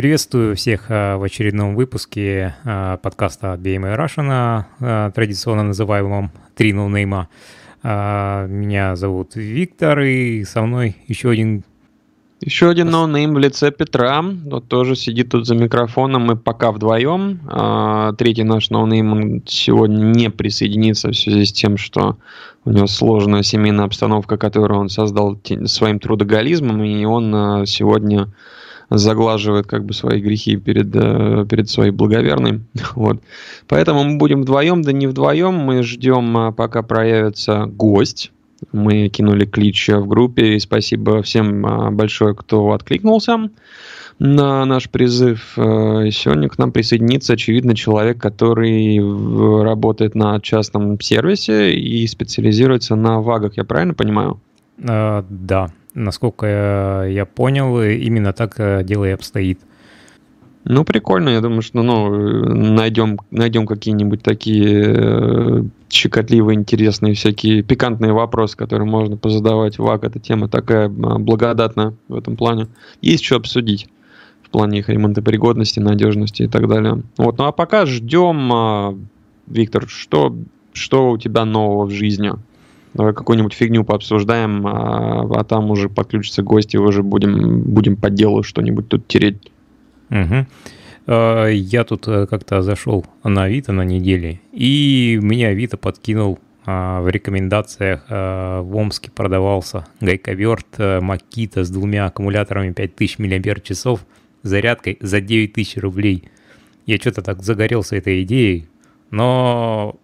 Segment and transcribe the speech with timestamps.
[0.00, 6.72] Приветствую всех а, в очередном выпуске а, подкаста от BMA Russian, а, традиционно называемом «Три
[6.72, 7.28] ноунейма».
[7.82, 11.64] Меня зовут Виктор, и со мной еще один
[12.40, 18.16] еще один ноунейм в лице Петра, вот тоже сидит тут за микрофоном, мы пока вдвоем.
[18.16, 22.16] Третий наш ноунейм он сегодня не присоединится в связи с тем, что
[22.64, 28.28] у него сложная семейная обстановка, которую он создал своим трудоголизмом, и он сегодня
[28.90, 32.60] заглаживает как бы свои грехи перед, э, перед своей благоверной.
[32.94, 33.22] Вот.
[33.68, 35.54] Поэтому мы будем вдвоем, да не вдвоем.
[35.54, 38.32] Мы ждем, а, пока проявится гость.
[38.72, 43.48] Мы кинули клич в группе, и спасибо всем а, большое, кто откликнулся
[44.18, 45.54] на наш призыв.
[45.56, 49.00] Э, сегодня к нам присоединится, очевидно, человек, который
[49.64, 54.38] работает на частном сервисе и специализируется на вагах, я правильно понимаю?
[54.78, 59.60] Uh, да, Насколько я понял, именно так э, дело и обстоит.
[60.64, 61.30] Ну, прикольно.
[61.30, 62.10] Я думаю, что ну,
[62.54, 69.78] найдем, найдем какие-нибудь такие э, щекотливые, интересные, всякие пикантные вопросы, которые можно позадавать.
[69.78, 72.68] ВАК, эта тема такая благодатная в этом плане.
[73.00, 73.88] Есть что обсудить
[74.42, 77.02] в плане их ремонтопригодности, надежности и так далее.
[77.16, 78.98] Вот, ну а пока ждем, а,
[79.46, 80.36] Виктор, что,
[80.72, 82.32] что у тебя нового в жизни?
[82.96, 88.88] Какую-нибудь фигню пообсуждаем, а, а там уже подключатся гости, уже будем, будем по делу что-нибудь
[88.88, 89.50] тут тереть.
[90.10, 90.46] Угу.
[91.06, 97.08] Я тут э, как-то зашел на Авито на неделе, и меня Авито подкинул а, в
[97.08, 103.78] рекомендациях а, в Омске продавался гайковерт Макита с двумя аккумуляторами 5000 мАч
[104.42, 106.24] зарядкой за 9000 рублей.
[106.86, 108.68] Я что-то так загорелся этой идеей,
[109.10, 109.96] но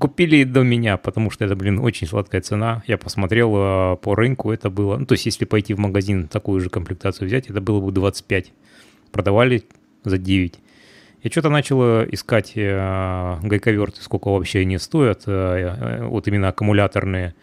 [0.00, 2.82] Купили до меня, потому что это, блин, очень сладкая цена.
[2.86, 4.96] Я посмотрел э, по рынку, это было...
[4.96, 8.50] Ну, то есть, если пойти в магазин такую же комплектацию взять, это было бы 25.
[9.12, 9.62] Продавали
[10.02, 10.54] за 9.
[11.22, 15.26] Я что-то начал э, искать э, гайковерты, сколько вообще они стоят.
[15.26, 17.34] Вот именно аккумуляторные.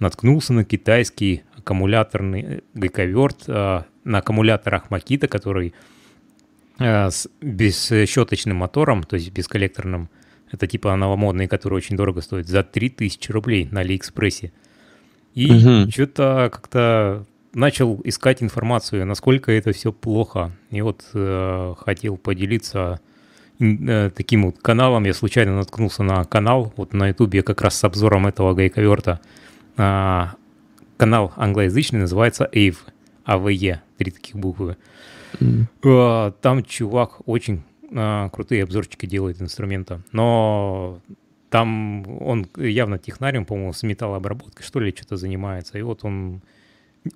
[0.00, 3.84] Наткнулся на китайский аккумуляторный гайковерт на
[4.18, 5.72] аккумуляторах Makita, который
[6.80, 10.08] с бесщеточным мотором, то есть бесколлекторным,
[10.52, 14.52] это типа новомодные, которые очень дорого стоят, за 3000 рублей на Алиэкспрессе.
[15.34, 15.90] И угу.
[15.90, 17.24] что-то как-то
[17.54, 20.52] начал искать информацию, насколько это все плохо.
[20.70, 23.00] И вот э, хотел поделиться
[23.58, 25.04] э, таким вот каналом.
[25.04, 29.20] Я случайно наткнулся на канал, вот на ютубе как раз с обзором этого гайковерта.
[29.76, 30.34] А,
[30.96, 32.76] канал англоязычный называется AVE,
[33.26, 34.76] AVE, три таких буквы.
[35.40, 35.66] Mm.
[35.84, 37.62] А, там чувак очень
[38.32, 41.00] крутые обзорчики делает инструмента, но
[41.50, 45.78] там он явно технариум, по-моему, с металлообработкой, что ли, что-то занимается.
[45.78, 46.40] И вот он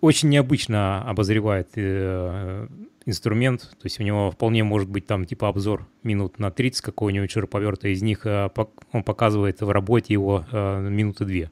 [0.00, 2.68] очень необычно обозревает э,
[3.06, 7.30] инструмент, то есть у него вполне может быть там типа обзор минут на 30 какого-нибудь
[7.30, 8.50] широповерта, из них э,
[8.92, 11.50] он показывает в работе его э, минуты две.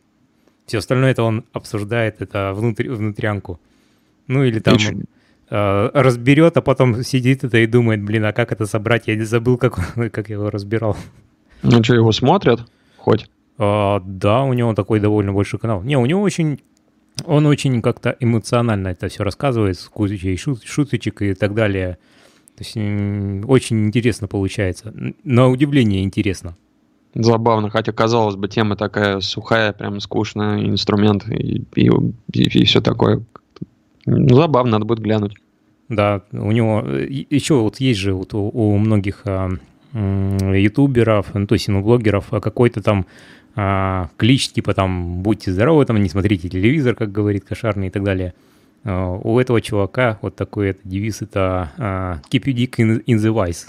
[0.67, 3.61] Все остальное это он обсуждает, это внутри, внутрянку.
[4.27, 4.77] Ну или там...
[4.77, 5.05] Э,
[5.55, 9.07] разберет, а потом сидит это и думает, блин, а как это собрать?
[9.07, 10.97] Я не забыл, как, как я его разбирал.
[11.63, 12.61] Ну что, его смотрят
[13.05, 13.29] хоть?
[13.59, 15.83] А, да, у него такой довольно большой канал.
[15.83, 16.61] Не, у него очень...
[17.27, 21.99] Он очень как-то эмоционально это все рассказывает, с кучей шут, шуточек и так далее.
[22.57, 22.77] То есть
[23.49, 24.93] очень интересно получается.
[25.23, 26.57] На удивление интересно.
[27.15, 31.89] Забавно, хотя, казалось бы, тема такая сухая, прям скучная, инструмент и, и,
[32.33, 33.23] и, и все такое.
[34.07, 35.37] Ну, забавно, надо будет глянуть.
[35.89, 39.51] Да, у него еще вот есть же вот у, у многих а,
[39.93, 43.07] ютуберов, ну, то есть ну, блогеров, а какой-то там
[43.57, 48.03] а, клич, типа там «Будьте здоровы, там не смотрите телевизор», как говорит Кошарный и так
[48.03, 48.35] далее.
[48.85, 53.19] А, у этого чувака вот такой это девиз, это а, «Keep you dick in, in
[53.19, 53.69] the vice».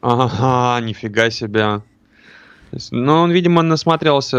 [0.00, 1.82] Ага, нифига себе.
[2.90, 4.36] Ну, он, видимо, насмотрелся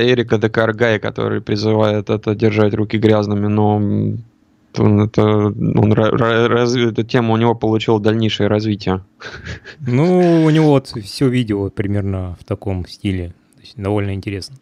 [0.00, 3.80] э, Эрика Декаргая, который призывает это держать руки грязными, но
[4.76, 9.02] он, это, он раз, эта тема у него получила дальнейшее развитие.
[9.80, 13.34] Ну, у него вот все видео примерно в таком стиле.
[13.76, 14.56] Довольно интересно.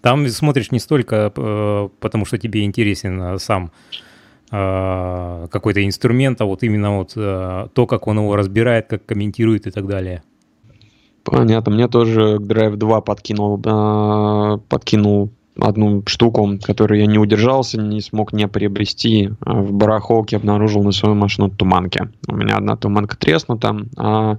[0.00, 3.72] Там смотришь не столько э, потому, что тебе интересен а сам
[4.50, 9.70] э, какой-то инструмент, а вот именно вот то, как он его разбирает, как комментирует и
[9.70, 10.22] так далее.
[11.26, 11.72] Понятно.
[11.72, 15.30] Мне тоже Drive 2 подкинул, э, подкинул
[15.60, 19.30] одну штуку, которую я не удержался, не смог не приобрести.
[19.40, 22.08] А в барахолке обнаружил на свою машину туманки.
[22.28, 24.38] У меня одна туманка треснута, а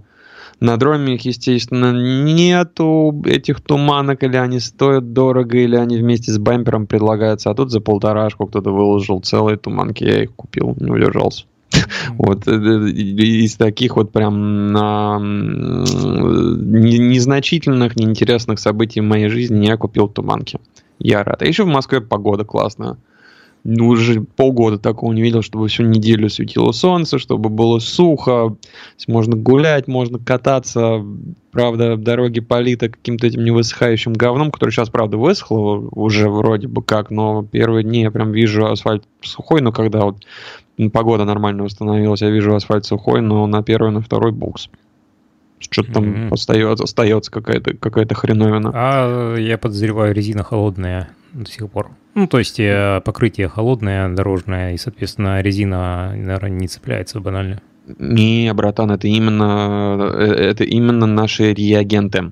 [0.59, 6.87] на дроме, естественно, нету этих туманок, или они стоят дорого, или они вместе с бампером
[6.87, 7.51] предлагаются.
[7.51, 11.45] А тут за полторашку кто-то выложил целые туманки, я их купил, не удержался.
[12.17, 14.71] Вот из таких вот прям
[16.71, 20.59] незначительных, неинтересных событий в моей жизни я купил туманки.
[20.99, 21.41] Я рад.
[21.41, 22.97] А еще в Москве погода классная
[23.69, 28.55] ну, уже полгода такого не видел, чтобы всю неделю светило солнце, чтобы было сухо,
[29.07, 31.03] можно гулять, можно кататься.
[31.51, 37.09] Правда, дороги политы каким-то этим невысыхающим говном, который сейчас, правда, высохло уже вроде бы как,
[37.09, 40.23] но первые дни я прям вижу асфальт сухой, но когда вот
[40.93, 44.69] погода нормально установилась, я вижу асфальт сухой, но на первый, на второй букс.
[45.59, 46.33] Что-то там mm-hmm.
[46.33, 48.71] остается, остается какая-то какая хреновина.
[48.73, 51.89] А я подозреваю, резина холодная до сих пор.
[52.15, 57.61] Ну, то есть э, покрытие холодное, дорожное, и, соответственно, резина, наверное, не цепляется банально.
[57.99, 62.31] Не, братан, это именно, э, это именно наши реагенты.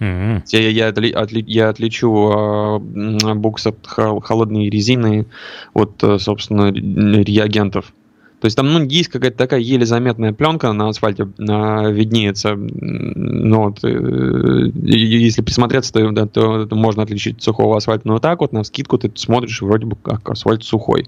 [0.00, 0.42] Mm-hmm.
[0.52, 5.26] Я, я, отли, отли, я отличу э, букс от холодной резины
[5.74, 7.92] от, э, собственно, реагентов.
[8.40, 12.54] То есть там, ну, есть какая-то такая еле заметная пленка на асфальте на, виднеется.
[12.54, 18.06] Ну, вот, э, если присмотреться, то, да, то, то можно отличить сухого асфальта.
[18.06, 21.06] Но вот так вот на скидку ты смотришь, вроде бы как асфальт сухой.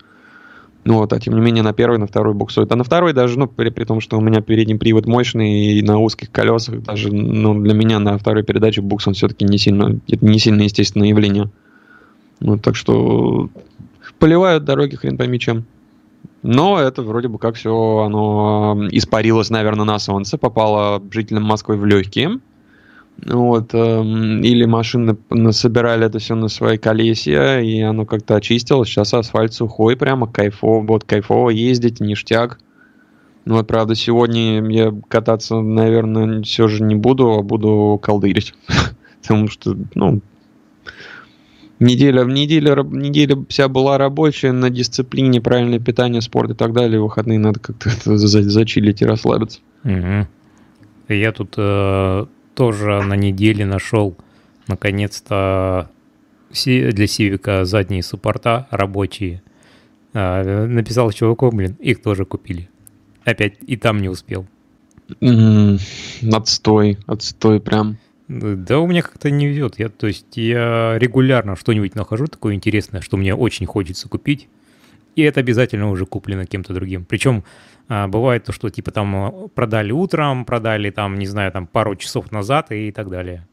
[0.84, 2.72] Ну вот, а тем не менее на первый, на второй буксует.
[2.72, 5.82] А на второй даже, ну, при, при том, что у меня передний привод мощный и
[5.82, 10.00] на узких колесах, даже, ну, для меня на второй передаче букс он все-таки не сильно,
[10.08, 11.50] это не сильно естественное явление.
[12.40, 13.50] Ну, так что
[14.18, 15.66] поливают дороги хрен пойми чем.
[16.42, 21.84] Но это вроде бы как все оно испарилось, наверное, на солнце, попало жителям Москвы в
[21.84, 22.40] легкие.
[23.26, 25.16] Вот, э, или машины
[25.50, 28.88] собирали это все на свои колесья, и оно как-то очистилось.
[28.88, 32.60] Сейчас асфальт сухой, прямо кайфово, вот кайфово ездить, ништяк.
[33.44, 38.54] Ну вот, правда, сегодня я кататься, наверное, все же не буду, а буду колдырить.
[39.22, 40.20] Потому что, ну,
[41.80, 47.00] Неделя, неделя, неделя вся была рабочая на дисциплине, правильное питание, спорт и так далее.
[47.00, 49.60] В выходные надо как-то зачилить и расслабиться.
[49.84, 50.26] Угу.
[51.08, 54.16] Я тут э, тоже на неделе нашел
[54.66, 55.88] наконец-то
[56.50, 59.42] для Сивика задние суппорта рабочие.
[60.14, 62.68] Э, написал чуваком, блин, их тоже купили.
[63.24, 64.46] Опять и там не успел.
[65.20, 65.80] Mm,
[66.32, 67.98] отстой, отстой прям.
[68.28, 69.78] Да у меня как-то не везет.
[69.78, 74.48] Я, то есть я регулярно что-нибудь нахожу такое интересное, что мне очень хочется купить,
[75.16, 77.06] и это обязательно уже куплено кем-то другим.
[77.06, 77.42] Причем
[77.88, 81.96] а, бывает то, что типа там а, продали утром, продали там, не знаю, там пару
[81.96, 83.48] часов назад и так далее.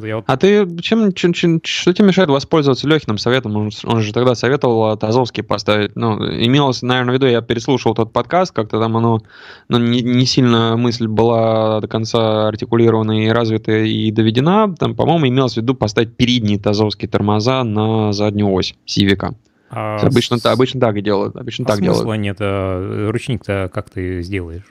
[0.00, 0.24] Вот...
[0.26, 3.56] А ты чем, чем, чем, что тебе мешает воспользоваться Лехиным советом?
[3.56, 5.96] Он, он же тогда советовал Тазовский поставить.
[5.96, 9.22] Ну, имелось, наверное, в виду, я переслушал тот подкаст, как-то там оно
[9.68, 14.74] ну, не, не сильно мысль была до конца артикулирована и развита и доведена.
[14.78, 19.34] Там, по-моему, имелось в виду поставить передние тазовские тормоза на заднюю ось Сивика.
[19.70, 20.46] А обычно, с...
[20.46, 21.36] обычно так и делают.
[21.36, 22.22] Обычно а так смысла делают.
[22.22, 22.36] нет.
[22.40, 24.64] А ручник-то как ты сделаешь?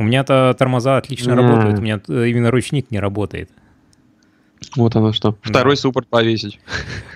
[0.00, 3.50] У меня-то тормоза отлично работают, у меня именно ручник не работает.
[4.76, 5.36] Вот оно что.
[5.42, 5.80] Второй да.
[5.80, 6.60] суппорт повесить.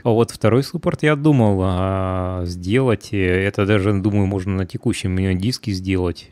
[0.02, 3.08] А вот второй суппорт я думал а, сделать.
[3.12, 6.30] Это даже, думаю, можно на текущем диске сделать.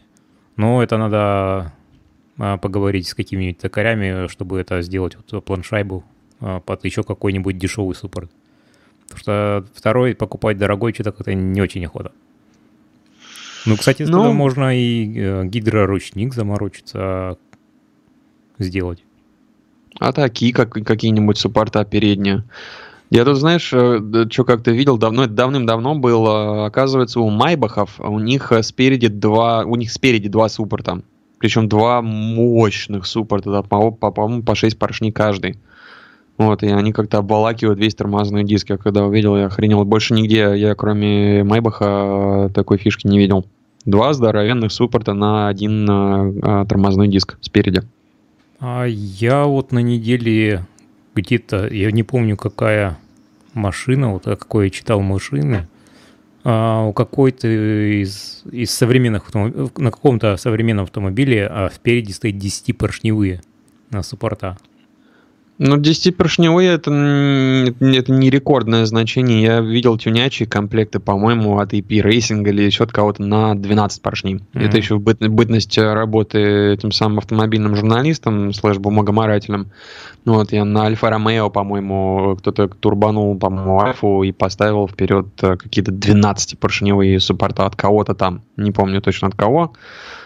[0.57, 1.73] Но это надо
[2.39, 6.05] а, поговорить с какими-нибудь токарями, чтобы это сделать вот планшайбу
[6.41, 8.31] а, под еще какой-нибудь дешевый суппорт.
[9.03, 12.13] Потому что второй покупать дорогой что-то как-то не очень охота.
[13.67, 17.39] Ну, кстати, ну, можно и э, гидроручник заморочиться
[18.59, 19.05] сделать.
[20.03, 22.43] А такие, как какие-нибудь суппорта передние.
[23.11, 28.19] Я тут, знаешь, э, что как-то видел, давно, это давным-давно было, оказывается, у Майбахов, у
[28.19, 31.03] них э, спереди два, у них спереди два суппорта.
[31.39, 35.61] Причем два мощных суппорта, да, по-моему, по, по, по 6 поршней каждый.
[36.37, 38.71] Вот, и они как-то обволакивают весь тормозной диск.
[38.71, 39.85] Я когда увидел, я охренел.
[39.85, 43.47] Больше нигде я, кроме Майбаха, такой фишки не видел.
[43.85, 47.83] Два здоровенных суппорта на один а, тормозной диск спереди.
[48.65, 50.65] А я вот на неделе
[51.17, 52.97] где-то, я не помню, какая
[53.55, 55.67] машина, вот какой я читал машины,
[56.45, 63.41] а у какой-то из, из современных на каком-то современном автомобиле а впереди стоит 10-поршневые
[63.91, 64.57] на суппорта.
[65.65, 69.41] Ну, 10-поршневые это, это не рекордное значение.
[69.41, 74.35] Я видел тюнячие комплекты, по-моему, от EP Racing или еще от кого-то на 12 поршней.
[74.35, 74.67] Mm-hmm.
[74.67, 79.69] Это еще в быт, бытность работы этим самым автомобильным журналистом, слэш бумагоморателем.
[80.25, 85.57] Ну, вот я на Альфа Ромео, по-моему, кто-то турбанул, по-моему, Альфу и поставил вперед э,
[85.57, 88.43] какие-то 12-поршневые суппорта от кого-то там.
[88.57, 89.75] Не помню точно от кого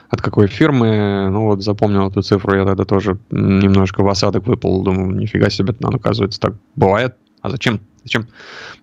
[0.09, 1.29] от какой фирмы.
[1.31, 4.83] Ну вот запомнил эту цифру, я тогда тоже немножко в осадок выпал.
[4.83, 7.17] Думаю, нифига себе, надо, оказывается, так бывает.
[7.43, 7.81] А зачем?
[8.03, 8.27] Зачем?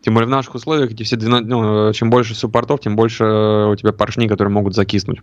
[0.01, 3.75] Тем более в наших условиях эти все 12, ну, чем больше суппортов, тем больше у
[3.75, 5.22] тебя поршней, которые могут закиснуть.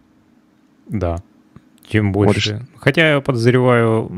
[0.89, 1.19] Да,
[1.91, 2.53] чем больше.
[2.55, 2.83] Вот.
[2.83, 4.09] Хотя я подозреваю,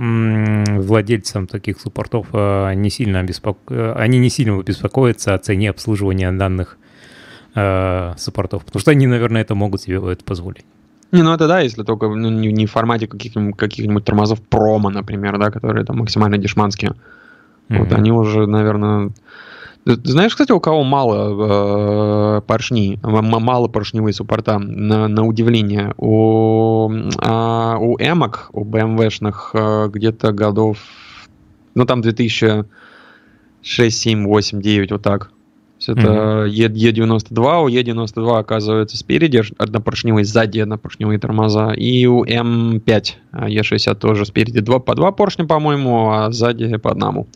[0.82, 3.60] владельцам таких суппортов э, не сильно обеспоко...
[3.74, 6.78] Э, они не сильно беспокоятся о цене обслуживания данных
[7.54, 10.64] э, суппортов, потому что они, наверное, это могут себе это позволить.
[11.12, 14.90] Не, ну это да, если только ну, не, не в формате каких-нибудь, каких-нибудь тормозов промо,
[14.90, 16.94] например, да, которые там максимально дешманские.
[17.68, 17.78] Mm-hmm.
[17.78, 19.12] Вот они уже, наверное,
[19.84, 25.92] знаешь, кстати, у кого мало э, поршней, мало поршневые суппорта, на, на удивление.
[25.96, 30.78] У, э, у эмок, у BMW-шных э, где-то годов,
[31.74, 35.32] ну там 2006, 7, 8, 9, вот так.
[35.88, 36.72] Это mm-hmm.
[36.72, 41.72] E92, у E92 оказывается спереди однопоршневые, сзади однопоршневые тормоза.
[41.72, 47.26] И у М5 E60 тоже спереди два, по два поршня, по-моему, а сзади по одному.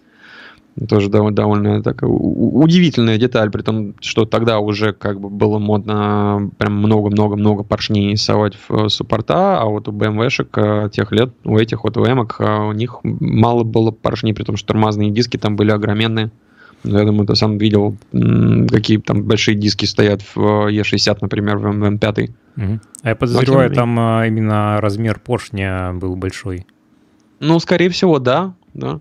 [0.88, 6.50] Тоже довольно, довольно такая удивительная деталь, при том, что тогда уже как бы было модно
[6.59, 11.57] прям много-много-много поршней совать в э, суппорта, а вот у BMW-шек э, тех лет, у
[11.57, 15.57] этих вот у эмок, у них мало было поршней, при том, что тормозные диски там
[15.57, 16.31] были огроменные.
[16.87, 20.38] Я думаю, ты сам видел, какие там большие диски стоят в
[20.71, 22.31] E60, э, например, в M5.
[22.57, 22.81] Угу.
[23.02, 26.66] А я подозреваю, там именно размер поршня был большой.
[27.40, 29.00] Ну, скорее всего, да, да.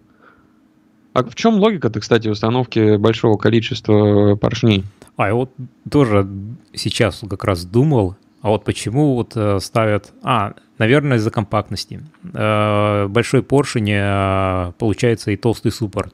[1.13, 4.83] А в чем логика-то, кстати, установки большого количества поршней?
[5.15, 5.51] А я вот
[5.89, 6.27] тоже
[6.73, 10.13] сейчас как раз думал, а вот почему вот э, ставят...
[10.21, 12.03] А, наверное, из-за компактности.
[12.33, 16.13] Э, большой поршень, э, получается, и толстый суппорт.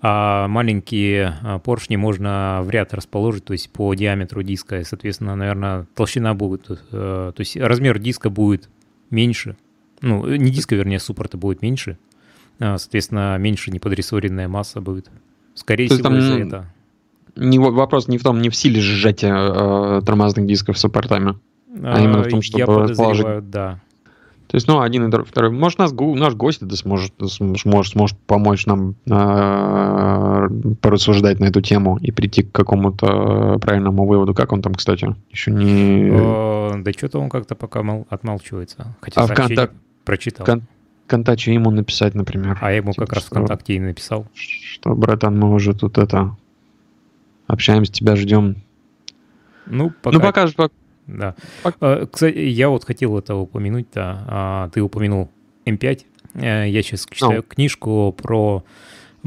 [0.00, 5.86] А маленькие поршни можно в ряд расположить, то есть по диаметру диска, и, соответственно, наверное,
[5.94, 8.68] толщина будет, то есть размер диска будет
[9.10, 9.56] меньше,
[10.00, 11.98] ну, не диска, вернее, суппорта будет меньше,
[12.60, 15.10] а, соответственно, меньше неподрессоренная масса будет.
[15.54, 16.66] Скорее То всего, из-за этого.
[17.36, 21.38] Не, вопрос не в том, не в силе сжатия э, тормозных дисков с суппортами,
[21.82, 23.80] а, а именно в том, чтобы Я да.
[24.48, 25.50] То есть, ну, один и второй.
[25.50, 30.48] Может, нас, наш гость это сможет, сможет, сможет помочь нам э,
[30.80, 34.32] порассуждать на эту тему и прийти к какому-то правильному выводу.
[34.32, 36.08] Как он там, кстати, еще не...
[36.10, 38.96] О, да что-то он как-то пока мол, отмалчивается.
[39.02, 39.72] Хотя а в контак...
[40.04, 40.46] прочитал.
[40.46, 40.62] Кон
[41.04, 42.58] ВКонтакте ему написать, например.
[42.60, 44.26] А я ему типа, как раз что, ВКонтакте и написал.
[44.34, 46.36] Что, братан, мы уже тут это
[47.46, 48.56] общаемся, тебя ждем.
[49.66, 50.16] Ну, пока...
[50.16, 50.68] Ну, пока...
[51.08, 51.34] Да.
[51.62, 52.06] Пока...
[52.06, 54.24] Кстати, я вот хотел это упомянуть-то.
[54.26, 55.30] А, ты упомянул
[55.64, 56.04] М5.
[56.34, 57.54] Э, я сейчас читаю ну.
[57.54, 58.62] книжку про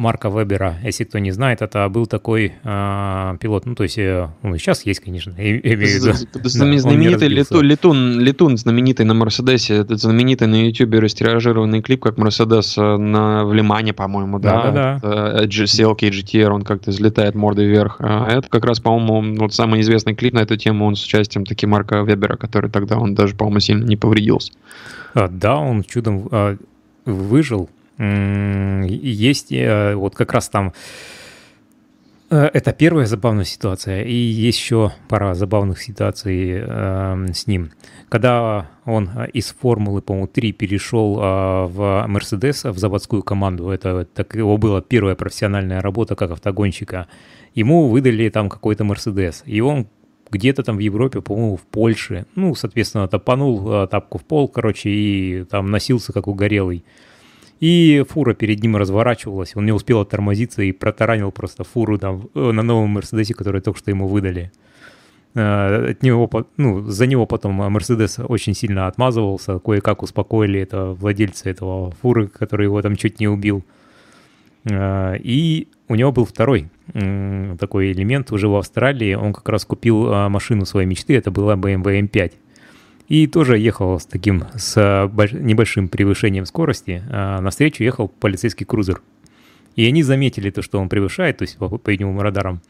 [0.01, 0.77] Марка Вебера.
[0.84, 4.84] Если кто не знает, это был такой э, пилот, ну, то есть, э, он сейчас
[4.86, 6.50] есть, конечно, я имею в виду.
[6.50, 12.77] Знаменитый летун, летун, летун, знаменитый на Мерседесе, этот знаменитый на Ютубе растиражированный клип, как Мерседес
[12.77, 14.72] э, на, в Лимане, по-моему, да?
[14.72, 15.46] Да, да.
[15.46, 17.98] CLK GTR, он как-то взлетает мордой вверх.
[18.00, 21.46] А это как раз, по-моему, вот самый известный клип на эту тему, он с участием
[21.46, 24.53] таки Марка Вебера, который тогда, он даже, по-моему, сильно не повредился.
[25.13, 26.58] А, да, он чудом а,
[27.05, 27.70] выжил,
[28.01, 30.74] есть э, вот как раз там
[32.31, 37.72] э, это первая забавная ситуация, и есть еще пара забавных ситуаций э, с ним.
[38.10, 44.36] Когда он из Формулы, по-моему, 3 перешел э, в Мерседес, в заводскую команду, это так
[44.36, 47.08] его была первая профессиональная работа как автогонщика,
[47.53, 49.88] ему выдали там какой-то Мерседес, и он
[50.31, 55.43] где-то там в Европе, по-моему, в Польше, ну, соответственно, топанул тапку в пол, короче, и
[55.43, 56.84] там носился как угорелый.
[57.62, 62.51] И фура перед ним разворачивалась, он не успел оттормозиться и протаранил просто фуру там э,
[62.51, 64.51] на новом Мерседесе, который только что ему выдали.
[65.36, 66.27] Э, от него,
[66.58, 72.65] ну, за него потом Мерседес очень сильно отмазывался, кое-как успокоили это владельца этого фуры, который
[72.65, 73.63] его там чуть не убил.
[74.63, 79.13] Э, и у него был второй такой элемент уже в Австралии.
[79.13, 82.34] Он как раз купил машину своей мечты, это была BMW M5.
[83.12, 87.03] И тоже ехал с таким, с небольшим превышением скорости.
[87.10, 89.01] А навстречу ехал полицейский крузер.
[89.75, 92.62] И они заметили то, что он превышает, то есть по, по видимым радарам.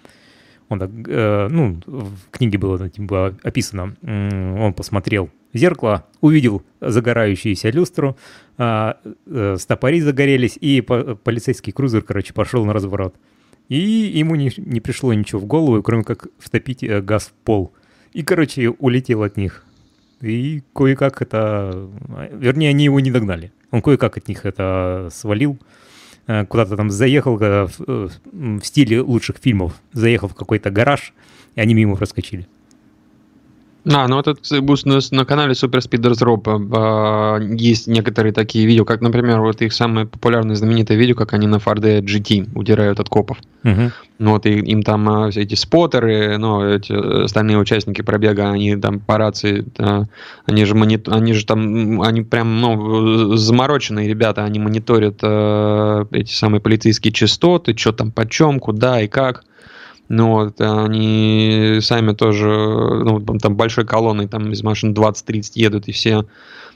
[0.67, 7.69] Он так, э, ну, в книге было типа, описано, он посмотрел в зеркало, увидел загорающуюся
[7.69, 8.17] люстру,
[8.57, 8.93] э,
[9.27, 13.13] э, стопори загорелись, и по, полицейский крузер, короче, пошел на разворот.
[13.69, 17.73] И ему не, не пришло ничего в голову, кроме как втопить э, газ в пол.
[18.13, 19.65] И, короче, улетел от них.
[20.21, 21.89] И кое-как это...
[22.31, 23.51] Вернее, они его не догнали.
[23.71, 25.59] Он кое-как от них это свалил.
[26.27, 29.73] Э, куда-то там заехал э, э, в стиле лучших фильмов.
[29.93, 31.13] Заехал в какой-то гараж,
[31.55, 32.47] и они мимо проскочили.
[33.89, 34.35] А, ну это
[35.11, 40.55] на канале Super Speeders Rob есть некоторые такие видео, как, например, вот их самое популярное
[40.55, 43.37] знаменитое видео, как они на Ford GT удирают от копов.
[43.63, 43.91] Угу.
[44.19, 48.75] Ну вот и, им там а, все эти споттеры, ну, эти остальные участники пробега, они
[48.75, 50.07] там по рации, да,
[50.45, 56.31] они же монит, они же там, они прям, ну, замороченные ребята, они мониторят э, эти
[56.33, 59.43] самые полицейские частоты, что там, почем, куда и как.
[60.09, 65.93] Ну вот, они сами тоже, ну, там большой колонной, там из машин 20-30 едут, и
[65.93, 66.25] все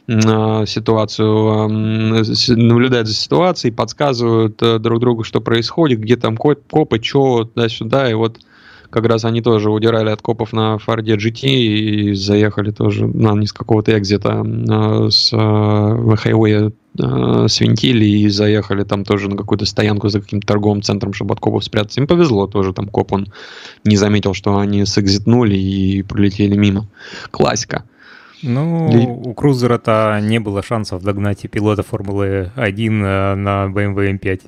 [0.07, 7.45] а, ситуацию, наблюдают за ситуацией, подсказывают э, друг другу, что происходит, где там копы, что,
[7.45, 8.39] туда-сюда, и вот
[8.95, 13.45] как раз они тоже удирали от копов на Форде GT и заехали тоже на не
[13.45, 19.65] с какого-то экзита а, с э, хайвея э, свинтили и заехали там тоже на какую-то
[19.65, 21.99] стоянку за каким-то торговым центром, чтобы от копов спрятаться.
[21.99, 23.27] Им повезло тоже, там коп он
[23.83, 26.87] не заметил, что они сэкзитнули и пролетели мимо.
[27.31, 27.83] Классика.
[28.43, 29.05] Ну, Ли...
[29.07, 34.41] у Крузера-то не было шансов догнать и пилота Формулы 1 э, на BMW M5.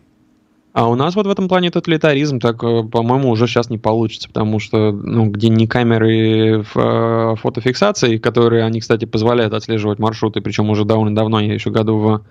[0.77, 4.27] А у нас вот в этом плане тоталитаризм, так, э, по-моему, уже сейчас не получится,
[4.27, 10.69] потому что, ну, где не камеры э, фотофиксации, которые они, кстати, позволяют отслеживать маршруты, причем
[10.69, 12.21] уже довольно давно, я еще году в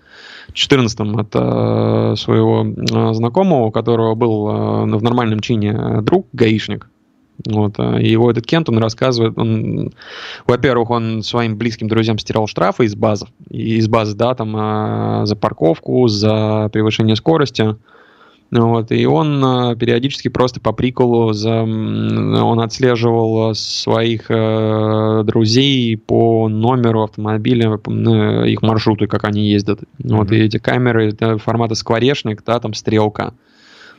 [0.53, 4.45] 14 от э, своего знакомого, у которого был
[4.97, 6.89] в нормальном чине друг, гаишник,
[7.47, 9.93] вот, его этот Кент, он рассказывает, он,
[10.47, 16.07] во-первых, он своим близким друзьям стирал штрафы из базы, из базы, да, там, за парковку,
[16.07, 17.75] за превышение скорости,
[18.51, 26.49] вот, и он э, периодически просто по приколу за, он отслеживал своих э, друзей по
[26.49, 29.81] номеру автомобиля, э, их маршруты, как они ездят.
[29.81, 30.17] Mm-hmm.
[30.17, 33.35] Вот, и эти камеры формата скворечник, да, там стрелка.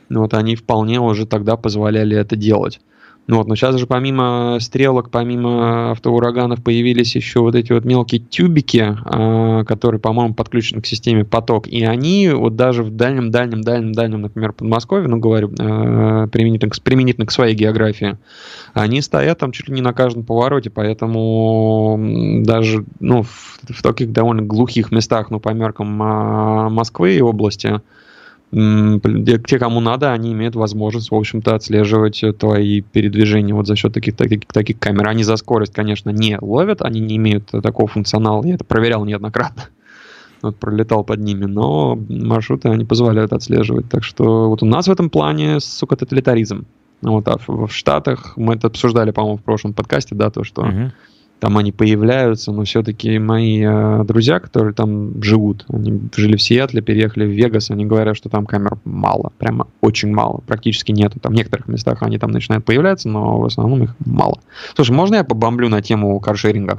[0.08, 2.80] Вот они вполне уже тогда позволяли это делать.
[3.28, 8.96] Вот, но сейчас же помимо стрелок, помимо автоураганов появились еще вот эти вот мелкие тюбики,
[9.04, 11.68] э, которые, по-моему, подключены к системе поток.
[11.68, 16.72] И они вот даже в дальнем, дальнем, дальнем, дальнем, например, Подмосковье, ну говорю, э, применительно,
[16.82, 18.16] применительно к своей географии,
[18.72, 24.10] они стоят там чуть ли не на каждом повороте, поэтому даже ну, в, в таких
[24.10, 27.82] довольно глухих местах, ну по меркам э, Москвы и области,
[28.50, 34.16] те, кому надо, они имеют возможность, в общем-то, отслеживать твои передвижения вот за счет таких,
[34.16, 35.08] таких, таких камер.
[35.08, 38.44] Они за скорость, конечно, не ловят, они не имеют такого функционала.
[38.44, 39.64] Я это проверял неоднократно.
[40.40, 43.88] Вот, пролетал под ними, но маршруты они позволяют отслеживать.
[43.88, 46.64] Так что вот у нас в этом плане, сука, тоталитаризм.
[47.02, 50.62] Вот, а в, в Штатах мы это обсуждали, по-моему, в прошлом подкасте, да, то, что
[50.62, 50.92] uh-huh
[51.40, 56.82] там они появляются, но все-таки мои э, друзья, которые там живут, они жили в Сиэтле,
[56.82, 61.20] переехали в Вегас, они говорят, что там камер мало, прямо очень мало, практически нету.
[61.20, 64.40] Там в некоторых местах они там начинают появляться, но в основном их мало.
[64.74, 66.76] Слушай, можно я побомблю на тему каршеринга?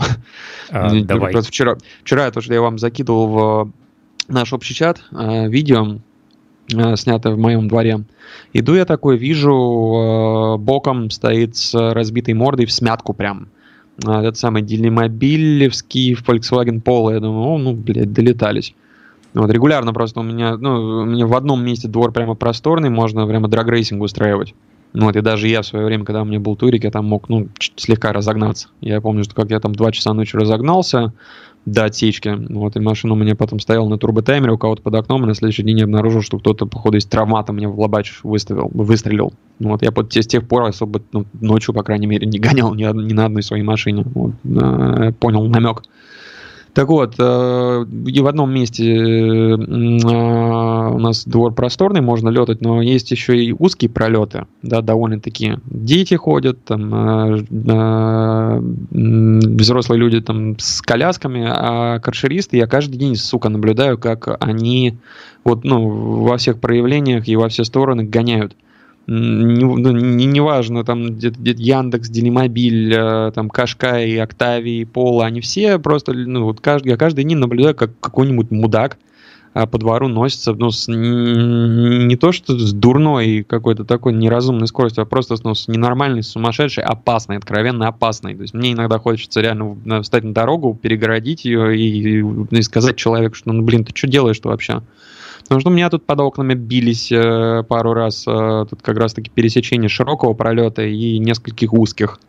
[0.71, 1.31] А, давай.
[1.31, 3.71] Просто вчера, вчера я тоже я вам закидывал в
[4.27, 5.99] наш общий чат э, видео,
[6.73, 8.03] э, снятое в моем дворе.
[8.51, 13.47] Иду я такой, вижу, э, боком стоит с разбитой мордой в смятку прям
[14.01, 17.13] этот самый Делимобилевский Volkswagen Polo.
[17.13, 18.73] Я думаю, о, ну, блядь, долетались.
[19.33, 23.27] Вот, регулярно просто у меня, ну, у меня в одном месте двор прямо просторный, можно
[23.27, 24.55] прямо драгрейсинг устраивать.
[24.93, 27.05] Ну, вот, и даже я в свое время, когда у меня был турик, я там
[27.05, 28.69] мог, ну, слегка разогнаться.
[28.81, 31.13] Я помню, что как я там два часа ночи разогнался,
[31.65, 32.35] до отсечки.
[32.49, 35.35] Вот, и машина у меня потом стояла на турботаймере у кого-то под окном, и на
[35.35, 39.33] следующий день я обнаружил, что кто-то, походу, из травмата мне в лобач выставил, выстрелил.
[39.59, 42.83] Вот, я под, с тех пор особо ну, ночью, по крайней мере, не гонял ни,
[42.83, 44.03] ни на одной своей машине.
[44.13, 45.83] Вот, э, понял намек.
[46.73, 52.81] Так вот, э, и в одном месте э, у нас двор просторный, можно летать, но
[52.81, 55.55] есть еще и узкие пролеты, да, довольно-таки.
[55.65, 58.59] Дети ходят, там, э,
[58.91, 64.97] взрослые люди там с колясками, а каршеристы я каждый день, сука, наблюдаю, как они
[65.43, 65.89] вот, ну,
[66.23, 68.55] во всех проявлениях и во все стороны гоняют
[69.09, 75.25] не, ну, не, не важно, там где-то где Яндекс, Делимобиль, э, там Кашкай, Октавий, Пола,
[75.25, 78.97] они все просто, ну вот каждый, я каждый день наблюдаю, как какой-нибудь мудак
[79.55, 85.01] а, по двору носится, ну, с, не то что с дурной какой-то такой неразумной скоростью,
[85.01, 88.35] а просто ну, с ненормальной, сумасшедшей, опасной, откровенно опасной.
[88.35, 93.35] То есть мне иногда хочется реально встать на дорогу, перегородить ее и, и сказать человеку,
[93.35, 94.83] что ну блин, ты что делаешь-то вообще?
[95.49, 99.31] Потому что у меня тут под окнами бились э, пару раз, э, тут как раз-таки
[99.33, 102.19] пересечение широкого пролета и нескольких узких.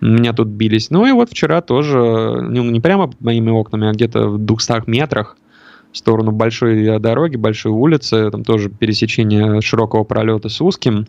[0.00, 0.88] У меня тут бились.
[0.90, 4.88] Ну и вот вчера тоже, ну, не прямо под моими окнами, а где-то в 200
[4.88, 5.36] метрах
[5.90, 11.08] в сторону большой дороги, большой улицы, там тоже пересечение широкого пролета с узким.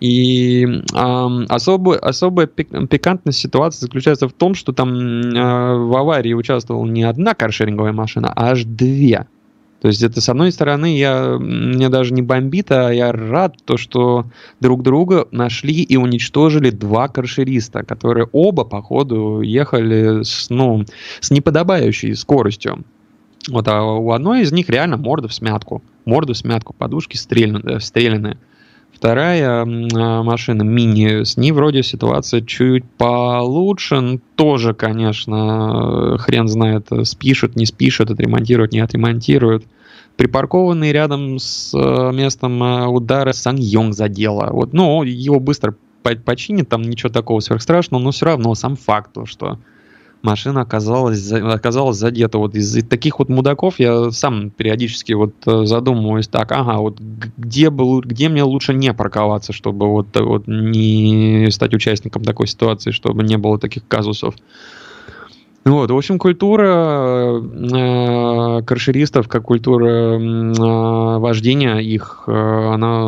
[0.00, 6.84] И э, особо, особая пикантность ситуации заключается в том, что там э, в аварии участвовала
[6.86, 9.28] не одна каршеринговая машина, а аж две.
[9.84, 13.76] То есть это, с одной стороны, я, мне даже не бомбит, а я рад, то,
[13.76, 14.24] что
[14.58, 20.86] друг друга нашли и уничтожили два каршериста, которые оба, походу, ехали с, ну,
[21.20, 22.82] с неподобающей скоростью.
[23.50, 25.82] Вот, а у одной из них реально морда в смятку.
[26.06, 28.38] Морда в смятку, подушки стреляны, стреляны.
[28.94, 36.88] Вторая а, машина мини, с ней вроде ситуация чуть получше, но тоже, конечно, хрен знает,
[37.02, 39.64] спишут, не спишут, отремонтируют, не отремонтируют.
[40.16, 44.48] Припаркованный рядом с э, местом э, удара Сан Йонг задело.
[44.52, 45.74] Вот, ну, его быстро
[46.24, 49.58] починит, там ничего такого сверхстрашного, но все равно сам факт, то, что
[50.24, 52.38] машина оказалась, оказалась задета.
[52.38, 57.70] Вот из таких вот мудаков я сам периодически вот э, задумываюсь так, ага, вот где,
[57.70, 63.22] был, где мне лучше не парковаться, чтобы вот, вот не стать участником такой ситуации, чтобы
[63.22, 64.34] не было таких казусов.
[65.64, 73.06] Вот, в общем, культура э, каршеристов, как культура э, вождения их, э, она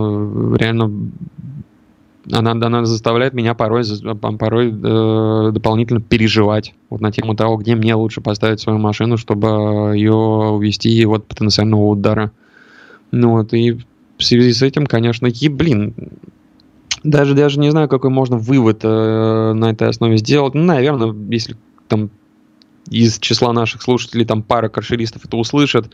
[0.56, 0.90] реально
[2.32, 3.84] она, она заставляет меня порой,
[4.38, 9.92] порой э, дополнительно переживать вот на тему того, где мне лучше поставить свою машину, чтобы
[9.94, 12.32] ее увести от потенциального удара.
[13.12, 13.72] Ну вот, и
[14.18, 15.94] в связи с этим, конечно, и, блин,
[17.04, 20.54] даже, даже не знаю, какой можно вывод э, на этой основе сделать.
[20.54, 21.56] Ну, наверное, если
[21.88, 22.10] там
[22.90, 25.90] из числа наших слушателей там пара каршеристов это услышат,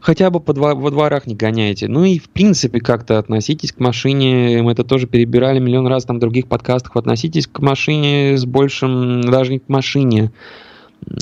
[0.00, 1.88] хотя бы по два, во дворах не гоняйте.
[1.88, 6.16] Ну и в принципе как-то относитесь к машине, мы это тоже перебирали миллион раз там
[6.16, 10.32] в других подкастах, относитесь к машине с большим, даже не к машине,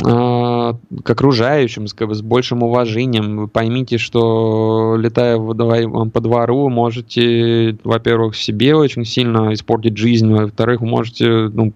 [0.04, 3.36] а, к окружающим, с, с большим уважением.
[3.38, 11.48] Вы поймите, что летая по двору, можете, во-первых, себе очень сильно испортить жизнь, во-вторых, можете,
[11.48, 11.72] ну,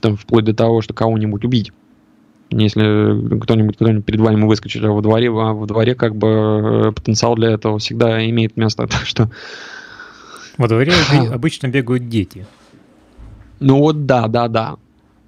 [0.00, 1.72] там, вплоть до того, что кого-нибудь убить
[2.52, 6.92] если кто-нибудь кто-нибудь перед вами выскочит, а во дворе, а во дворе как бы э,
[6.92, 9.30] потенциал для этого всегда имеет место, так что...
[10.58, 10.92] Во дворе
[11.32, 12.46] обычно бегают дети.
[13.60, 14.76] Ну вот да, да, да.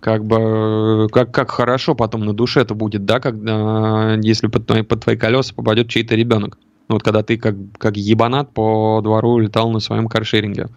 [0.01, 4.83] Как бы, как, как хорошо потом на душе это будет, да, когда, если под твои,
[4.83, 6.59] под твои колеса попадет чей-то ребенок.
[6.89, 10.69] Вот когда ты как, как ебанат по двору летал на своем каршеринге.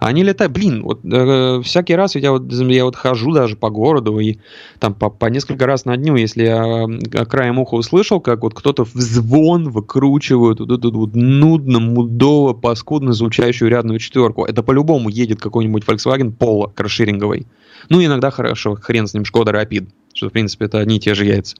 [0.00, 4.18] Они летают, блин, вот э, всякий раз я вот, я вот хожу даже по городу
[4.18, 4.38] и
[4.78, 8.86] там по, по несколько раз на дню, если я краем уха услышал, как вот кто-то
[8.86, 15.38] в звон выкручивает вот эту вот нудно, мудово, паскудно звучащую рядную четверку, это по-любому едет
[15.38, 17.46] какой-нибудь Volkswagen Polo каршеринговый.
[17.90, 21.14] Ну, иногда хорошо, хрен с ним, Шкода Rapid, что, в принципе, это одни и те
[21.14, 21.56] же яйца.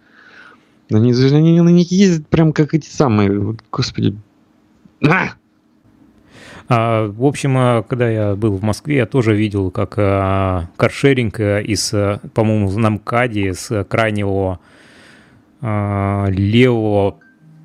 [0.91, 4.17] Они, они, они ездят прям как эти самые, господи,
[5.07, 5.35] а!
[6.73, 11.41] А, в общем, а, когда я был в Москве, я тоже видел, как а, каршеринг
[11.41, 14.61] э, из, э, по-моему, на МКАДе с крайнего
[15.61, 17.19] левого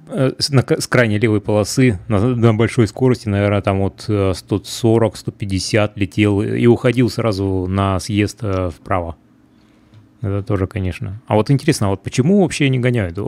[0.08, 6.66] э, с крайней левой полосы на, на большой скорости, наверное, там вот 140-150 летел и
[6.66, 8.42] уходил сразу на съезд
[8.76, 9.18] вправо.
[10.22, 11.22] Это тоже, конечно.
[11.28, 13.20] А вот интересно, вот почему вообще не гоняют?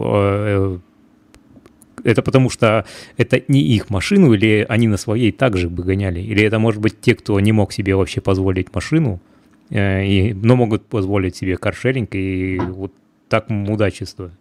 [2.04, 2.86] Это потому что
[3.18, 6.20] это не их машину, или они на своей также бы гоняли?
[6.20, 9.22] Или это может быть те, кто не мог себе вообще позволить машину,
[9.70, 12.94] э, и, но могут позволить себе каршеринг, и вот
[13.30, 14.32] так мудачество,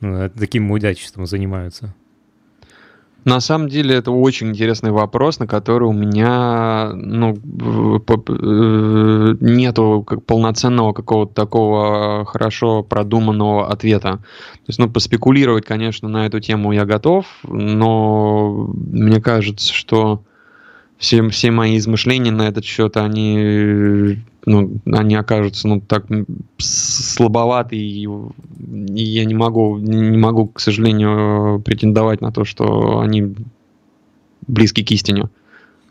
[0.00, 1.94] ну, таким мудачеством занимаются?
[3.26, 7.36] На самом деле это очень интересный вопрос, на который у меня ну, э,
[9.40, 14.18] нету полноценного какого-то такого хорошо продуманного ответа.
[14.18, 20.22] То есть, ну, поспекулировать, конечно, на эту тему я готов, но мне кажется, что
[20.96, 26.06] все, все мои измышления на этот счет, они, ну, они окажутся ну, так
[26.58, 28.08] слабоваты, и,
[28.94, 33.34] я не могу, не могу, к сожалению, претендовать на то, что они
[34.46, 35.28] близки к истине.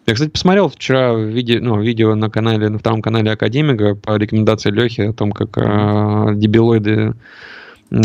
[0.08, 4.72] Я, кстати, посмотрел вчера видео, ну, видео на канале, на втором канале Академика по рекомендации
[4.72, 7.14] Лехи о том, как э, дебилоиды
[7.92, 7.96] э,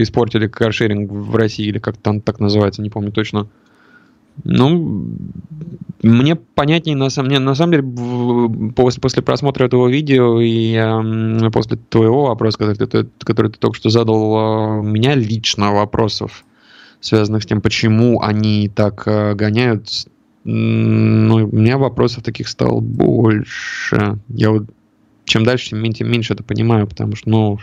[0.00, 3.40] испортили каршеринг в России, или как там так называется, не помню точно.
[3.40, 3.64] Э,
[4.42, 5.08] ну,
[6.02, 11.78] мне понятнее, на самом, на самом деле, после, после просмотра этого видео и э, после
[11.88, 16.44] твоего вопроса, который ты, который ты только что задал, э, меня лично вопросов,
[17.00, 20.06] связанных с тем, почему они так э, гоняют,
[20.44, 24.18] ну, у меня вопросов таких стало больше.
[24.28, 24.64] Я вот
[25.24, 27.58] чем дальше, тем меньше, меньше это понимаю, потому что, ну,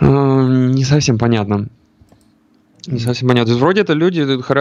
[0.00, 1.68] э, не совсем понятно.
[2.86, 3.46] Не совсем понятно.
[3.46, 4.20] То есть вроде это люди,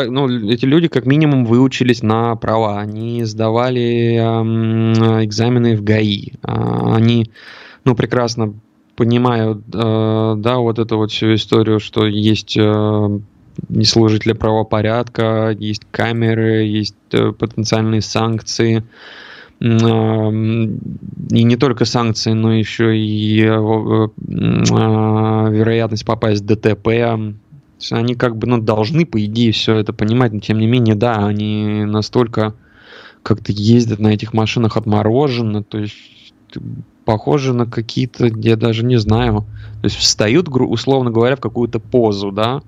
[0.10, 6.96] ну, эти люди как минимум выучились на права, они сдавали э, экзамены в ГАИ, а,
[6.96, 7.32] они,
[7.84, 8.54] ну, прекрасно
[8.96, 13.20] понимают, э, да, вот эту вот всю историю, что есть э,
[13.70, 18.84] неслужители правопорядка, есть камеры, есть э, потенциальные санкции,
[19.62, 19.68] и
[21.44, 24.10] не только санкции, но еще и э, э,
[25.50, 26.90] вероятность попасть в ДТП.
[27.92, 31.26] Они как бы ну, должны, по идее, все это понимать, но тем не менее, да,
[31.26, 32.56] они настолько
[33.22, 35.96] как-то ездят на этих машинах отмороженно, то есть
[37.06, 39.46] похоже на какие-то, я даже не знаю,
[39.82, 42.62] то есть встают, условно говоря, в какую-то позу, да,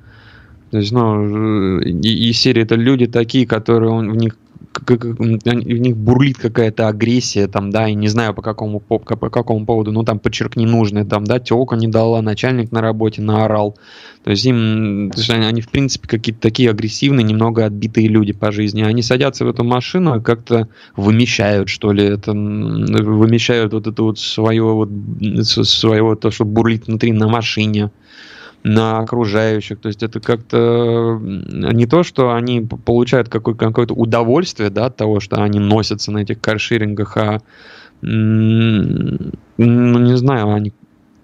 [0.72, 4.38] то есть, ну, и, и серии это люди такие, которые он, в них
[4.86, 9.66] в них бурлит какая-то агрессия, там, да, и не знаю по какому, по, по какому
[9.66, 13.78] поводу, ну, там, подчеркни нужное, там, да, телка не дала, начальник на работе наорал.
[14.24, 18.34] То есть им, то есть они, они, в принципе, какие-то такие агрессивные, немного отбитые люди
[18.34, 18.82] по жизни.
[18.82, 24.20] Они садятся в эту машину и как-то вымещают, что ли, это, вымещают вот это вот
[24.20, 24.90] свое, вот,
[25.44, 27.92] свое, то, что бурлит внутри на машине
[28.68, 29.80] на окружающих.
[29.80, 35.20] То есть это как-то не то, что они получают какое- какое-то удовольствие да, от того,
[35.20, 37.42] что они носятся на этих каршерингах, а
[38.02, 40.74] ну, не знаю, они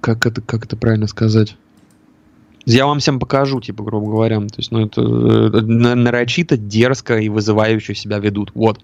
[0.01, 1.55] как это, как это правильно сказать?
[2.65, 4.39] Я вам всем покажу, типа, грубо говоря.
[4.39, 8.51] То есть, ну, это, это нарочито, дерзко и вызывающе себя ведут.
[8.55, 8.79] Вот.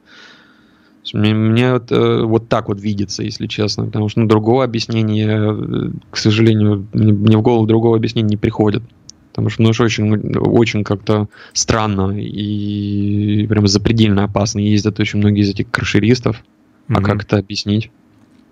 [1.13, 5.91] Мне, мне вот, вот так вот видится, если честно, потому что ну, другого объяснения, э,
[6.09, 8.83] к сожалению, мне, в голову другого объяснения не приходит.
[9.31, 15.41] Потому что ну, уж очень, очень как-то странно и прям запредельно опасно ездят очень многие
[15.41, 16.43] из этих крашеристов.
[16.87, 16.95] Mm-hmm.
[16.97, 17.91] А как это объяснить?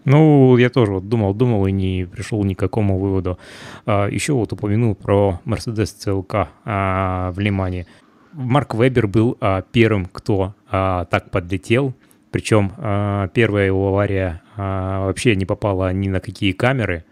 [0.06, 3.38] Ну, я тоже вот думал, думал и не пришел ни к какому выводу.
[3.86, 7.88] А, еще вот упомянул про Mercedes CLK а, в Лимане.
[8.32, 11.93] Марк Вебер был а, первым, кто а, так подлетел
[12.38, 17.04] причем а, первая его авария а, вообще не попала ни на какие камеры.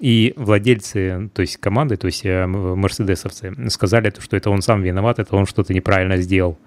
[0.00, 5.20] И владельцы, то есть команды, то есть э, мерседесовцы, сказали, что это он сам виноват,
[5.20, 6.58] это он что-то неправильно сделал.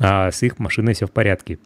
[0.00, 1.60] А с их машиной все в порядке.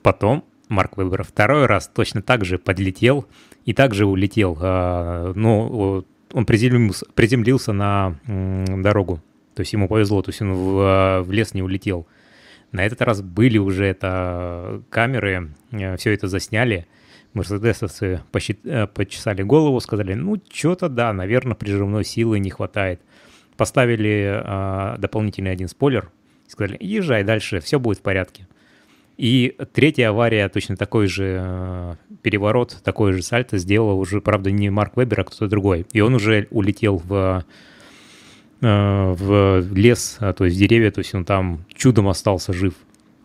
[0.00, 3.26] Потом Марк Вебер второй раз точно так же подлетел
[3.66, 4.56] и также улетел.
[4.62, 9.20] А, ну, он приземлился, на дорогу.
[9.54, 12.06] То есть ему повезло, то есть он в лес не улетел.
[12.72, 16.86] На этот раз были уже это камеры, э, все это засняли.
[17.32, 18.22] Мерседесовцы
[18.64, 23.00] э, почесали голову, сказали, ну, что-то да, наверное, прижимной силы не хватает.
[23.56, 26.10] Поставили а, дополнительный один спойлер,
[26.48, 28.48] сказали, езжай дальше, все будет в порядке.
[29.18, 34.70] И третья авария, точно такой же э, переворот, такой же сальто сделал уже, правда, не
[34.70, 35.86] Марк Вебер, а кто-то другой.
[35.92, 37.42] И он уже улетел в Э,
[38.60, 42.74] в лес, а, то есть деревья, то есть он там чудом остался жив.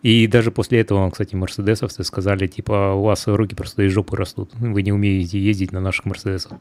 [0.02, 4.50] И даже после этого, кстати, мерседесовцы сказали, типа, у вас руки просто из жопы растут,
[4.54, 6.52] вы не умеете ездить на наших мерседесах.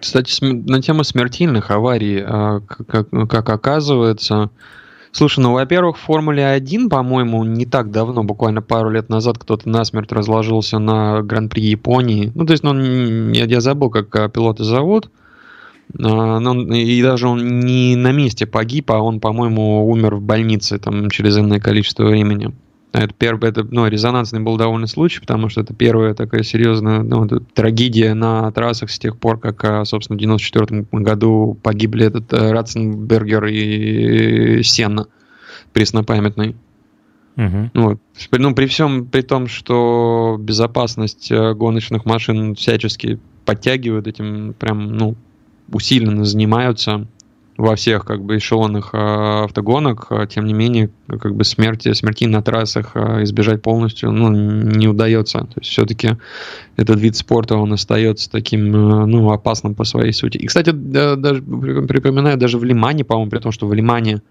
[0.00, 4.50] Кстати, на тему смертельных аварий, а, как, как оказывается,
[5.10, 9.66] Слушай, ну, во-первых, в Формуле 1, по-моему, не так давно, буквально пару лет назад, кто-то
[9.68, 12.30] насмерть разложился на Гран-при Японии.
[12.34, 12.74] Ну, то есть, ну,
[13.32, 15.06] я, я забыл, как а, пилоты зовут.
[15.06, 15.27] А,
[15.94, 20.78] но, ну, и даже он не на месте погиб, а он, по-моему, умер в больнице
[20.78, 22.52] там через энное количество времени.
[22.92, 27.26] Это, первый, это ну, резонансный был довольно случай, потому что это первая такая серьезная ну,
[27.26, 32.50] трагедия на трассах с тех пор, как, а, собственно, в 94 году погибли этот э,
[32.50, 35.06] Ратценбергер и Сенна
[35.72, 36.56] преснопамятный.
[37.36, 37.70] Uh-huh.
[37.74, 38.00] Вот.
[38.32, 45.14] Ну, при всем при том, что безопасность э, гоночных машин всячески подтягивают этим прям, ну,
[45.72, 47.06] усиленно занимаются
[47.58, 52.24] во всех как бы эшелонах э, автогонок, э, тем не менее, как бы смерти, смерти
[52.24, 55.40] на трассах э, избежать полностью ну, не удается.
[55.40, 56.10] То есть все-таки
[56.76, 60.38] этот вид спорта, он остается таким ну, опасным по своей сути.
[60.38, 64.22] И, кстати, да, даже припоминаю, даже в Лимане, по-моему, при том, что в Лимане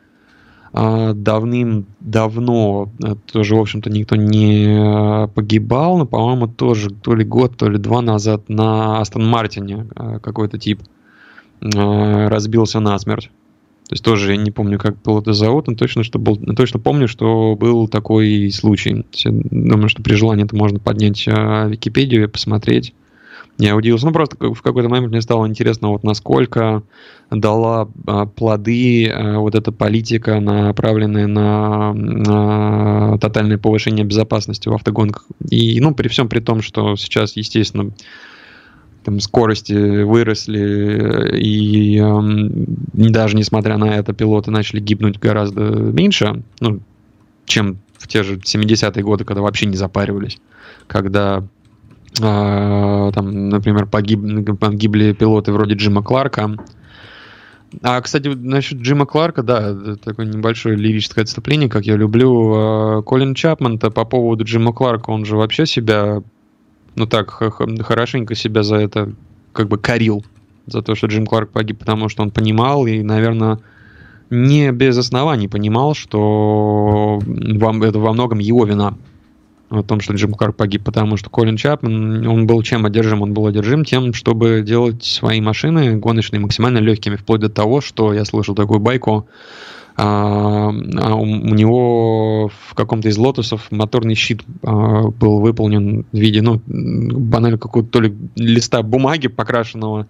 [0.73, 2.91] давным-давно
[3.31, 8.01] тоже, в общем-то, никто не погибал, но, по-моему, тоже то ли год, то ли два
[8.01, 9.87] назад на Астон Мартине
[10.21, 10.96] какой-то тип Э,
[11.61, 13.29] разбился насмерть.
[13.87, 16.77] То есть тоже я не помню, как был это зовут, но точно, что был, точно
[16.77, 19.05] помню, что был такой случай.
[19.23, 22.93] Думаю, что при желании это можно поднять э, Википедию и посмотреть.
[23.57, 24.05] Я удивился.
[24.05, 26.83] Ну, просто в какой-то момент мне стало интересно, вот насколько
[27.31, 35.25] дала а, плоды вот эта политика, направленная на, на тотальное повышение безопасности в автогонках.
[35.49, 37.93] И, ну, при всем при том, что сейчас, естественно,
[39.07, 46.81] там скорости выросли, и э, даже несмотря на это, пилоты начали гибнуть гораздо меньше, ну,
[47.45, 50.41] чем в те же 70-е годы, когда вообще не запаривались,
[50.87, 51.41] когда
[52.19, 56.57] э, там, например, погиб, погибли пилоты вроде Джима Кларка,
[57.83, 62.51] а, кстати, насчет Джима Кларка, да, такое небольшое лирическое отступление, как я люблю.
[62.53, 66.21] А, Колин Чапман-то по поводу Джима Кларка, он же вообще себя,
[66.97, 69.13] ну так, хорошенько себя за это
[69.53, 70.25] как бы корил,
[70.65, 73.59] за то, что Джим Кларк погиб, потому что он понимал и, наверное,
[74.29, 78.97] не без оснований понимал, что вам это во многом его вина
[79.69, 83.21] о том, что Джим Кларк погиб, потому что Колин Чапман, он был чем одержим?
[83.21, 88.13] Он был одержим тем, чтобы делать свои машины гоночные максимально легкими, вплоть до того, что
[88.13, 89.27] я слышал такую байку,
[89.99, 96.17] а, а у, у него в каком-то из лотосов моторный щит а, был выполнен в
[96.17, 100.07] виде, ну, банально какого-то то ли листа бумаги, покрашенного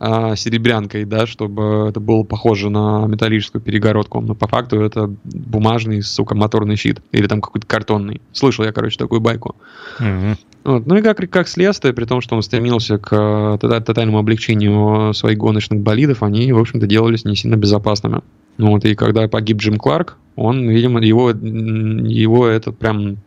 [0.00, 4.22] а, серебрянкой, да, чтобы это было похоже на металлическую перегородку.
[4.22, 7.02] Но по факту это бумажный, сука, моторный щит.
[7.12, 8.22] Или там какой-то картонный.
[8.32, 9.56] Слышал я, короче, такую байку.
[10.00, 10.36] Mm-hmm.
[10.64, 10.86] Вот.
[10.86, 15.36] Ну и как, как следствие, при том, что он стремился к э, тотальному облегчению своих
[15.36, 18.22] гоночных болидов, они, в общем-то, делались не сильно безопасными.
[18.58, 23.18] Вот, и когда погиб Джим Кларк, он, видимо, его, его это прям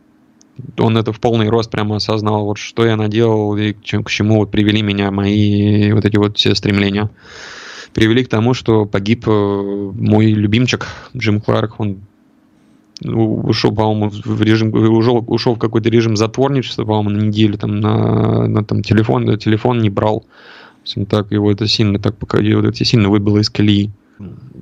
[0.78, 4.10] он это в полный рост прямо осознал, вот что я наделал и к чему, к
[4.10, 7.10] чему вот привели меня мои вот эти вот все стремления.
[7.94, 12.02] Привели к тому, что погиб э, мой любимчик Джим Кларк, он
[13.04, 18.46] ушел, по-моему, в режим, ушел, ушел в какой-то режим затворничества, по-моему, на неделю там на,
[18.46, 20.24] на там телефон, телефон не брал.
[21.08, 23.90] Так его это сильно так его это сильно выбило из колеи.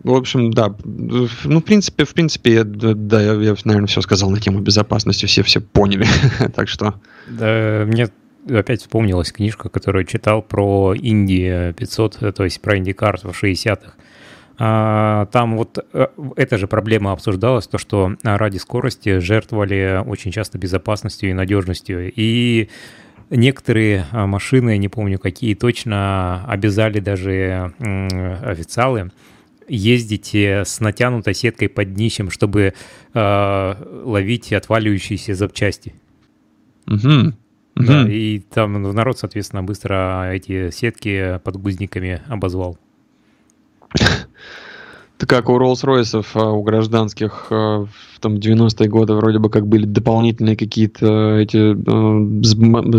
[0.05, 0.75] В общем, да.
[0.85, 1.27] Ну,
[1.61, 5.61] в принципе, в принципе, да, я, я, наверное, все сказал на тему безопасности, все все
[5.61, 6.07] поняли.
[6.55, 6.94] так что.
[7.29, 8.09] Да, мне
[8.49, 13.92] опять вспомнилась книжка, которую читал про Инди 500, то есть про Индикарт в 60-х.
[14.62, 20.59] А, там вот э, эта же проблема обсуждалась, то, что ради скорости жертвовали очень часто
[20.59, 22.12] безопасностью и надежностью.
[22.14, 22.68] И
[23.31, 27.73] некоторые а, машины, не помню какие точно, обязали даже
[28.42, 29.11] официалы
[29.70, 32.74] ездите с натянутой сеткой под днищем, чтобы
[33.14, 35.94] э, ловить отваливающиеся запчасти.
[36.87, 37.33] Угу.
[37.76, 38.11] Да, угу.
[38.11, 42.78] и там народ, соответственно, быстро эти сетки под гузниками обозвал.
[45.16, 49.66] Это как у Rolls-Royce, а, у гражданских а, в там 90-е годы вроде бы как
[49.66, 51.74] были дополнительные какие-то эти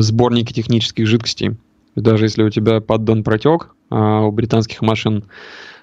[0.02, 1.58] сборники технических жидкостей.
[1.96, 5.26] Даже если у тебя поддон протек, а у британских машин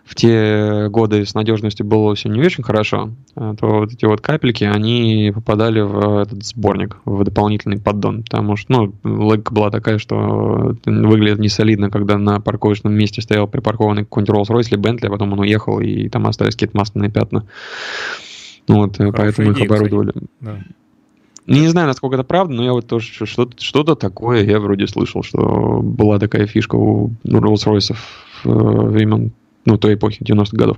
[0.08, 4.22] в те годы с надежностью было все не очень хорошо, а, то вот эти вот
[4.22, 9.98] капельки, они попадали в этот сборник, в дополнительный поддон, потому что, ну, логика была такая,
[9.98, 15.10] что выглядит не солидно, когда на парковочном месте стоял припаркованный какой-нибудь Rolls-Royce или Bentley, а
[15.10, 17.44] потом он уехал, и там остались какие-то масляные пятна.
[18.66, 20.12] Вот, Хорошая поэтому идея, их оборудовали.
[20.40, 20.58] Да.
[21.48, 25.22] Не знаю, насколько это правда, но я вот тоже что-то, что-то такое я вроде слышал,
[25.22, 27.96] что была такая фишка у Rolls-Royce
[28.44, 29.32] э, времен
[29.64, 30.76] ну, той эпохи, 90-х годов.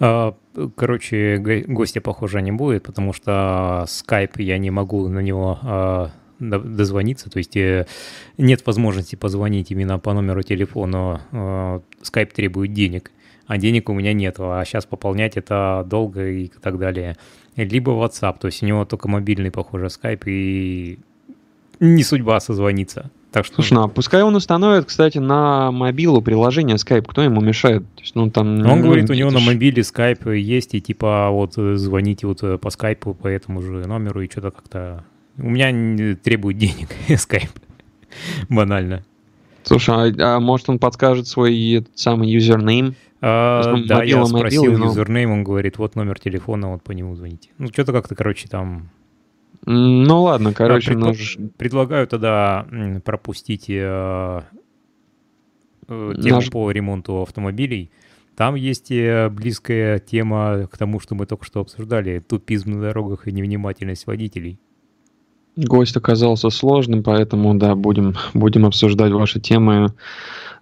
[0.00, 0.34] А,
[0.74, 7.30] короче, гостя, похоже, не будет, потому что скайп я не могу на него а, дозвониться,
[7.30, 7.86] то есть э,
[8.36, 11.82] нет возможности позвонить именно по номеру телефона.
[12.02, 13.12] Скайп требует денег,
[13.46, 17.16] а денег у меня нет, а сейчас пополнять это долго и так далее.
[17.64, 20.98] Либо WhatsApp, то есть у него только мобильный, похоже, скайп, и
[21.80, 23.10] не судьба созвониться.
[23.30, 23.56] Так что...
[23.56, 27.04] Слушай, ну а пускай он установит, кстати, на мобилу приложение Skype.
[27.06, 27.82] Кто ему мешает?
[27.94, 31.28] То есть, ну, там, он ну, говорит, у него на мобиле Skype есть, и типа
[31.30, 35.04] вот звоните вот э, по скайпу по этому же номеру, и что-то как-то...
[35.36, 37.50] У меня требует денег Skype.
[38.48, 39.04] Банально.
[39.62, 42.94] Слушай, а, а может он подскажет свой этот самый username?
[43.20, 47.50] А, да, я спросил username, он говорит, вот номер телефона, вот по нему звоните.
[47.58, 48.90] Ну, что-то как-то, короче, там
[49.64, 51.06] ну ладно, короче, Предпо...
[51.08, 51.38] наш...
[51.56, 52.66] предлагаю тогда
[53.04, 54.42] пропустить э,
[55.88, 56.50] э, тему наш...
[56.50, 57.90] по ремонту автомобилей.
[58.36, 63.26] Там есть э, близкая тема к тому, что мы только что обсуждали: тупизм на дорогах
[63.26, 64.60] и невнимательность водителей.
[65.58, 69.92] Гость оказался сложным, поэтому да, будем будем обсуждать ваши темы,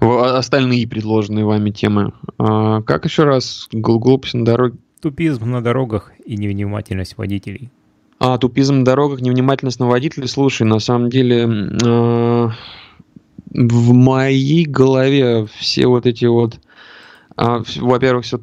[0.00, 2.12] остальные предложенные вами темы.
[2.38, 4.78] А, как еще раз глупость на дороге?
[5.02, 7.70] Тупизм на дорогах и невнимательность водителей.
[8.18, 10.28] А, тупизм на дорогах, невнимательность на водителей.
[10.28, 12.48] Слушай, на самом деле, э,
[13.50, 16.65] в моей голове все вот эти вот а,
[17.36, 18.40] во-первых, все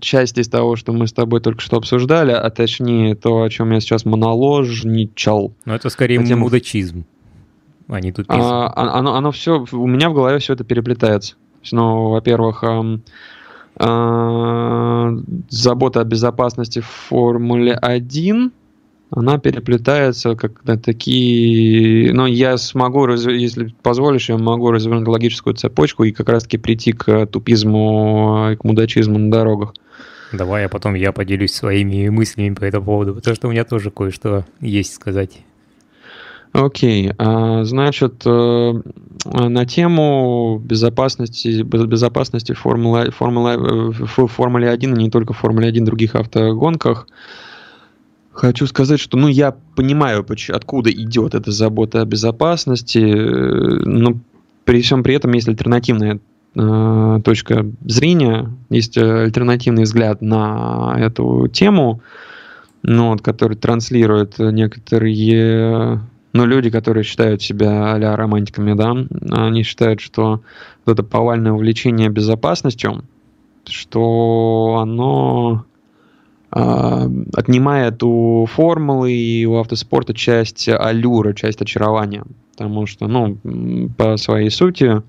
[0.00, 3.70] часть из того, что мы с тобой только что обсуждали, а точнее то, о чем
[3.72, 5.54] я сейчас моноложничал.
[5.64, 6.36] Но это скорее Хотя...
[6.36, 7.06] мудачизм.
[7.88, 11.36] они тут а, а, оно, оно все, у меня в голове все это переплетается.
[11.72, 13.02] Ну, во-первых, эм,
[13.80, 18.52] э, забота о безопасности в Формуле 1,
[19.16, 22.12] она переплетается как на такие...
[22.12, 27.26] Ну, я смогу, если позволишь, я могу развернуть логическую цепочку и как раз-таки прийти к
[27.26, 29.74] тупизму и к мудачизму на дорогах.
[30.32, 33.92] Давай, а потом я поделюсь своими мыслями по этому поводу, потому что у меня тоже
[33.92, 35.42] кое-что есть сказать.
[36.52, 38.72] Окей, а, значит, э,
[39.24, 45.84] на тему безопасности, безопасности Формулы, Формулы, в Формуле 1, и не только в Формуле 1,
[45.84, 47.06] других автогонках,
[48.34, 54.18] хочу сказать, что ну, я понимаю, откуда идет эта забота о безопасности, но
[54.64, 56.20] при всем при этом есть альтернативная
[56.54, 62.00] э, точка зрения, есть альтернативный взгляд на эту тему,
[62.82, 66.00] ну, вот, который транслирует некоторые
[66.34, 68.96] но люди, которые считают себя а романтиками, да,
[69.30, 70.40] они считают, что
[70.84, 73.04] это повальное увлечение безопасностью,
[73.66, 75.73] что оно э,
[76.54, 82.24] отнимает у формулы и у автоспорта часть аллюра, часть очарования.
[82.52, 83.36] Потому что, ну,
[83.96, 85.02] по своей сути,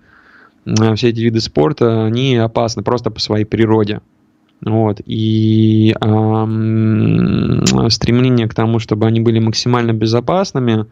[0.66, 4.02] все эти виды спорта, они опасны просто по своей природе.
[4.62, 5.02] Вот.
[5.06, 6.46] И э,
[7.90, 10.88] стремление к тому, чтобы они были максимально безопасными,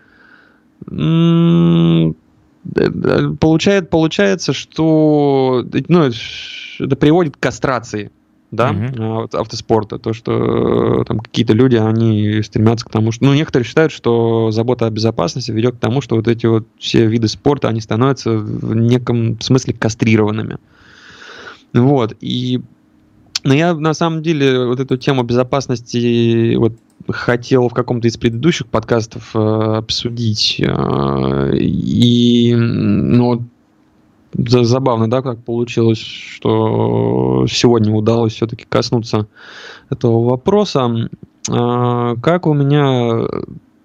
[3.40, 6.10] Получает, получается, что ну,
[6.80, 8.12] это приводит к кастрации
[8.54, 9.36] да, uh-huh.
[9.36, 9.98] автоспорта.
[9.98, 13.26] То, что э, там какие-то люди, они стремятся к тому, что...
[13.26, 17.08] Ну, некоторые считают, что забота о безопасности ведет к тому, что вот эти вот все
[17.08, 20.58] виды спорта, они становятся в неком смысле кастрированными.
[21.74, 22.16] Вот.
[22.22, 22.62] И
[23.44, 26.74] но я на самом деле вот эту тему безопасности вот
[27.10, 30.62] хотел в каком-то из предыдущих подкастов э, обсудить.
[30.64, 33.44] Э, и ну,
[34.36, 39.28] забавно, да, как получилось, что сегодня удалось все-таки коснуться
[39.90, 41.10] этого вопроса.
[41.50, 43.28] Э, как у меня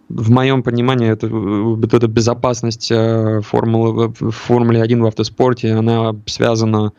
[0.08, 6.16] в моем понимании, это, вот эта безопасность э, формулы, в Формуле 1 в автоспорте, она
[6.26, 6.92] связана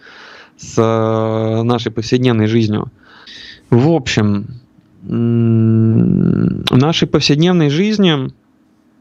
[0.57, 2.91] с э, нашей повседневной жизнью.
[3.69, 4.59] В общем,
[5.01, 8.31] в нашей повседневной жизни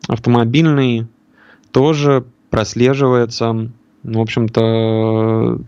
[0.06, 1.06] автомобильной
[1.72, 3.70] тоже прослеживается,
[4.14, 5.58] в общем-то,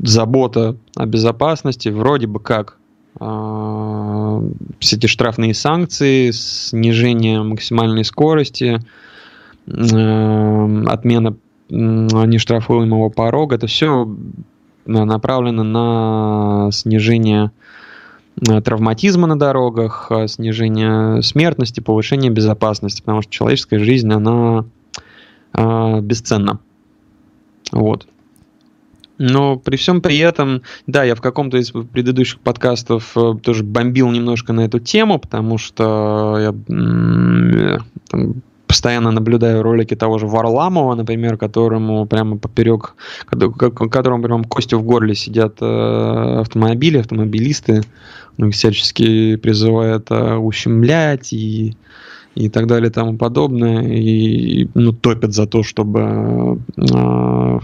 [0.00, 2.78] забота о безопасности вроде бы как
[3.20, 8.80] э, все эти штрафные санкции, снижение максимальной скорости,
[9.66, 11.36] э, отмена
[11.70, 14.08] нештрафуемого порога, это все
[14.86, 17.52] направлено на снижение
[18.36, 24.66] травматизма на дорогах, снижение смертности, повышение безопасности, потому что человеческая жизнь, она
[25.54, 26.58] бесценна.
[27.72, 28.06] Вот.
[29.18, 34.10] Но при всем при этом, да, я в каком-то из предыдущих подкастов э, тоже бомбил
[34.10, 36.52] немножко на эту тему, потому что я
[38.08, 42.96] там, постоянно наблюдаю ролики того же Варламова, например, которому прямо поперек,
[43.28, 47.82] которому прямо костью в горле сидят э, автомобили, автомобилисты,
[48.36, 51.76] ну, всячески призывает э, ущемлять и
[52.34, 57.60] и так далее и тому подобное, и ну, топят за то, чтобы э,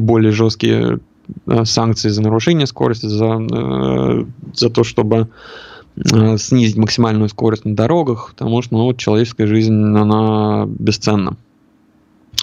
[0.00, 1.00] более жесткие
[1.46, 5.28] э, санкции за нарушение скорости, за, э, за то, чтобы
[5.96, 11.36] э, снизить максимальную скорость на дорогах, потому что ну, вот, человеческая жизнь, она бесценна.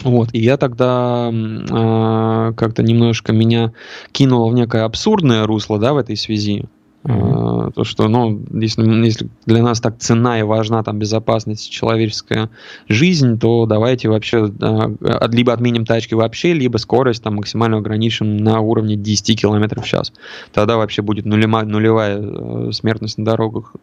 [0.03, 3.73] Вот, и я тогда э, как-то немножко меня
[4.11, 6.65] кинуло в некое абсурдное русло, да, в этой связи.
[7.03, 7.73] Mm-hmm.
[7.73, 12.49] То, что, ну, если, если для нас так цена и важна там безопасность, человеческая
[12.87, 18.59] жизнь, то давайте вообще а, либо отменим тачки вообще, либо скорость там максимально ограничим на
[18.59, 20.13] уровне 10 км в час.
[20.53, 23.73] Тогда вообще будет нулевая, нулевая смертность на дорогах.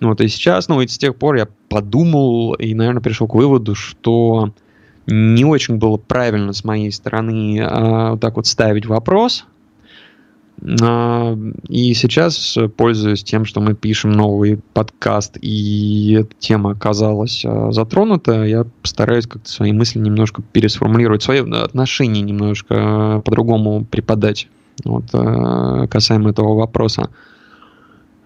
[0.00, 3.34] Ну, вот и сейчас, ну, и с тех пор я подумал и, наверное, пришел к
[3.34, 4.52] выводу, что
[5.06, 9.44] не очень было правильно с моей стороны э, вот так вот ставить вопрос,
[10.62, 18.44] и сейчас, пользуясь тем, что мы пишем новый подкаст, и эта тема оказалась а, затронута,
[18.44, 24.48] я постараюсь как-то свои мысли немножко пересформулировать, свои отношения немножко а, по-другому преподать
[24.84, 27.10] вот, касаемо этого вопроса.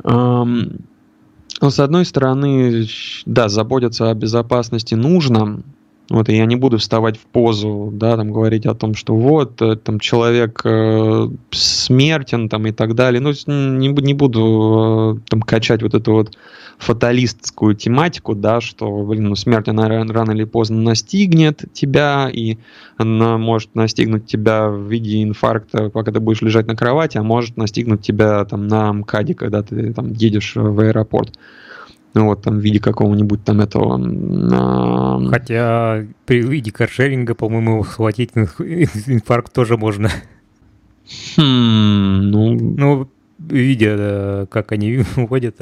[0.05, 2.87] Ну, с одной стороны,
[3.27, 5.63] да, заботиться о безопасности нужно,
[6.11, 9.63] Вот, и я не буду вставать в позу, да, там говорить о том, что вот,
[9.63, 13.23] э, там человек э, смертен, там и так далее.
[13.23, 16.37] Ну, не, не буду э, там качать вот эту вот
[16.77, 22.59] фаталистскую тематику, да, что, блин, ну смерть, она рано или поздно настигнет тебя, и
[22.99, 27.57] она может настигнуть тебя в виде инфаркта, пока ты будешь лежать на кровати, а может
[27.57, 31.39] настигнуть тебя там на МКАДе, когда ты там едешь в аэропорт
[32.15, 35.29] ну вот там в виде какого-нибудь там этого...
[35.31, 40.11] Хотя при виде каршеринга, по-моему, схватить инфаркт тоже можно.
[41.37, 42.55] Хм, ну...
[42.55, 43.09] Ну,
[43.39, 45.57] видя, э, как они водят,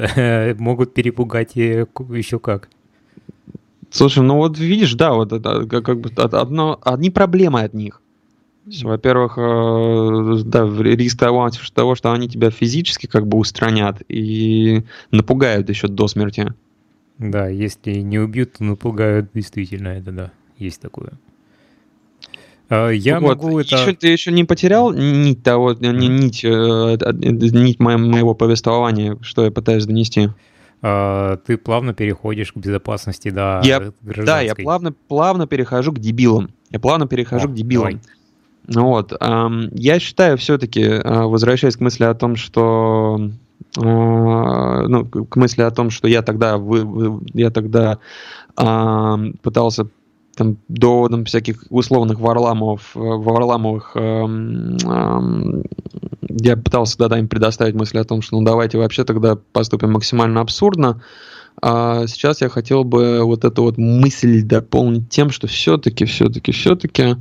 [0.59, 2.69] могут перепугать еще как.
[3.89, 8.01] Слушай, ну вот видишь, да, вот это как бы одно, одни проблемы от них.
[8.65, 15.69] Во-первых, э, да, риск того, того, что они тебя физически как бы устранят и напугают
[15.69, 16.53] еще до смерти.
[17.17, 21.13] Да, если не убьют, то напугают, действительно, это да, есть такое.
[22.69, 23.27] А, я вот.
[23.27, 23.75] могу это...
[23.75, 25.93] Еще, ты еще не потерял нить того, mm-hmm.
[25.93, 26.97] нить, э,
[27.51, 30.29] нить моего повествования, что я пытаюсь донести?
[30.81, 36.51] А, ты плавно переходишь к безопасности, да, я, Да, я плавно, плавно перехожу к дебилам.
[36.71, 37.91] Я плавно перехожу О, к дебилам.
[37.91, 38.01] Давай.
[38.67, 39.13] Вот.
[39.19, 43.29] Я считаю все-таки, а, возвращаясь к мысли о том, что
[43.77, 46.61] а, ну, к мысли о том, что я тогда,
[47.33, 47.99] я тогда
[48.55, 49.87] пытался
[50.35, 53.95] там, до там, всяких условных Варламов, Варламовых
[56.41, 60.41] я пытался тогда им предоставить мысли о том, что ну давайте вообще тогда поступим максимально
[60.41, 61.01] абсурдно.
[61.61, 67.15] А сейчас я хотел бы вот эту вот мысль дополнить тем, что все-таки, все-таки, все-таки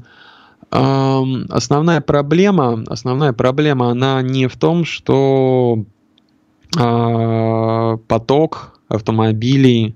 [0.71, 5.85] Основная проблема, основная проблема, она не в том, что
[6.79, 9.95] а, поток автомобилей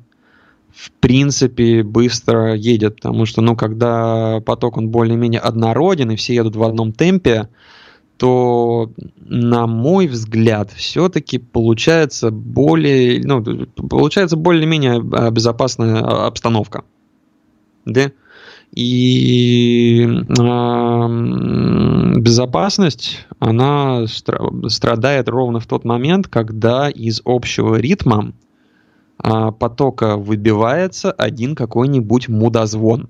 [0.75, 6.57] в принципе быстро едет, потому что, ну, когда поток он более-менее однороден и все едут
[6.57, 7.49] в одном темпе,
[8.19, 13.43] то, на мой взгляд, все-таки получается более, ну,
[13.89, 16.85] получается более-менее а, безопасная обстановка.
[17.87, 18.11] Да?
[18.73, 21.07] И э,
[22.21, 28.33] безопасность, она стра- страдает ровно в тот момент, когда из общего ритма
[29.23, 33.09] э, потока выбивается один какой-нибудь мудозвон.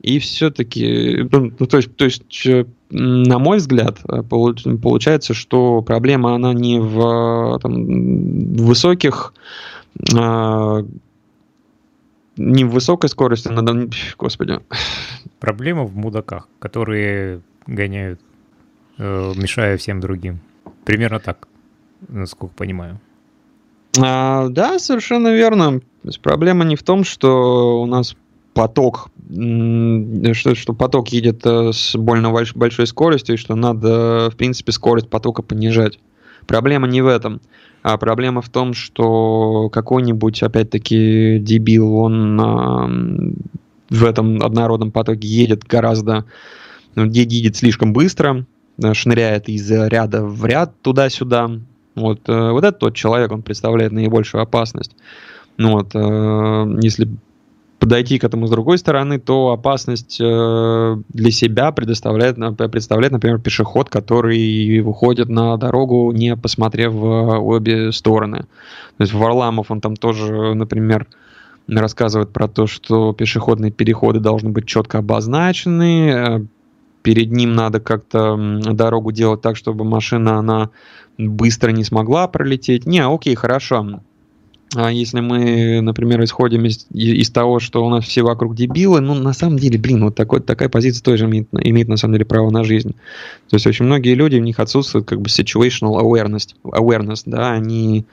[0.00, 2.46] И все-таки, ну, ну, то есть, то есть,
[2.90, 9.34] на мой взгляд, э, получается, что проблема она не в там, высоких
[10.16, 10.84] э,
[12.40, 13.88] не в высокой скорости, надо...
[14.18, 14.60] Господи.
[15.38, 18.20] Проблема в мудаках, которые гоняют,
[18.98, 20.40] э, мешая всем другим.
[20.84, 21.48] Примерно так,
[22.08, 22.98] насколько понимаю.
[23.98, 25.80] А, да, совершенно верно.
[26.22, 28.16] Проблема не в том, что у нас
[28.54, 34.72] поток, что, что поток едет э, с больно большой скоростью, и что надо, в принципе,
[34.72, 35.98] скорость потока понижать.
[36.46, 37.40] Проблема не в этом.
[37.82, 43.32] А проблема в том, что какой-нибудь, опять-таки, дебил, он э,
[43.88, 46.26] в этом однородном потоке едет гораздо,
[46.94, 48.44] ну, едет слишком быстро,
[48.92, 51.50] шныряет из ряда в ряд туда-сюда.
[51.94, 54.94] Вот, э, вот этот тот человек, он представляет наибольшую опасность.
[55.56, 57.08] Ну вот, э, если
[57.80, 62.36] подойти к этому с другой стороны, то опасность э, для себя предоставляет,
[62.70, 68.40] представляет, например, пешеход, который выходит на дорогу, не посмотрев в обе стороны.
[68.98, 71.06] То есть Варламов, он там тоже, например,
[71.66, 76.44] рассказывает про то, что пешеходные переходы должны быть четко обозначены, э,
[77.02, 80.70] перед ним надо как-то дорогу делать так, чтобы машина, она
[81.16, 82.84] быстро не смогла пролететь.
[82.84, 84.00] Не, окей, хорошо
[84.76, 89.32] если мы, например, исходим из, из того, что у нас все вокруг дебилы, ну, на
[89.32, 92.62] самом деле, блин, вот такой, такая позиция тоже имеет, имеет, на самом деле, право на
[92.62, 92.92] жизнь.
[93.48, 98.04] То есть очень многие люди, у них отсутствует как бы situational awareness, awareness да, они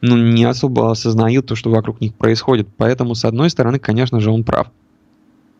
[0.00, 2.68] ну, не особо осознают то, что вокруг них происходит.
[2.78, 4.68] Поэтому, с одной стороны, конечно же, он прав.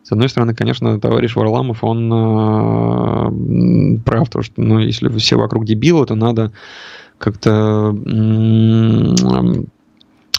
[0.01, 5.65] С одной стороны, конечно, товарищ Варламов, он э, прав, то, что ну, если все вокруг
[5.65, 6.51] дебилы, то надо
[7.19, 7.95] как-то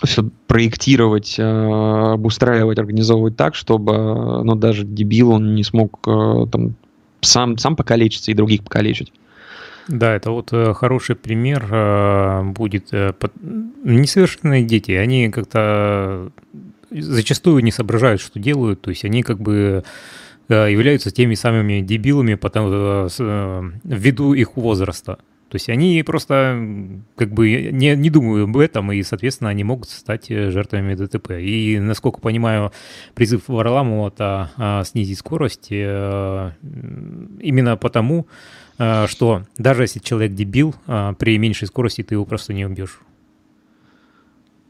[0.07, 6.75] все проектировать, э, обустраивать, организовывать так, чтобы ну, даже дебил он не смог э, там,
[7.21, 9.13] сам, сам покалечиться и других покалечить.
[9.89, 12.93] Да, это вот э, хороший пример будет.
[13.83, 16.31] Несовершенные дети, они как-то
[16.91, 19.85] зачастую не соображают, что делают, то есть они как бы
[20.49, 23.09] являются теми самыми дебилами потому,
[23.85, 25.19] ввиду их возраста.
[25.51, 29.89] То есть они просто как бы не, не думают об этом, и, соответственно, они могут
[29.89, 31.33] стать жертвами ДТП.
[31.41, 32.71] И, насколько понимаю,
[33.15, 36.53] призыв Варламова это а, снизить скорость э,
[37.41, 38.29] именно потому,
[38.79, 43.01] а, что даже если человек дебил, а, при меньшей скорости ты его просто не убьешь.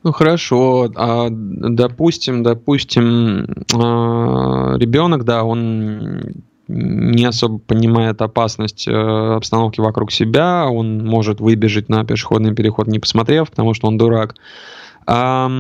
[0.03, 9.81] Ну хорошо, а, допустим, допустим, а, ребенок, да, он не особо понимает опасность э, обстановки
[9.81, 14.37] вокруг себя, он может выбежать на пешеходный переход, не посмотрев, потому что он дурак.
[15.07, 15.51] А,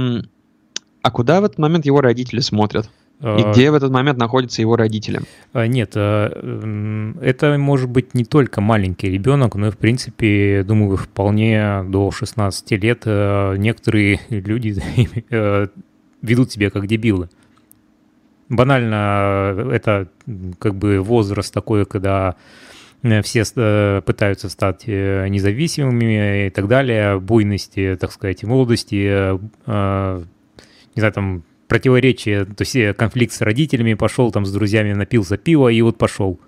[1.02, 2.88] а куда в этот момент его родители смотрят?
[3.20, 5.20] И а, где в этот момент находятся его родители?
[5.52, 10.96] А, нет, а, это может быть не только маленький ребенок, но и, в принципе, думаю,
[10.96, 14.76] вполне до 16 лет некоторые люди
[16.22, 17.28] ведут себя как дебилы.
[18.50, 20.08] Банально это
[20.58, 22.36] как бы возраст такой, когда
[23.22, 29.38] все э, пытаются стать э, независимыми и так далее, буйности, так сказать, молодости,
[30.94, 35.36] не знаю, там противоречие, то есть э, конфликт с родителями, пошел там с друзьями, напился
[35.36, 36.40] пива и вот пошел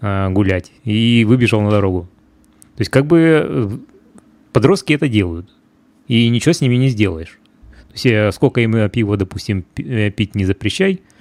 [0.00, 2.08] э, гулять и выбежал на дорогу.
[2.76, 3.68] То есть как бы э,
[4.52, 5.50] подростки это делают,
[6.06, 7.40] и ничего с ними не сделаешь.
[7.88, 11.17] То есть э, сколько им пива, допустим, пить не запрещай, э,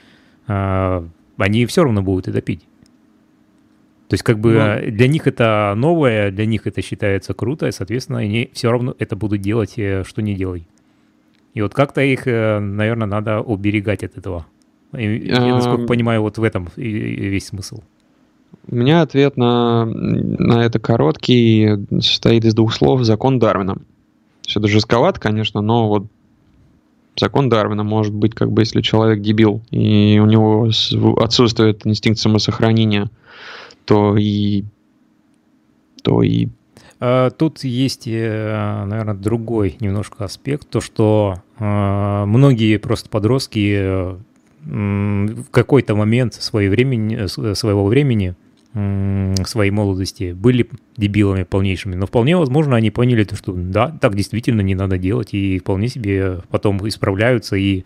[0.48, 2.62] они все равно будут это пить.
[4.08, 7.72] То есть как бы ну, для них это новое, для них это считается круто, и,
[7.72, 10.66] соответственно, они все равно это будут делать, что не делай.
[11.54, 14.46] И вот как-то их, э, наверное, надо уберегать от этого.
[14.96, 17.82] И, я, насколько понимаю, вот в этом весь смысл.
[18.70, 23.80] У меня ответ на, на это короткий, состоит из двух слов «закон Дарвина».
[24.42, 26.06] Все это жестковато, конечно, но вот
[27.20, 30.70] закон Дарвина может быть, как бы, если человек дебил, и у него
[31.18, 33.10] отсутствует инстинкт самосохранения,
[33.86, 34.64] то и
[36.04, 36.48] то и
[37.00, 44.18] а, тут есть, э, наверное, другой немножко аспект, то что а, многие просто подростки
[44.64, 48.36] в какой-то момент своего времени, своего времени,
[49.46, 51.96] своей молодости были дебилами полнейшими.
[51.96, 55.88] Но вполне возможно они поняли, то, что да, так действительно не надо делать, и вполне
[55.88, 57.84] себе потом исправляются и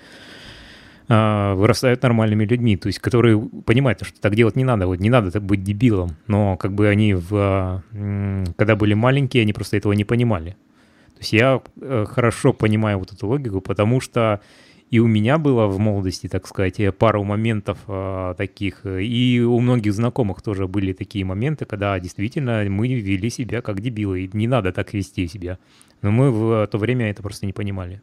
[1.13, 5.09] а, вырастают нормальными людьми, то есть которые понимают, что так делать не надо, вот не
[5.09, 7.83] надо так быть дебилом, но как бы они, в,
[8.55, 10.51] когда были маленькие, они просто этого не понимали.
[11.15, 14.39] То есть я э, хорошо понимаю вот эту логику, потому что
[14.91, 19.93] и у меня было в молодости, так сказать, пару моментов э, таких, и у многих
[19.93, 24.73] знакомых тоже были такие моменты, когда действительно мы вели себя как дебилы, и не надо
[24.73, 25.57] так вести себя.
[26.01, 28.01] Но мы в то время это просто не понимали.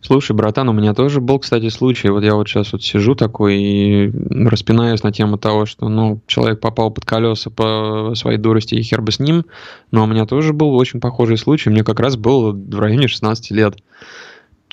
[0.00, 2.08] Слушай, братан, у меня тоже был, кстати, случай.
[2.08, 6.60] Вот я вот сейчас вот сижу такой и распинаюсь на тему того, что, ну, человек
[6.60, 9.46] попал под колеса по своей дурости и хер бы с ним.
[9.90, 11.70] Но у меня тоже был очень похожий случай.
[11.70, 13.76] Мне как раз было в районе 16 лет.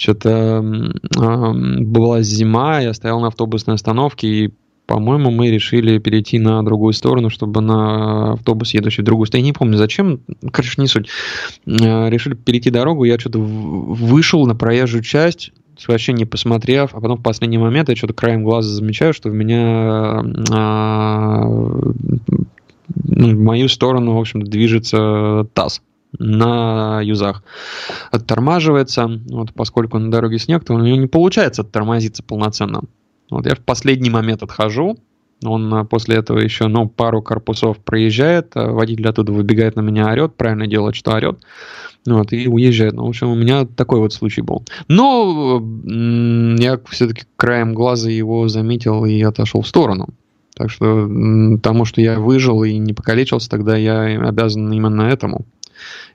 [0.01, 0.63] Что-то
[1.13, 4.53] была зима, я стоял на автобусной остановке и
[4.87, 9.45] по-моему, мы решили перейти на другую сторону, чтобы на автобус, едущий в другую сторону.
[9.45, 10.19] Я не помню, зачем,
[10.51, 11.07] короче, не суть.
[11.65, 15.53] Э, решили перейти дорогу, я что-то вышел на проезжую часть,
[15.87, 19.33] вообще не посмотрев, а потом в последний момент я что-то краем глаза замечаю, что в
[19.33, 25.81] меня а, ну, в мою сторону, в общем движется таз
[26.17, 27.43] на юзах.
[28.11, 32.81] Оттормаживается, вот поскольку на дороге снег, то у него не получается оттормозиться полноценно.
[33.29, 34.97] Вот я в последний момент отхожу,
[35.43, 40.07] он а, после этого еще, ну, пару корпусов проезжает, а водитель оттуда выбегает на меня,
[40.11, 41.39] орет, правильно делает, что орет,
[42.05, 42.93] вот, и уезжает.
[42.93, 44.63] Ну, в общем, у меня такой вот случай был.
[44.87, 45.63] Но
[46.59, 50.09] я все-таки краем глаза его заметил и отошел в сторону.
[50.55, 51.09] Так что
[51.63, 55.45] тому, что я выжил и не покалечился, тогда я обязан именно этому.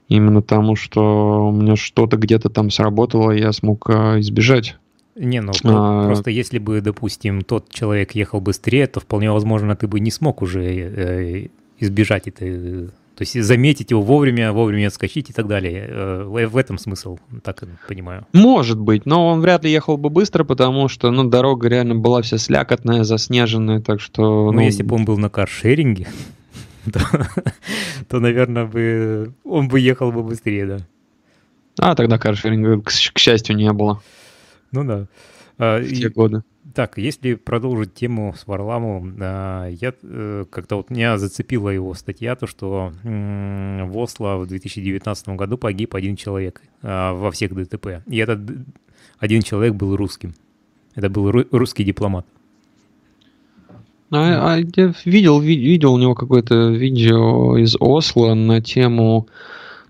[0.07, 4.77] Именно тому, что у меня что-то где-то там сработало, я смог а, избежать
[5.19, 6.05] не, ну а...
[6.05, 10.41] просто если бы, допустим, тот человек ехал быстрее, то вполне возможно ты бы не смог
[10.41, 11.47] уже э,
[11.79, 12.91] избежать это.
[13.15, 15.87] То есть заметить его вовремя, вовремя отскочить и так далее.
[15.89, 18.27] Э, в этом смысл, так понимаю.
[18.31, 22.21] Может быть, но он вряд ли ехал бы быстро, потому что ну, дорога реально была
[22.21, 24.51] вся слякотная, заснеженная, так что...
[24.51, 26.07] Ну, ну если бы он был на каршеринге,
[26.91, 26.99] то,
[28.07, 30.77] то, наверное, бы он бы ехал бы быстрее, да.
[31.79, 34.01] А, тогда каршеринга, к, к счастью, не было.
[34.71, 35.07] Ну да.
[35.57, 36.43] А, В те годы.
[36.73, 42.35] Так, если продолжить тему с Варламовым, а, я э, как-то вот меня зацепила его статья,
[42.35, 48.03] то, что в Осло в 2019 году погиб один человек а, во всех ДТП.
[48.05, 48.39] И этот
[49.17, 50.33] один человек был русским.
[50.95, 52.25] Это был русский дипломат.
[54.11, 59.27] А, а я видел, видел у него какое-то видео из Осло на тему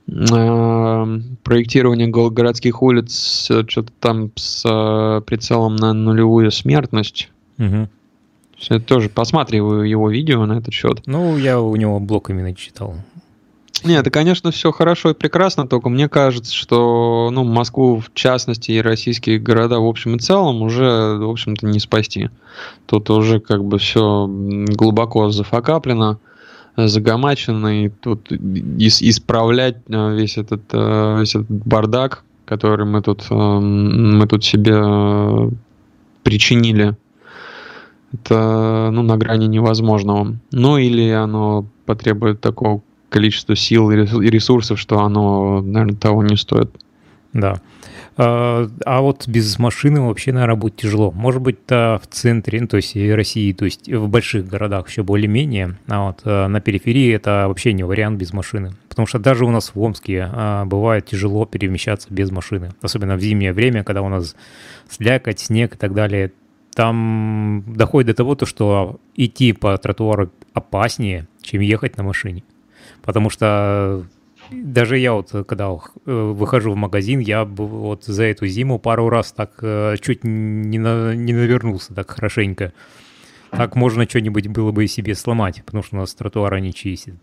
[0.08, 7.30] э, проектирования городских улиц, что-то там с э, прицелом на нулевую смертность.
[7.60, 7.90] Угу.
[8.60, 11.04] Я тоже посматриваю его видео на этот счет.
[11.06, 12.96] Ну, я у него блог именно читал.
[13.84, 18.72] Нет, это, конечно, все хорошо и прекрасно, только мне кажется, что ну, Москву в частности
[18.72, 22.30] и российские города в общем и целом уже, в общем-то, не спасти.
[22.86, 26.20] Тут уже как бы все глубоко зафакаплено,
[26.76, 33.34] загомачено, и тут исправлять э, весь этот, э, весь этот бардак, который мы тут, э,
[33.34, 35.52] мы тут себе
[36.24, 36.96] причинили,
[38.14, 40.36] это ну, на грани невозможного.
[40.52, 46.72] Ну или оно потребует такого количество сил и ресурсов, что оно, наверное, того не стоит.
[47.34, 47.62] Да.
[48.18, 51.12] А, а вот без машины вообще, наверное, будет тяжело.
[51.12, 55.78] Может быть, в центре, ну, то есть России, то есть в больших городах еще более-менее,
[55.88, 58.74] а вот а, на периферии это вообще не вариант без машины.
[58.90, 62.72] Потому что даже у нас в Омске а, бывает тяжело перемещаться без машины.
[62.82, 64.36] Особенно в зимнее время, когда у нас
[64.90, 66.34] слякоть, снег и так далее.
[66.74, 72.44] Там доходит до того, то, что идти по тротуару опаснее, чем ехать на машине.
[73.08, 74.04] Потому что
[74.52, 79.32] даже я вот, когда э, выхожу в магазин, я вот за эту зиму пару раз
[79.32, 82.74] так э, чуть не, на, не навернулся так хорошенько.
[83.52, 87.16] Так можно что-нибудь было бы себе сломать, потому что у нас тротуара не чистит.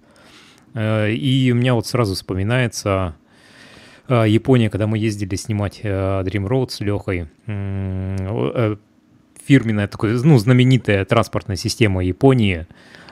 [0.72, 3.14] Э, и у меня вот сразу вспоминается
[4.08, 7.28] Япония, когда мы ездили снимать Dream Road с Лехой.
[9.46, 12.66] Фирменная такая, ну, знаменитая транспортная система Японии,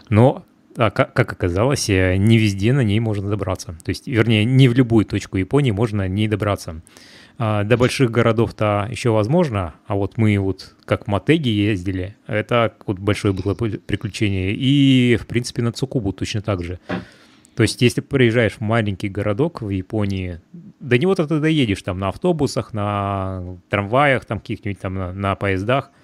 [0.08, 0.46] но
[0.76, 3.76] а как, оказалось, э, не везде на ней можно добраться.
[3.84, 6.82] То есть, вернее, не в любую точку Японии можно ней добраться.
[7.38, 12.74] А, до больших городов-то еще возможно, а вот мы вот как в Матеги ездили, это
[12.86, 14.52] вот большое было приключение.
[14.54, 16.78] И, в принципе, на Цукубу точно так же.
[17.54, 20.40] То есть, если приезжаешь в маленький городок в Японии,
[20.80, 25.90] до него ты доедешь там на автобусах, на трамваях, там каких-нибудь там на, на поездах–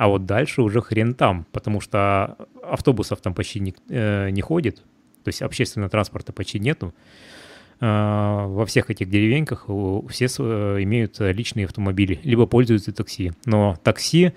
[0.00, 4.76] а вот дальше уже хрен там, потому что автобусов там почти не, э, не ходит,
[4.76, 6.94] то есть общественного транспорта почти нету.
[7.80, 9.66] Э, во всех этих деревеньках
[10.08, 13.32] все э, имеют личные автомобили, либо пользуются такси.
[13.44, 14.32] Но такси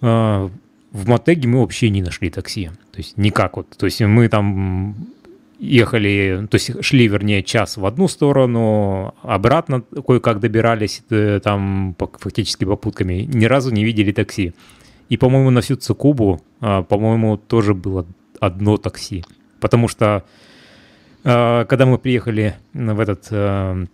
[0.00, 0.48] э,
[0.92, 2.70] в Мотеге мы вообще не нашли такси.
[2.92, 3.70] То есть никак вот.
[3.70, 4.94] То есть мы там
[5.58, 12.64] ехали, то есть шли, вернее, час в одну сторону, обратно кое-как добирались э, там фактически
[12.64, 14.52] попутками, ни разу не видели такси.
[15.08, 18.06] И, по-моему, на всю Цукубу, а, по-моему, тоже было
[18.40, 19.24] одно такси.
[19.60, 20.24] Потому что,
[21.24, 23.86] а, когда мы приехали в этот, э,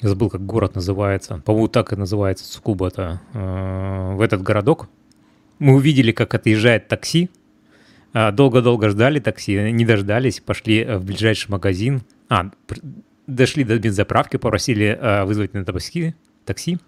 [0.00, 4.88] я забыл, как город называется, по-моему, так и называется Цукуба, это, э, в этот городок,
[5.58, 7.30] мы увидели, как отъезжает такси,
[8.12, 12.02] долго-долго ждали такси, не дождались, пошли э, в ближайший магазин.
[12.28, 12.50] А,
[13.26, 16.78] дошли до бензоправки, попросили э, вызвать на такси, такси.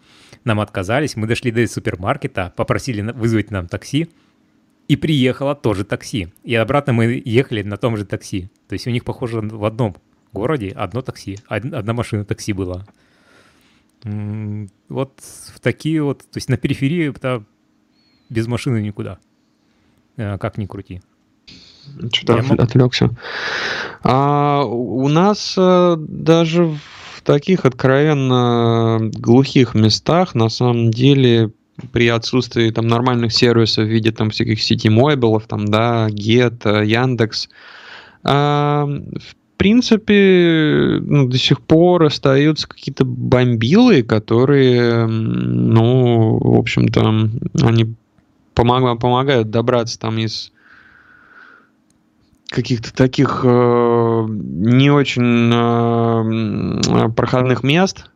[0.45, 4.09] Нам отказались, мы дошли до супермаркета, попросили вызвать нам такси.
[4.89, 6.33] И приехало тоже такси.
[6.43, 8.51] И обратно мы ехали на том же такси.
[8.69, 9.97] То есть у них, похоже, в одном
[10.33, 12.87] городе одно такси, одна машина такси была.
[14.03, 17.15] Вот в такие вот, то есть на периферии
[18.31, 19.19] без машины никуда.
[20.21, 21.01] Э, как ни крути.
[22.13, 23.11] Что-то от, отвлекся.
[24.03, 31.51] А у нас а, даже в таких откровенно глухих местах на самом деле
[31.93, 37.49] при отсутствии там нормальных сервисов в виде там всяких сети мобилов, там, да, Get, Яндекс,
[38.23, 47.29] а, в принципе, ну, до сих пор остаются какие-то бомбилы, которые, ну, в общем-то,
[47.63, 47.95] они
[48.55, 50.53] помогают, помогают добраться там из
[52.51, 58.11] каких-то таких э, не очень э, проходных мест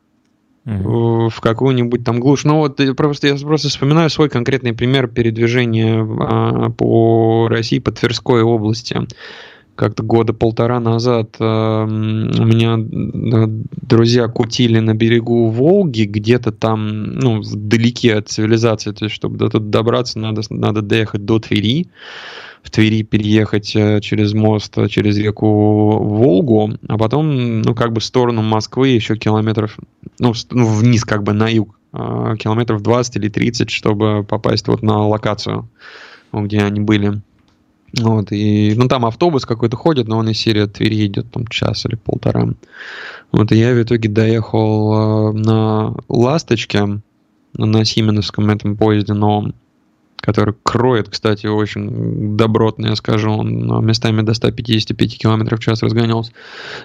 [0.66, 1.30] mm-hmm.
[1.30, 2.44] в какую-нибудь там глушь.
[2.44, 8.42] Ну вот просто я просто вспоминаю свой конкретный пример передвижения э, по России, по Тверской
[8.42, 9.00] области.
[9.76, 13.46] Как-то года полтора назад э, у меня э,
[13.82, 19.48] друзья кутили на берегу Волги, где-то там, ну, вдалеке от цивилизации, то есть, чтобы до
[19.48, 21.88] туда добраться, надо, надо доехать до Твери
[22.64, 28.00] в Твери переехать э, через мост, э, через реку Волгу, а потом, ну, как бы
[28.00, 29.76] в сторону Москвы еще километров,
[30.18, 34.82] ну, ну вниз как бы на юг, э, километров 20 или 30, чтобы попасть вот
[34.82, 35.68] на локацию,
[36.32, 37.20] где они были.
[38.00, 41.46] Вот, и, ну, там автобус какой-то ходит, но он из серии от Твери идет там
[41.46, 42.48] час или полтора.
[43.30, 47.00] Вот, и я в итоге доехал на Ласточке,
[47.52, 49.54] на Сименовском этом поезде новом,
[50.24, 56.32] который кроет, кстати, очень добротно, я скажу, он местами до 155 км в час разгонялся.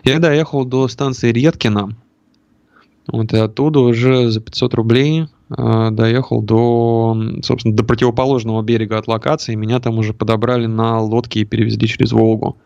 [0.03, 1.95] Я доехал до станции Редкина,
[3.07, 5.27] вот, и оттуда уже за 500 рублей
[5.57, 9.55] э, доехал до, собственно, до противоположного берега от локации.
[9.55, 12.57] Меня там уже подобрали на лодке и перевезли через Волгу.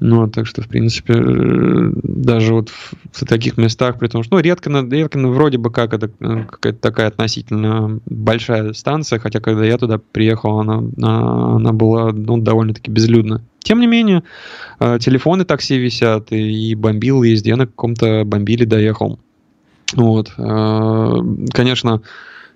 [0.00, 4.40] Ну, так что, в принципе, э, даже вот в, таких местах, при том, что, ну,
[4.40, 9.76] редко, редко вроде бы как это э, какая-то такая относительно большая станция, хотя когда я
[9.76, 10.84] туда приехал, она,
[11.56, 13.42] она была, ну, довольно-таки безлюдна.
[13.58, 14.22] Тем не менее,
[14.78, 19.18] э, телефоны такси висят, и бомбил везде, на каком-то бомбиле доехал.
[19.94, 20.30] Вот.
[20.36, 22.02] Конечно,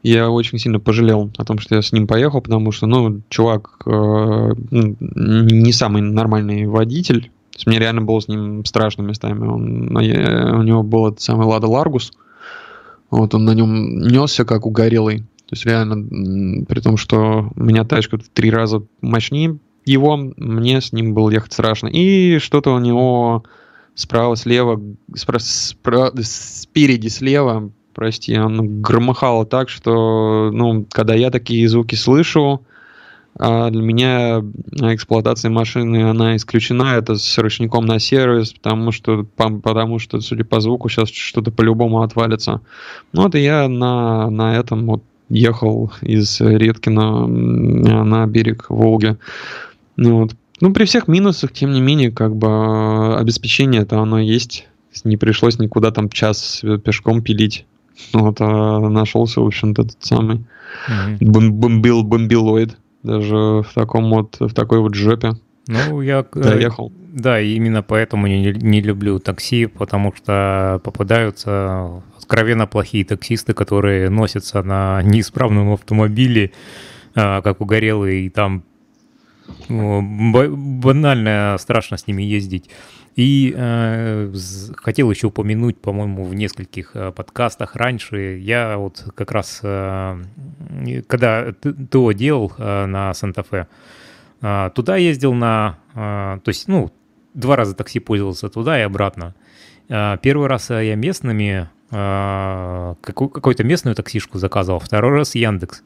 [0.02, 3.82] я очень сильно пожалел о том, что я с ним поехал, потому что, ну, чувак
[3.86, 7.30] э, не самый нормальный водитель.
[7.54, 9.46] Есть мне реально было с ним страшно местами.
[9.46, 12.12] Он, я, у него был этот самый Лада Ларгус.
[13.10, 15.18] Вот он на нем несся как угорелый.
[15.20, 20.80] То есть реально, при том, что у меня тачка в три раза мощнее его, мне
[20.80, 21.88] с ним было ехать страшно.
[21.88, 23.44] И что-то у него
[23.94, 24.80] справа, слева,
[25.14, 32.62] спра- спра- спереди, слева прости, он громыхало так, что, ну, когда я такие звуки слышу,
[33.38, 34.42] а для меня
[34.92, 40.60] эксплуатация машины, она исключена, это с ручником на сервис, потому что, потому что, судя по
[40.60, 42.60] звуку, сейчас что-то по-любому отвалится.
[43.12, 49.16] Ну вот я на, на этом вот ехал из Редкина на берег Волги.
[49.96, 50.36] Ну, вот.
[50.60, 54.68] ну, при всех минусах, тем не менее, как бы обеспечение это оно есть.
[55.04, 57.64] Не пришлось никуда там час пешком пилить.
[58.12, 60.44] Вот, а нашелся, в общем-то, тот самый
[60.88, 61.50] mm-hmm.
[61.50, 62.76] бомбил, бомбилоид.
[63.02, 65.32] Даже в таком вот, в такой вот жопе.
[65.66, 66.24] Ну, я...
[66.34, 66.92] Э, Доехал.
[67.12, 74.62] Да, именно поэтому не, не люблю такси, потому что попадаются откровенно плохие таксисты, которые носятся
[74.62, 76.52] на неисправном автомобиле,
[77.14, 78.62] а, как угорелые, и там
[79.68, 82.70] банально страшно с ними ездить.
[83.14, 84.32] И э,
[84.76, 90.22] хотел еще упомянуть, по-моему, в нескольких э, подкастах раньше, я вот как раз, э,
[91.06, 91.52] когда
[91.90, 93.68] ТО делал э, на Санта-Фе,
[94.40, 96.90] э, туда ездил на, э, то есть, ну,
[97.34, 99.34] два раза такси пользовался туда и обратно.
[99.90, 105.82] Э, первый раз я местными, э, какую-то местную таксишку заказывал, второй раз Яндекс.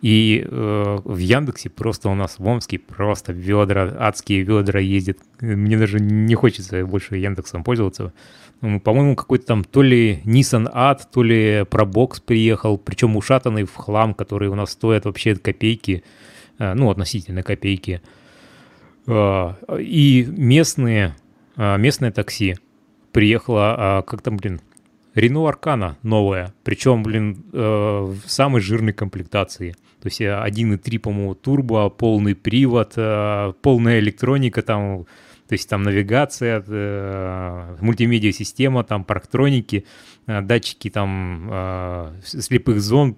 [0.00, 5.18] И э, в Яндексе просто у нас в Омске просто ведра, адские ведра ездят.
[5.40, 8.12] Мне даже не хочется больше Яндексом пользоваться.
[8.60, 13.74] Ну, по-моему, какой-то там то ли Nissan Ад, то ли Пробокс приехал, причем ушатанный в
[13.74, 16.04] хлам, который у нас стоит вообще копейки,
[16.58, 18.00] э, ну, относительно копейки.
[19.08, 21.16] Э, и местные,
[21.56, 22.56] э, местное такси
[23.12, 24.60] приехало, э, как там, блин,
[25.14, 31.34] Рено Аркана новая, причем, блин, э, в самой жирной комплектации– то есть 1.3, э, по-моему,
[31.34, 35.06] турбо, полный привод, э, полная электроника там,
[35.48, 39.86] то есть там навигация, э, мультимедиа-система, там парктроники,
[40.26, 43.16] датчики там слепых зон.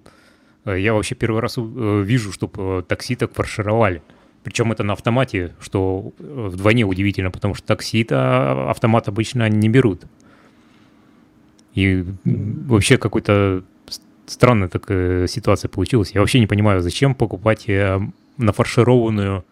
[0.65, 4.01] Я вообще первый раз вижу, чтобы такси так фаршировали.
[4.43, 10.05] Причем это на автомате, что вдвойне удивительно, потому что такси-то автомат обычно не берут.
[11.73, 13.63] И вообще какой-то
[14.25, 16.11] странная такая ситуация получилась.
[16.11, 17.99] Я вообще не понимаю, зачем покупать э,
[18.37, 19.45] нафаршированную,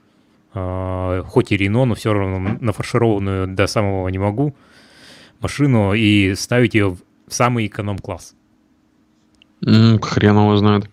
[0.53, 4.55] э, хоть и Рено, но все равно нафаршированную до самого не могу
[5.41, 6.97] машину и ставить ее
[7.27, 8.35] в самый эконом-класс.
[9.65, 10.89] Mm, хрен его знает.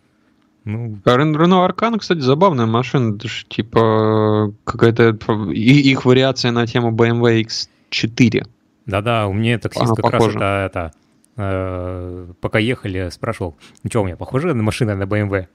[0.64, 3.14] Ну, Рено Аркана, кстати, забавная машина.
[3.14, 5.10] Это же типа какая-то
[5.52, 8.44] их вариация на тему BMW X4.
[8.86, 10.38] Да-да, у меня таксист Она как похожа.
[10.38, 10.92] раз это, это
[11.36, 15.46] Э, пока ехали, спрашивал, ну что, у меня похоже на машина на BMW?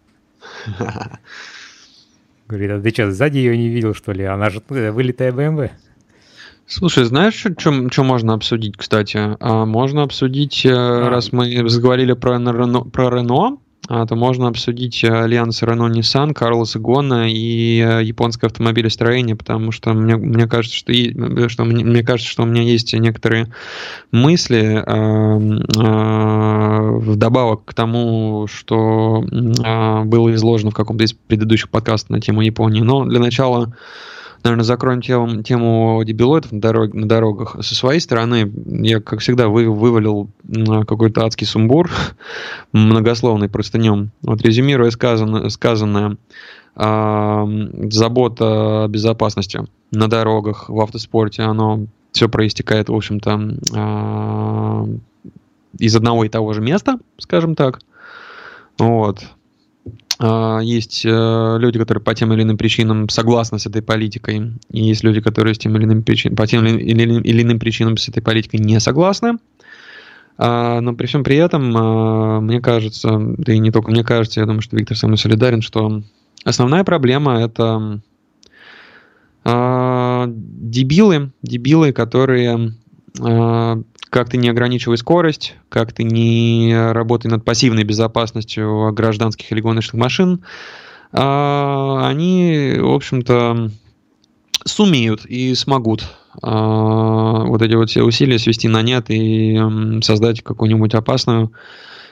[2.47, 4.23] Говорит, а ты что, сзади ее не видел, что ли?
[4.23, 5.71] Она же э, вылитая BMW.
[6.67, 9.35] Слушай, знаешь, что можно обсудить, кстати?
[9.39, 11.09] А, можно обсудить, э, а.
[11.09, 13.57] раз мы заговорили про, про Рено,
[14.07, 20.15] то можно обсудить э, альянс Renault-Nissan, Карлоса Гона и э, японское автомобилестроение, потому что мне,
[20.15, 23.51] мне кажется, что, э, что мне, мне кажется, что у меня есть некоторые
[24.11, 32.11] мысли э, э, вдобавок к тому, что э, было изложено в каком-то из предыдущих подкастов
[32.11, 32.81] на тему Японии.
[32.81, 33.75] Но для начала
[34.43, 37.57] наверное, закроем тему, тему дебилоидов на, дорог, на дорогах.
[37.61, 40.29] Со своей стороны, я, как всегда, вы, вывалил
[40.87, 41.89] какой-то адский сумбур,
[42.71, 44.11] многословный простынем.
[44.21, 46.17] Вот резюмируя сказанное, сказанное
[46.73, 54.87] забота о безопасности на дорогах, в автоспорте, оно все проистекает, в общем-то,
[55.77, 57.79] из одного и того же места, скажем так.
[58.77, 59.23] Вот.
[60.23, 64.83] А, есть э, люди, которые по тем или иным причинам согласны с этой политикой, и
[64.83, 68.21] есть люди, которые с тем или иным причин, по тем или иным причинам с этой
[68.21, 69.39] политикой не согласны.
[70.37, 74.41] А, но при всем при этом, а, мне кажется, да и не только мне кажется,
[74.41, 76.03] я думаю, что Виктор со мной солидарен, что
[76.43, 77.99] основная проблема это
[79.43, 82.75] дебилы, дебилы, которые
[83.13, 89.95] как ты не ограничивай скорость, как ты не работай над пассивной безопасностью гражданских или гоночных
[89.95, 90.43] машин,
[91.13, 93.71] а, они, в общем-то,
[94.65, 96.05] сумеют и смогут
[96.41, 99.59] а, вот эти вот все усилия свести на нет и
[100.01, 101.51] создать какую-нибудь опасную,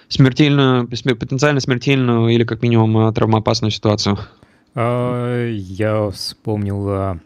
[0.07, 4.17] смертельную, потенциально смертельную или как минимум травмоопасную ситуацию.
[4.75, 7.19] А, я вспомнил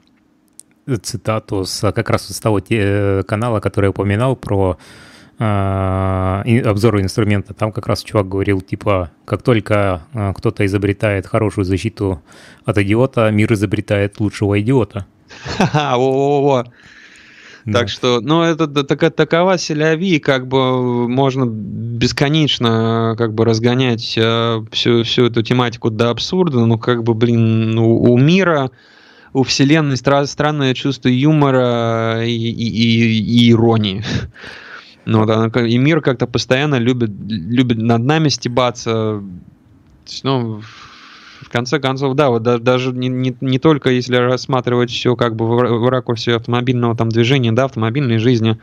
[1.01, 4.77] цитату с, как раз с того те, канала, который я упоминал про
[5.39, 7.53] э, обзоры инструмента.
[7.53, 12.21] Там как раз чувак говорил, типа, как только э, кто-то изобретает хорошую защиту
[12.65, 15.05] от идиота, мир изобретает лучшего идиота.
[15.73, 16.65] Во-во-во.
[17.65, 17.79] Да.
[17.79, 24.65] Так что, ну, это так, такова селяви, как бы можно бесконечно как бы разгонять э,
[24.71, 28.69] всю, всю эту тематику до абсурда, но как бы, блин, у, у мира
[29.33, 34.03] у вселенной стра- странное чувство юмора и, и, и, и иронии.
[35.05, 39.21] Ну, да, и мир как-то постоянно любит, любит над нами стебаться.
[40.23, 40.61] Ну,
[41.41, 45.45] в конце концов, да, вот даже не, не, не только если рассматривать все как бы
[45.45, 48.57] в, в ракурсе автомобильного там движения, да, автомобильной жизни,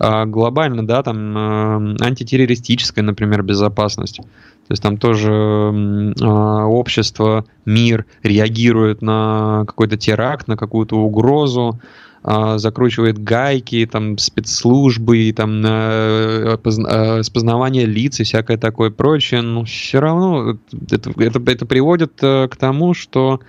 [0.00, 4.20] а глобально, да, там э, антитеррористическая, например, безопасность.
[4.68, 6.24] То есть там тоже э,
[6.64, 11.78] общество, мир реагирует на какой-то теракт, на какую-то угрозу,
[12.24, 19.42] э, закручивает гайки, там спецслужбы, там э, э, распознавание лиц и всякое такое прочее.
[19.42, 20.58] Но все равно
[20.90, 23.40] это, это, это приводит э, к тому, что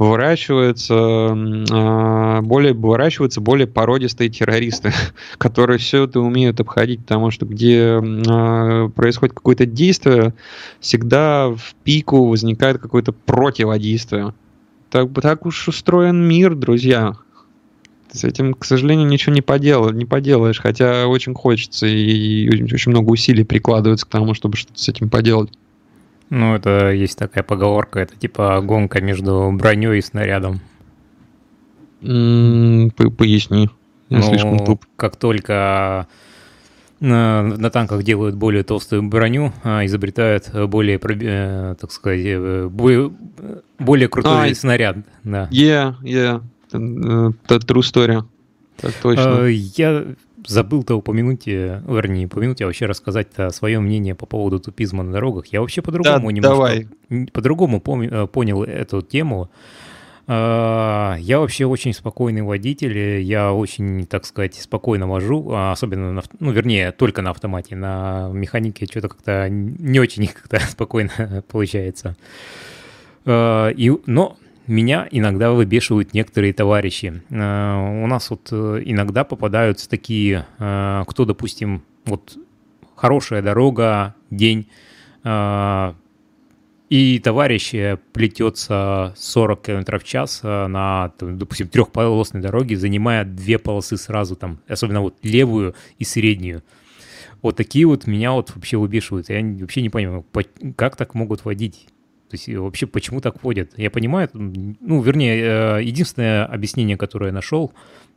[0.00, 4.92] выращиваются а, более, выращиваются более породистые террористы,
[5.38, 10.32] которые все это умеют обходить, потому что где а, происходит какое-то действие,
[10.80, 14.32] всегда в пику возникает какое-то противодействие.
[14.88, 17.16] Так, так уж устроен мир, друзья.
[18.10, 23.10] С этим, к сожалению, ничего не, поделаешь, не поделаешь, хотя очень хочется и очень много
[23.10, 25.50] усилий прикладывается к тому, чтобы что-то с этим поделать.
[26.30, 30.60] Ну, это есть такая поговорка, это типа гонка между броней и снарядом.
[32.00, 33.68] Поясни.
[34.08, 34.86] Я ну, слишком туп.
[34.96, 36.06] Как только
[37.00, 43.12] на, на танках делают более толстую броню, а изобретают более, э, так сказать, э, более,
[43.78, 44.98] более крутой а, снаряд.
[45.24, 45.48] Да.
[45.50, 46.42] Yeah, yeah.
[46.68, 48.22] Это true story.
[48.80, 49.46] Так точно.
[49.46, 50.04] Я
[50.46, 55.46] забыл-то упомянуть, э, вернее, упомянуть, а вообще рассказать свое мнение по поводу тупизма на дорогах.
[55.46, 56.88] Я вообще по-другому да, немножко,
[57.32, 59.50] по-другому э, понял эту тему.
[60.32, 66.22] А, я вообще очень спокойный водитель, я очень, так сказать, спокойно вожу, а особенно, на,
[66.38, 72.16] ну, вернее, только на автомате, на механике что-то как-то не очень как-то спокойно получается.
[73.24, 74.36] А, и, но
[74.70, 77.22] меня иногда выбешивают некоторые товарищи.
[77.28, 82.38] Э, у нас вот э, иногда попадаются такие, э, кто, допустим, вот
[82.94, 84.68] хорошая дорога, день,
[86.88, 87.72] и товарищ
[88.12, 95.02] плетется 40 км в час на, допустим, трехполосной дороге, занимая две полосы сразу, там, особенно
[95.02, 96.62] вот левую и среднюю.
[97.42, 99.28] Вот такие вот меня вот вообще выбешивают.
[99.28, 100.24] Я вообще не понимаю,
[100.76, 101.86] как так могут водить.
[102.30, 103.72] То есть вообще почему так водят?
[103.76, 107.72] Я понимаю, ну, вернее, э, единственное объяснение, которое я нашел,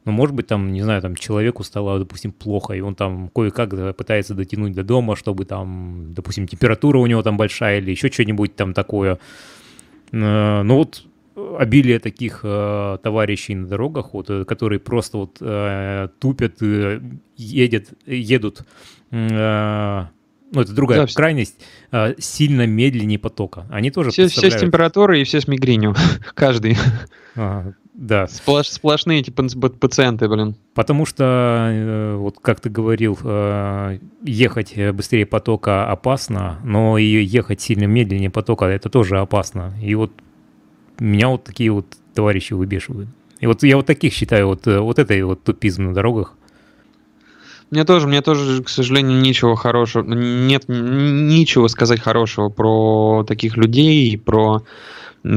[0.05, 3.95] ну, может быть, там, не знаю, там человеку стало, допустим, плохо, и он там кое-как
[3.95, 8.55] пытается дотянуть до дома, чтобы там, допустим, температура у него там большая или еще что-нибудь
[8.55, 9.17] там такое.
[10.11, 11.03] Э, ну вот
[11.35, 17.01] обилие таких э, товарищей на дорогах, вот, которые просто вот э, тупят, э,
[17.35, 18.65] едет, едут
[19.11, 20.05] э,
[20.53, 21.55] ну это другая да, крайность,
[21.89, 22.15] все...
[22.19, 23.65] сильно медленнее потока.
[23.69, 24.53] Они тоже все, представляют...
[24.53, 25.95] все с температурой и все с мигренью,
[26.35, 26.77] каждый.
[27.35, 28.27] Ага, да.
[28.27, 30.55] Сплош, сплошные эти пациенты, блин.
[30.73, 37.61] Потому что, э, вот как ты говорил, э, ехать быстрее потока опасно, но и ехать
[37.61, 39.73] сильно медленнее потока это тоже опасно.
[39.81, 40.11] И вот
[40.99, 43.09] меня вот такие вот товарищи выбешивают.
[43.39, 46.35] И вот я вот таких считаю, вот, э, вот этой вот тупизм на дорогах.
[47.73, 54.15] Мне тоже, мне тоже, к сожалению, ничего хорошего, нет ничего сказать хорошего про таких людей,
[54.15, 54.61] про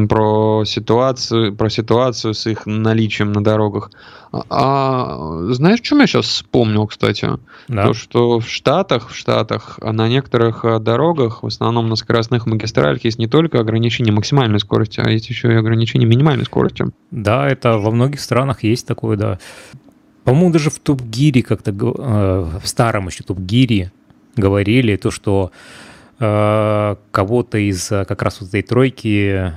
[0.09, 3.91] про ситуацию, про ситуацию с их наличием на дорогах.
[4.33, 7.31] А, а знаешь, чем я сейчас вспомнил, кстати?
[7.69, 7.87] Да.
[7.87, 13.03] То, что в Штатах, в Штатах на некоторых а, дорогах, в основном на скоростных магистралях,
[13.05, 16.85] есть не только ограничение максимальной скорости, а есть еще и ограничение минимальной скорости.
[17.11, 19.39] Да, это во многих странах есть такое, да.
[20.27, 23.93] По-моему, даже в Топ-Гире как-то, э, в старом еще Топ-Гире
[24.35, 25.53] говорили то, что
[26.19, 29.53] э, кого-то из э, как раз вот этой тройки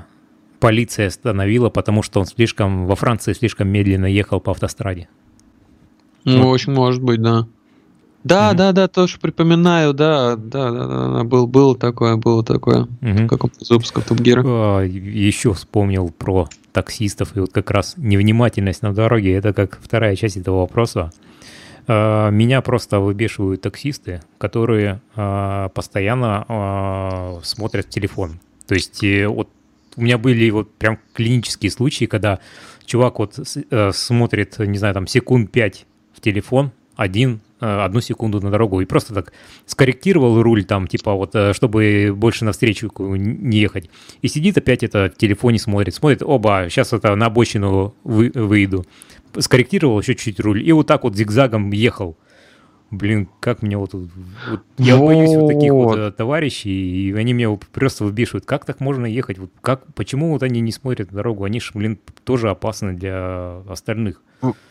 [0.60, 5.10] полиция остановила, потому что он слишком во Франции слишком медленно ехал по автостраде.
[6.24, 6.54] Ну, вот.
[6.54, 7.48] очень может быть, да.
[8.24, 8.56] Да, mm-hmm.
[8.56, 12.88] да, да, тоже припоминаю, да, да, да, да, был, было такое, было такое.
[13.02, 13.26] Mm-hmm.
[13.26, 14.44] В каком-то из выпусков Топ Гира.
[14.46, 19.34] А, еще вспомнил про таксистов и вот как раз невнимательность на дороге.
[19.34, 21.12] Это как вторая часть этого вопроса.
[21.88, 28.40] А, меня просто выбешивают таксисты, которые а, постоянно а, смотрят в телефон.
[28.68, 29.50] То есть э, вот
[29.96, 32.40] у меня были вот прям клинические случаи, когда
[32.86, 33.40] чувак вот
[33.72, 38.86] э, смотрит, не знаю, там секунд пять в телефон, один, одну секунду на дорогу, и
[38.86, 39.34] просто так
[39.66, 43.90] скорректировал руль там, типа вот, э, чтобы больше навстречу не ехать.
[44.22, 48.86] И сидит опять это в телефоне смотрит, смотрит, оба, сейчас это на обочину вы, выйду.
[49.38, 52.18] Скорректировал еще чуть руль, и вот так вот зигзагом ехал.
[52.92, 53.94] Блин, как мне вот...
[53.94, 54.10] вот
[54.80, 55.08] я вот.
[55.08, 58.46] боюсь вот таких вот э, товарищей, и они меня просто выбешивают.
[58.46, 59.38] Как так можно ехать?
[59.38, 61.44] Вот как, почему вот они не смотрят дорогу?
[61.44, 64.24] Они же, блин, тоже опасны для остальных.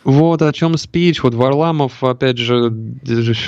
[0.05, 1.23] Вот о чем спич.
[1.23, 2.73] Вот Варламов, опять же,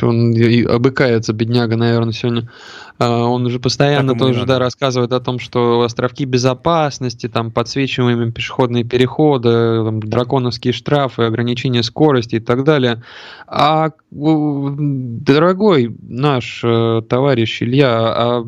[0.03, 0.35] он
[0.69, 2.51] обыкается, бедняга, наверное, сегодня.
[2.99, 8.85] А, он уже постоянно тоже да, рассказывает о том, что островки безопасности, там подсвечиваемые пешеходные
[8.85, 9.49] переходы,
[9.85, 13.03] там, драконовские штрафы, ограничение скорости и так далее.
[13.47, 18.47] А, дорогой наш э, товарищ Илья, а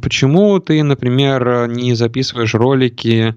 [0.00, 3.34] почему ты, например, не записываешь ролики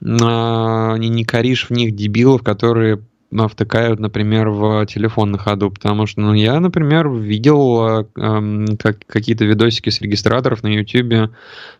[0.00, 3.00] не, не коришь в них дебилов, которые
[3.48, 9.44] втыкают, например, в телефон на ходу, потому что, ну, я, например, видел э, как, какие-то
[9.44, 11.30] видосики с регистраторов на YouTube,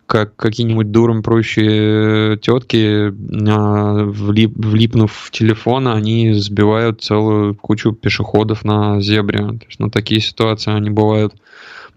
[0.07, 8.65] как какие-нибудь дуром прочие тетки, э, влип, влипнув в телефон, они сбивают целую кучу пешеходов
[8.65, 9.39] на зебре.
[9.39, 11.35] То есть, ну, такие ситуации, они бывают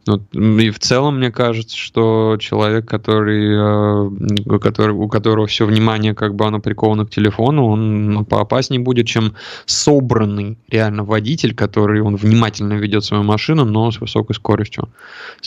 [0.09, 4.09] вот, и в целом мне кажется, что человек, который,
[4.55, 8.81] э, который, у которого все внимание как бы оно приковано к телефону, он ну, поопаснее
[8.81, 9.35] будет, чем
[9.65, 14.89] собранный реально водитель, который он внимательно ведет свою машину, но с высокой скоростью.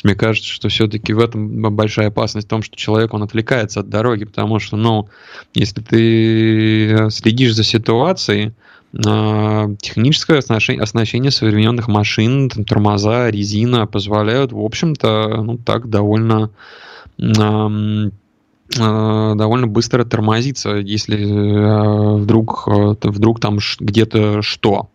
[0.04, 3.88] Мне кажется, что все-таки в этом большая опасность в том, что человек он отвлекается от
[3.88, 5.08] дороги, потому что, ну,
[5.54, 8.52] если ты следишь за ситуацией,
[8.94, 16.50] техническое оснащение, оснащение современных машин, там, тормоза, резина позволяют, в общем-то, ну так довольно
[17.18, 18.10] э,
[18.78, 24.91] довольно быстро тормозиться, если э, вдруг, э, вдруг там где-то что.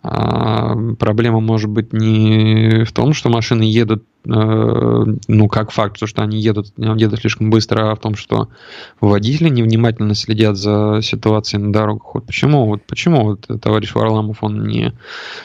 [0.00, 6.06] А, проблема может быть не в том, что машины едут, э, ну, как факт, то,
[6.06, 8.48] что они едут, едут слишком быстро, а в том, что
[9.00, 12.14] водители невнимательно следят за ситуацией на дорогах.
[12.14, 14.92] Вот почему, вот почему вот товарищ Варламов, он не,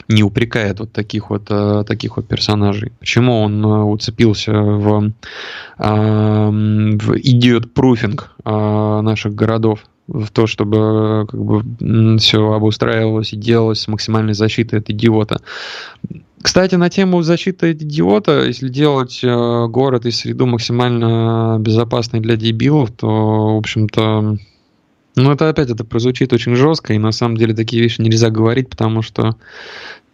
[0.08, 2.92] не упрекает вот таких вот, э, таких вот персонажей?
[3.00, 5.12] Почему он э, уцепился в,
[5.78, 9.80] в идиот-пруфинг наших городов?
[10.06, 15.40] В то, чтобы как бы все обустраивалось и делалось с максимальной защитой от идиота.
[16.42, 22.36] Кстати, на тему защиты от идиота, если делать э, город и среду максимально безопасной для
[22.36, 24.36] дебилов, то, в общем-то,
[25.16, 28.68] ну, это опять это прозвучит очень жестко, и на самом деле такие вещи нельзя говорить,
[28.68, 29.36] потому что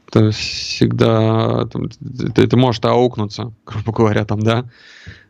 [0.06, 1.80] это всегда это,
[2.40, 4.66] это может аукнуться, грубо говоря, там, да.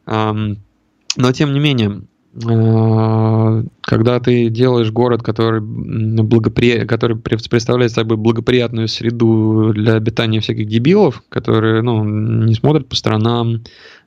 [0.07, 6.87] Но тем не менее, Э, когда ты делаешь город, который, благопри...
[6.87, 13.65] который представляет собой благоприятную среду для обитания всяких дебилов, которые ну, не смотрят по сторонам,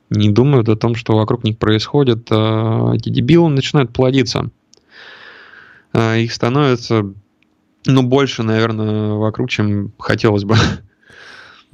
[0.08, 4.50] не думают о том, что вокруг них происходит, а эти дебилы начинают плодиться.
[5.92, 7.12] А их становится
[7.86, 10.56] ну, больше, наверное, вокруг, чем хотелось бы.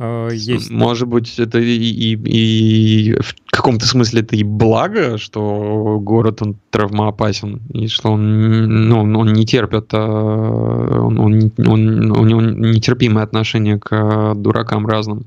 [0.03, 0.70] А, есть.
[0.70, 6.57] Может быть, это и, и, и в каком-то смысле это и благо, что город он
[6.70, 13.24] травмоопасен, и что он, ну, он не терпит, а, он, он, он, у него нетерпимое
[13.24, 15.26] отношение к дуракам разным.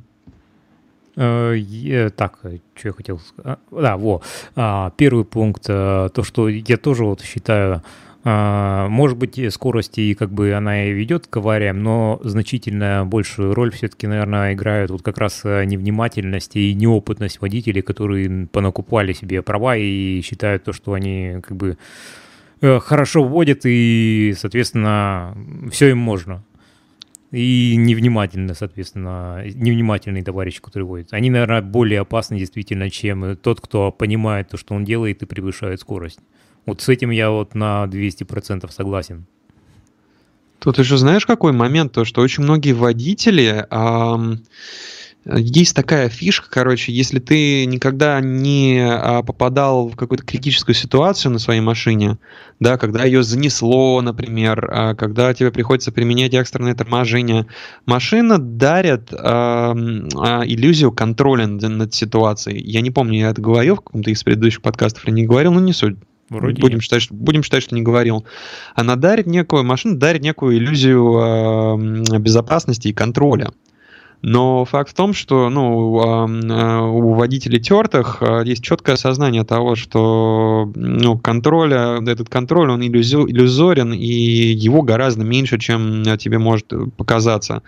[1.15, 3.59] Э, так, что я хотел сказать?
[3.70, 4.24] Да, во.
[4.97, 7.82] Первый пункт, э, то, что я тоже вот считаю, А,
[8.25, 14.08] может быть, скорости как бы она и ведет к авариям, но значительно большую роль все-таки,
[14.08, 20.21] наверное, играют вот как раз э, невнимательность и неопытность водителей, которые понакупали себе права и
[20.21, 21.78] считают то, что они как бы
[22.62, 25.36] э, хорошо водят и, соответственно,
[25.71, 26.45] все им можно.
[27.32, 31.09] И невнимательно, соответственно, невнимательный товарищ, который водит.
[31.12, 35.82] Они, наверное, более опасны действительно, чем тот, кто понимает то, что он делает и превышает
[35.82, 36.20] скорость.
[36.65, 39.25] Вот с этим я вот на 200% согласен.
[40.59, 41.91] Тут еще знаешь, какой момент?
[41.91, 43.65] То, что очень многие водители...
[43.69, 44.43] Эм,
[45.25, 51.39] есть такая фишка, короче, если ты никогда не а, попадал в какую-то критическую ситуацию на
[51.39, 52.17] своей машине,
[52.59, 57.47] да, когда ее занесло, например, а, когда тебе приходится применять экстренное торможение,
[57.85, 59.73] машина дарит а,
[60.45, 62.61] иллюзию контроля над ситуацией.
[62.61, 65.61] Я не помню, я это говорил в каком-то из предыдущих подкастов или не говорил, но
[65.61, 65.95] не суть.
[66.39, 68.26] Вроде будем, считать, что, будем считать, что не говорил.
[68.76, 73.51] Она дарит некую, машина дарит некую иллюзию э, безопасности и контроля.
[74.25, 79.75] Но факт в том, что ну, а, у водителей тертых а, есть четкое осознание того,
[79.75, 87.63] что ну, контроля, этот контроль, он иллюзорен, и его гораздо меньше, чем тебе может показаться.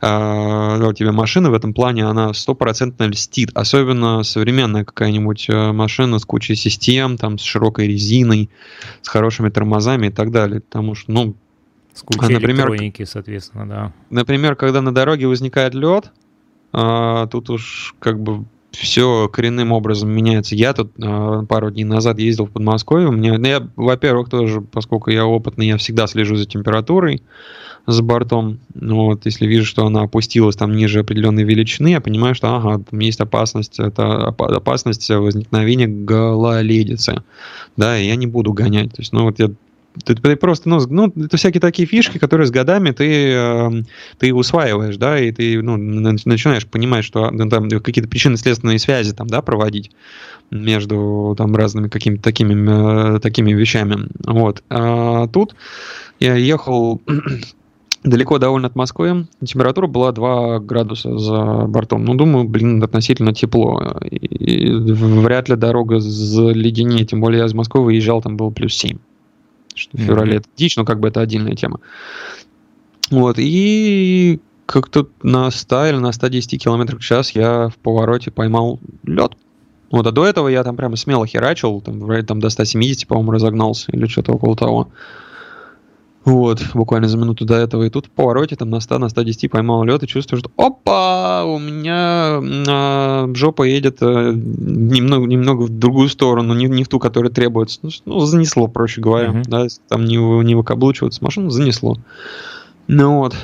[0.00, 3.50] А, у тебя машина в этом плане, она стопроцентно льстит.
[3.54, 8.48] Особенно современная какая-нибудь машина с кучей систем, там, с широкой резиной,
[9.02, 10.60] с хорошими тормозами и так далее.
[10.60, 11.34] Потому что, ну,
[11.96, 13.92] с кучей а, например, электроники, соответственно, да.
[14.10, 16.12] Например, когда на дороге возникает лед,
[16.72, 20.54] а, тут уж как бы все коренным образом меняется.
[20.54, 23.08] Я тут э, пару дней назад ездил в Подмосковье.
[23.08, 27.22] У меня, ну, я, во-первых, тоже, поскольку я опытный, я всегда слежу за температурой
[27.86, 28.58] за бортом.
[28.74, 32.82] Ну, вот, если вижу, что она опустилась там ниже определенной величины, я понимаю, что ага,
[32.90, 37.22] там есть опасность, это опасность возникновения гололедицы.
[37.76, 38.90] Да, и я не буду гонять.
[38.90, 39.50] То есть, ну, вот я
[40.04, 43.70] ты, ты просто, ну, ну, это всякие такие фишки, которые с годами ты, э,
[44.18, 49.26] ты усваиваешь, да, и ты, ну, начинаешь понимать, что ну, там какие-то причинно-следственные связи там,
[49.26, 49.90] да, проводить
[50.50, 54.08] между там разными какими-то такими, э, такими вещами.
[54.24, 54.62] Вот.
[54.70, 55.56] А тут
[56.20, 57.00] я ехал
[58.04, 59.26] далеко довольно от Москвы.
[59.44, 62.04] Температура была 2 градуса за бортом.
[62.04, 63.98] Ну, думаю, блин, относительно тепло.
[64.10, 67.04] И вряд ли дорога заледенее.
[67.04, 68.98] Тем более я из Москвы выезжал, там было плюс 7
[69.76, 70.38] что в феврале mm-hmm.
[70.38, 71.80] это дичь, но как бы это отдельная тема.
[73.10, 78.80] Вот, и как-то на 100 или на 110 км в час я в повороте поймал
[79.04, 79.32] лед.
[79.90, 83.92] Вот, а до этого я там прямо смело херачил, там, там до 170, по-моему, разогнался,
[83.92, 84.88] или что-то около того.
[86.26, 87.84] Вот, буквально за минуту до этого.
[87.84, 91.44] И тут в повороте там на 100, на 110 поймал лед и чувствую, что опа,
[91.44, 96.98] у меня а, жопа едет а, немного, немного в другую сторону, не, не в ту,
[96.98, 97.78] которая требуется.
[97.82, 99.28] Ну, ну занесло, проще говоря.
[99.28, 99.44] Uh-huh.
[99.46, 101.96] Да, там не, не выкаблучиваться машину, занесло.
[102.88, 103.36] Ну вот.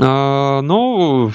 [0.00, 1.30] А, ну,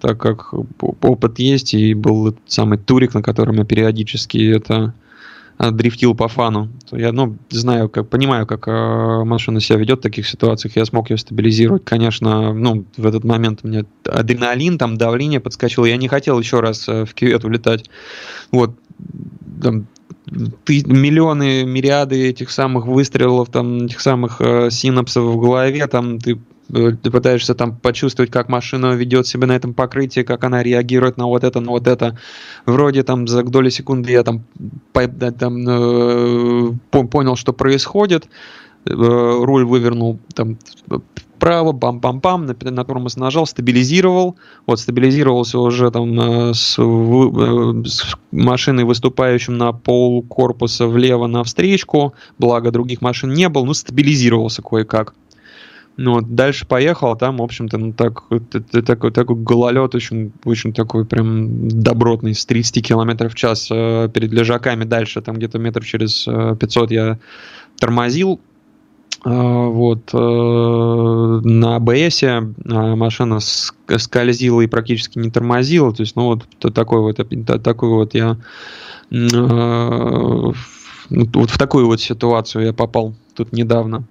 [0.00, 4.94] так как опыт есть, и был этот самый турик, на котором я периодически это
[5.70, 10.26] дрифтил по фану, я, ну, знаю, как, понимаю, как э, машина себя ведет в таких
[10.26, 11.84] ситуациях, я смог ее стабилизировать.
[11.84, 16.60] Конечно, ну, в этот момент у меня адреналин, там, давление подскочило, я не хотел еще
[16.60, 17.90] раз э, в кювет улетать.
[18.50, 18.74] Вот,
[19.62, 19.86] там,
[20.64, 26.38] ты, миллионы, мириады этих самых выстрелов, там, этих самых э, синапсов в голове, там, ты
[26.70, 31.26] ты пытаешься там почувствовать, как машина ведет себя на этом покрытии, как она реагирует на
[31.26, 32.18] вот это, на вот это.
[32.66, 34.44] Вроде там за доли секунды я там,
[34.92, 38.28] по, там э, понял, что происходит,
[38.84, 40.58] э, руль вывернул там
[41.40, 44.36] вправо, бам-бам-бам, на, на тормоз нажал, стабилизировал,
[44.66, 51.26] вот стабилизировался уже там э, с, в, э, с машиной, выступающим на пол корпуса влево
[51.26, 55.14] на встречку, благо других машин не было, ну стабилизировался кое-как.
[56.02, 58.22] Ну, вот дальше поехал, а там, в общем-то, ну, так,
[58.86, 64.32] такой, такой гололед очень, очень такой прям добротный, с 30 км в час э, перед
[64.32, 67.18] лежаками дальше, там где-то метров через э, 500 я
[67.78, 68.40] тормозил,
[69.26, 72.40] э, вот, э, на АБС э,
[72.96, 77.18] машина скользила и практически не тормозила, то есть, ну, вот такой вот,
[77.62, 78.38] такой вот я
[79.10, 79.16] э,
[81.10, 84.06] вот в такую вот ситуацию я попал тут недавно.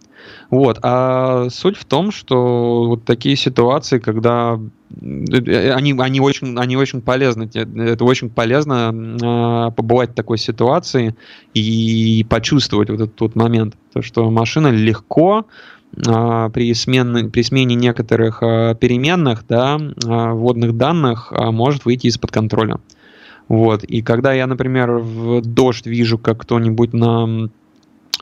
[0.50, 0.80] Вот.
[0.82, 4.60] А суть в том, что вот такие ситуации, когда
[5.02, 7.50] э, они, они, очень, они очень полезны.
[7.54, 11.16] Это очень полезно э, побывать в такой ситуации
[11.54, 13.76] и почувствовать вот этот вот момент.
[13.94, 15.46] То, что машина легко
[15.96, 22.08] э, при, смене, при смене некоторых э, переменных, да, э, вводных данных э, может выйти
[22.08, 22.80] из-под контроля.
[23.50, 23.84] Вот.
[23.84, 27.50] И когда я, например, в дождь вижу, как кто-нибудь на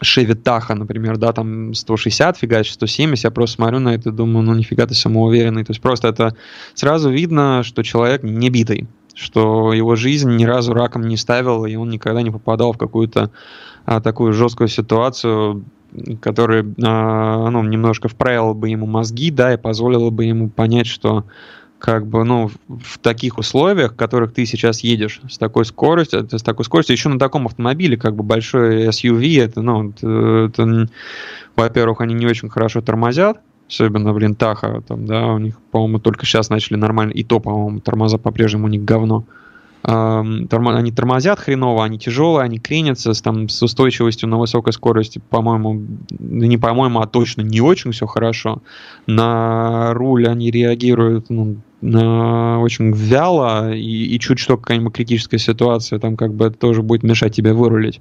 [0.02, 4.46] Шеви Таха, например, да, там 160 фигачит, 170, я просто смотрю на это и думаю,
[4.46, 5.64] ну нифига ты самоуверенный.
[5.64, 6.36] То есть просто это
[6.76, 11.76] сразу видно, что человек не битый, что его жизнь ни разу раком не ставила, и
[11.76, 13.32] он никогда не попадал в какую-то
[13.86, 15.66] а, такую жесткую ситуацию,
[16.22, 21.26] которая а, ну, немножко вправила бы ему мозги, да, и позволила бы ему понять, что
[21.80, 26.42] как бы, ну, в таких условиях, в которых ты сейчас едешь с такой скоростью, с
[26.42, 30.90] такой скоростью, еще на таком автомобиле, как бы большой SUV, это, ну, это, это
[31.56, 33.40] во-первых, они не очень хорошо тормозят,
[33.70, 37.80] особенно, блин, Таха, там, да, у них, по-моему, только сейчас начали нормально, и то, по-моему,
[37.80, 39.26] тормоза по-прежнему у них говно.
[39.84, 45.82] Они тормозят хреново, они тяжелые, они кренятся с, там, с устойчивостью на высокой скорости, по-моему,
[46.20, 48.62] не по-моему, а точно не очень все хорошо.
[49.06, 56.18] На руль они реагируют ну, очень вяло, и, и чуть что какая-нибудь критическая ситуация, там
[56.18, 58.00] как бы это тоже будет мешать тебе вырулить.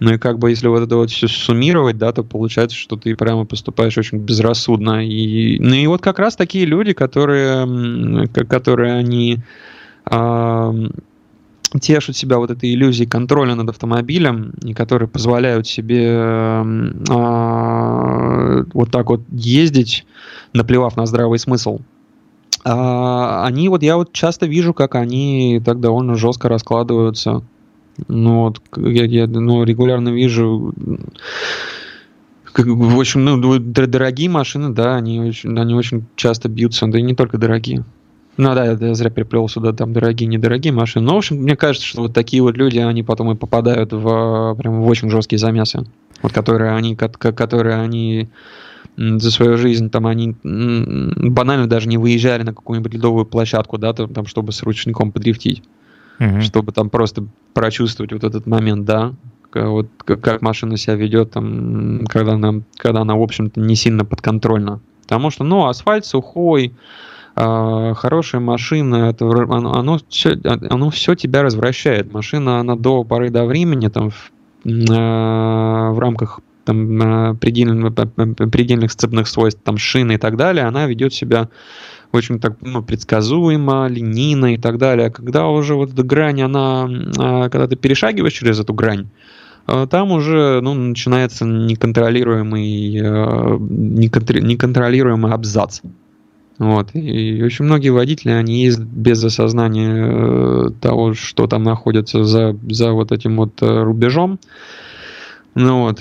[0.00, 3.14] Ну и как бы если вот это вот все суммировать, да, то получается, что ты
[3.14, 5.06] прямо поступаешь очень безрассудно.
[5.06, 9.38] И, ну и вот как раз такие люди, которые, которые они
[11.80, 16.62] тешат себя вот этой иллюзией контроля над автомобилем, и которые позволяют себе э,
[18.74, 20.04] вот так вот ездить,
[20.52, 21.80] наплевав на здравый смысл.
[22.64, 27.42] А, они вот, я вот часто вижу, как они так довольно жестко раскладываются.
[28.08, 30.72] Ну вот, я, я ну, регулярно вижу
[32.52, 37.02] как, в общем, ну, дорогие машины, да, они очень, они очень часто бьются, да и
[37.02, 37.84] не только дорогие.
[38.36, 41.04] Ну да, я зря приплел сюда там дорогие, недорогие машины.
[41.04, 44.54] Но, в общем, мне кажется, что вот такие вот люди, они потом и попадают в
[44.56, 45.84] прям в очень жесткие замесы.
[46.22, 48.28] Вот которые они, которые они
[48.96, 54.12] за свою жизнь там они банально даже не выезжали на какую-нибудь ледовую площадку, да, там,
[54.12, 55.62] там чтобы с ручником подрифтить.
[56.18, 56.40] Uh-huh.
[56.42, 57.24] Чтобы там просто
[57.54, 59.14] прочувствовать вот этот момент, да,
[59.54, 64.80] вот как машина себя ведет, там, когда она, когда она, в общем-то, не сильно подконтрольна.
[65.02, 66.74] Потому что, ну, асфальт сухой,
[67.34, 72.12] а, хорошая машина, это, оно, оно, все, оно все тебя развращает.
[72.12, 74.30] Машина, она до поры до времени, там, в,
[74.64, 77.94] в рамках там, предельных,
[78.50, 81.48] предельных сцепных свойств, там, шины и так далее, она ведет себя
[82.12, 85.10] очень так ну, предсказуемо, линейно и так далее.
[85.10, 89.08] Когда уже вот эта грань, она, а, когда ты перешагиваешь через эту грань,
[89.66, 93.00] а, там уже ну, начинается неконтролируемый,
[93.60, 95.80] неконтролируемый абзац.
[96.58, 96.94] Вот.
[96.94, 102.92] И очень многие водители, они ездят без осознания э, того, что там находится за, за
[102.92, 104.38] вот этим вот э, рубежом.
[105.54, 106.00] Ну вот.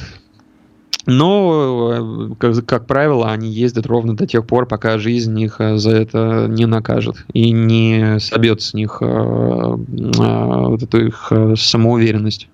[1.05, 5.91] Но, э, как, как правило, они ездят ровно до тех пор, пока жизнь их за
[5.91, 12.49] это не накажет и не собьет с них вот эту их самоуверенность.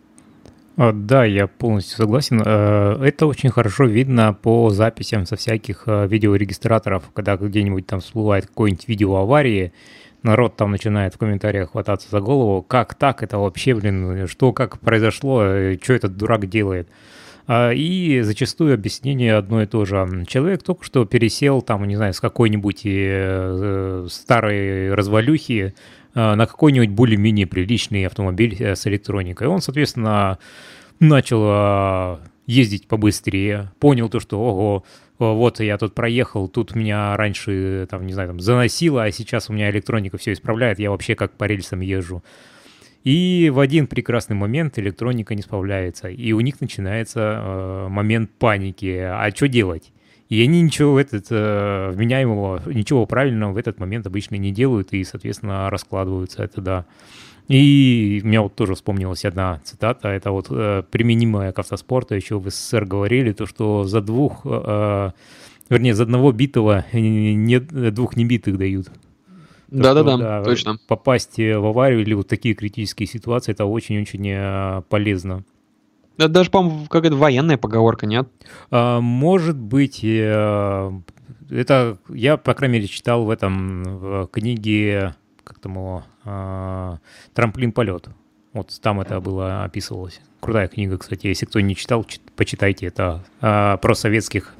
[0.78, 2.42] А, да, я полностью согласен.
[2.46, 8.46] Э, это очень хорошо видно по записям со всяких э, видеорегистраторов, когда где-нибудь там всплывает
[8.46, 9.74] какое-нибудь видео аварии,
[10.22, 12.62] народ там начинает в комментариях хвататься за голову.
[12.62, 13.24] Как так?
[13.24, 15.44] Это вообще, блин, что, как произошло?
[15.44, 16.88] Э, что этот дурак делает?
[17.48, 20.26] А, и зачастую объяснение одно и то же.
[20.28, 22.82] Человек только что пересел там, не знаю, с какой-нибудь
[24.12, 25.74] старой развалюхи
[26.18, 29.48] Э, на какой-нибудь более-менее приличный автомобиль э, с электроникой.
[29.48, 30.40] Он, соответственно,
[31.00, 32.18] начал э,
[32.48, 34.84] ездить побыстрее, понял то, что, ого,
[35.20, 39.54] вот я тут проехал, тут меня раньше, там, не знаю, там, заносило, а сейчас у
[39.54, 42.24] меня электроника все исправляет, я вообще как по рельсам езжу.
[43.04, 48.98] И в один прекрасный момент электроника не справляется, и у них начинается э, момент паники.
[49.00, 49.92] А что делать?
[50.30, 54.92] И они ничего в этот, э, вменяемого, ничего правильного в этот момент обычно не делают
[54.92, 56.86] и, соответственно, раскладываются это, да.
[57.48, 62.40] И у меня вот тоже вспомнилась одна цитата, это вот э, применимая к автоспорту, еще
[62.40, 65.12] в СССР говорили, то что за двух, э,
[65.70, 68.90] вернее, за одного битого нет, двух небитых дают.
[69.70, 70.78] Да-да-да, да, точно.
[70.88, 75.44] Попасть в аварию или вот такие критические ситуации, это очень-очень э, полезно.
[76.18, 78.28] Это даже, по-моему, какая-то военная поговорка, нет?
[78.72, 80.92] А, может быть, э,
[81.50, 86.98] это я, по крайней мере, читал в этом в книге, как там его, а,
[87.34, 88.10] «Трамплин полет».
[88.54, 90.20] Вот там это было описывалось.
[90.40, 91.28] Крутая книга, кстати.
[91.28, 92.88] Если кто не читал, почитайте.
[92.88, 94.56] Это а, про советских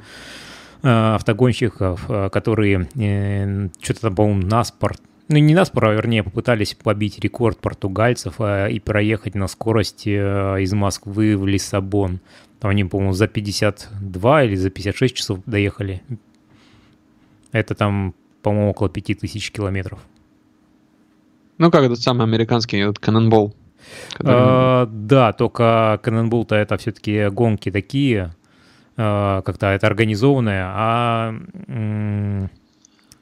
[0.82, 7.60] автогонщиков, которые э, что-то там, по-моему, наспорт ну не нас, а вернее, попытались побить рекорд
[7.60, 12.22] португальцев а, и проехать на скорости а, из Москвы в Лиссабон.
[12.60, 16.02] Там они, по-моему, за 52 или за 56 часов доехали.
[17.52, 20.00] Это там, по-моему, около 5000 километров.
[21.58, 23.54] Ну, как этот самый американский вот Cannonball.
[24.20, 28.34] А, да, только Cannonball-то это все-таки гонки такие,
[28.98, 31.34] как-то это организованное, а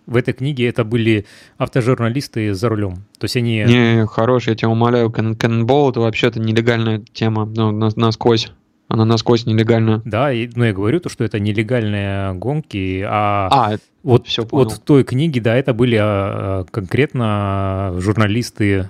[0.07, 1.25] в этой книге это были
[1.57, 2.95] автожурналисты за рулем.
[3.17, 3.63] То есть они...
[3.67, 8.51] Не, хорош, я тебя умоляю, Cannonball это вообще-то нелегальная тема, ну, насквозь.
[8.87, 10.01] Она насквозь нелегальная.
[10.05, 14.73] Да, и, ну я говорю то, что это нелегальные гонки, а, а вот, все вот
[14.73, 18.89] в той книге, да, это были а, конкретно журналисты,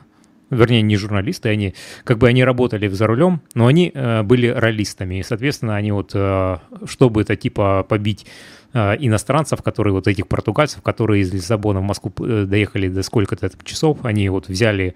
[0.50, 1.74] вернее, не журналисты, они
[2.04, 6.12] как бы они работали за рулем, но они э, были ролистами, и, соответственно, они вот,
[6.14, 8.26] э, чтобы это типа побить
[8.74, 13.50] э, иностранцев, которые вот этих португальцев, которые из Лиссабона в Москву э, доехали до сколько-то
[13.64, 14.96] часов, они вот взяли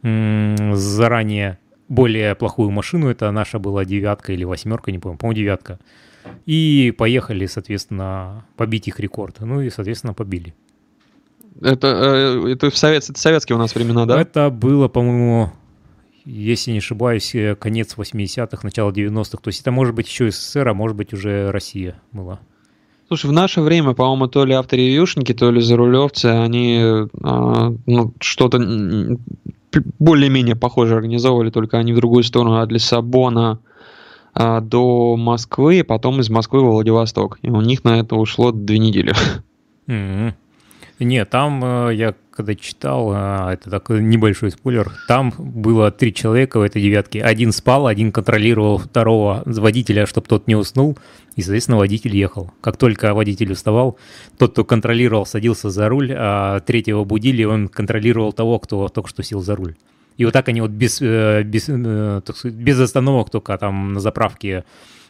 [0.00, 5.80] заранее более плохую машину, это наша была девятка или восьмерка, не помню, по-моему, девятка.
[6.46, 9.40] И поехали, соответственно, побить их рекорд.
[9.40, 10.54] Ну и, соответственно, побили.
[11.60, 11.86] Это,
[12.44, 14.20] э, это, совет, это советские у нас времена, да?
[14.20, 15.50] Это было, по-моему,
[16.24, 19.38] если не ошибаюсь, э, конец 80-х, начало 90-х.
[19.42, 22.40] То есть это может быть еще СССР, а может быть уже Россия была.
[23.08, 28.58] Слушай, в наше время, по-моему, то ли авторевьюшники, то ли зарулевцы, они а, ну, что-то
[29.98, 33.60] более-менее похоже организовывали, только они в другую сторону, от Лиссабона
[34.34, 37.38] а, до Москвы, и потом из Москвы в Владивосток.
[37.40, 39.14] И у них на это ушло две недели.
[39.86, 40.34] Mm-hmm.
[40.98, 46.58] Нет, там э, я когда читал, э, это такой небольшой спойлер, там было три человека
[46.58, 47.20] в этой девятке.
[47.20, 50.96] Один спал, один контролировал второго водителя, чтобы тот не уснул,
[51.34, 52.52] и, соответственно, водитель ехал.
[52.60, 53.98] Как только водитель уставал,
[54.38, 59.24] тот, кто контролировал, садился за руль, а третьего будили, он контролировал того, кто только что
[59.24, 59.74] сел за руль.
[60.16, 64.64] И вот так они вот без, э, без, без остановок только там на заправке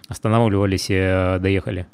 [0.09, 1.87] останавливались и доехали.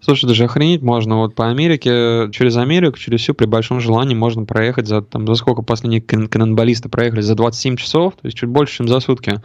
[0.00, 1.16] Слушай, даже охренеть можно.
[1.16, 5.34] Вот по Америке, через Америку, через всю, при большом желании можно проехать за, там, за
[5.34, 7.20] сколько последние канонболисты проехали?
[7.20, 9.40] За 27 часов, то есть чуть больше, чем за сутки.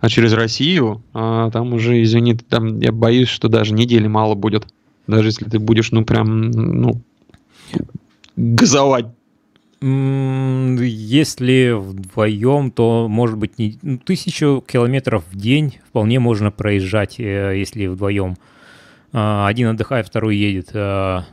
[0.00, 4.66] А через Россию, а, там уже, извини, там я боюсь, что даже недели мало будет.
[5.06, 7.00] Даже если ты будешь, ну, прям, ну,
[8.36, 9.06] газовать.
[9.80, 17.58] Если вдвоем, то, может быть, не, ну, тысячу километров в день вполне можно проезжать, э,
[17.58, 18.36] если вдвоем.
[19.16, 20.70] А, один отдыхает, второй едет.
[20.74, 21.24] А,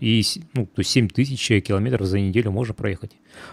[0.00, 0.22] и
[0.54, 3.12] ну, то есть 7 тысяч километров за неделю можно проехать.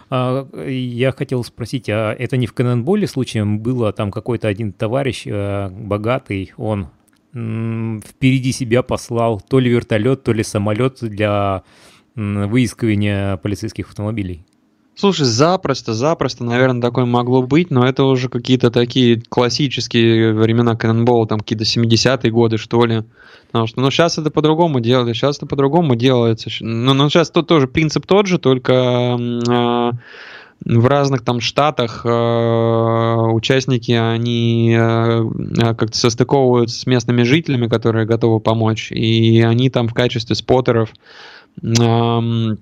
[0.10, 5.26] А, я хотел спросить, а это не в Канонболе случаем было, там какой-то один товарищ
[5.28, 6.90] богатый, он
[7.32, 11.64] впереди себя послал то ли вертолет, то ли самолет для
[12.16, 14.46] выискивания полицейских автомобилей?
[14.98, 21.28] Слушай, запросто, запросто, наверное, такое могло быть, но это уже какие-то такие классические времена Cannonball,
[21.28, 23.04] там какие-то 70-е годы, что ли.
[23.48, 26.50] Потому что, ну, сейчас это по-другому делается, сейчас это по-другому делается.
[26.62, 29.92] Ну, ну сейчас тут тоже принцип тот же, только э,
[30.64, 35.24] в разных там штатах э, участники, они э,
[35.78, 40.92] как-то состыковываются с местными жителями, которые готовы помочь, и они там в качестве споттеров
[41.62, 42.56] э,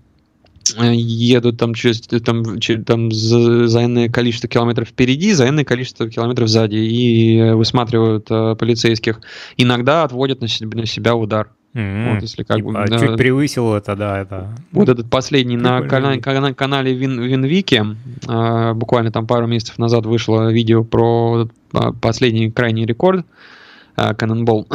[0.77, 6.09] едут там через там, через, там за, за иное количество километров впереди, за иное количество
[6.09, 9.19] километров сзади и высматривают э, полицейских.
[9.57, 11.49] Иногда отводят на себя, на себя удар.
[11.73, 12.13] Mm-hmm.
[12.13, 14.55] Вот, если как бы, да, чуть превысил это, да, это.
[14.71, 17.83] Вот этот последний на канале, канале, канале Вин, Винвики,
[18.27, 23.25] э, буквально там пару месяцев назад вышло видео про э, последний крайний рекорд
[23.97, 24.67] э, Cannonball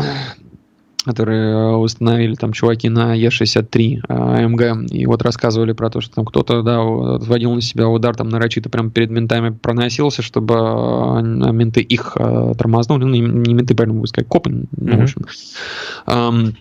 [1.08, 6.16] которые э, установили там чуваки на Е63 АМГ, э, и вот рассказывали про то, что
[6.16, 11.22] там кто-то, да, вводил на себя удар там нарочито прям перед ментами проносился, чтобы э,
[11.50, 12.14] менты их
[12.58, 16.54] тормознули, ну, не менты, правильно будет сказать, копы, ну, в общем.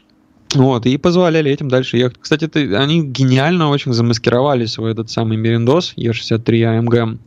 [0.56, 2.20] Вот, и позволяли этим дальше ехать.
[2.22, 7.20] Кстати, ты, они гениально очень замаскировали свой этот самый Мериндос Е63 АМГ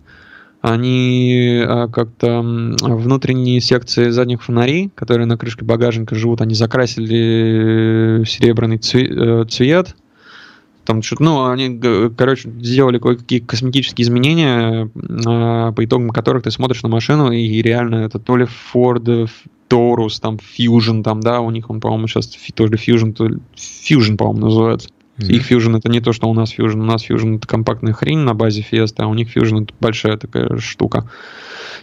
[0.61, 8.77] они а, как-то внутренние секции задних фонарей, которые на крышке багажника живут, они закрасили серебряный
[8.77, 9.97] э, цвет.
[10.85, 11.81] Там что-то, ну, они,
[12.17, 18.19] короче, сделали кое-какие косметические изменения, по итогам которых ты смотришь на машину, и реально это
[18.19, 19.29] то ли Ford
[19.71, 24.17] Taurus, там Fusion, там, да, у них он, по-моему, сейчас то ли Fusion, то Fusion,
[24.17, 24.89] по-моему, называется.
[25.21, 25.33] Mm-hmm.
[25.33, 26.81] Их Fusion это не то, что у нас Fusion.
[26.81, 30.17] У нас Fusion это компактная хрень на базе Fiesta, а у них Fusion это большая
[30.17, 31.09] такая штука.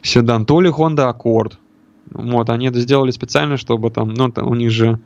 [0.01, 0.45] Седан.
[0.45, 1.53] То ли Honda Accord.
[2.11, 4.99] Вот, они это сделали специально, чтобы там, ну, у них же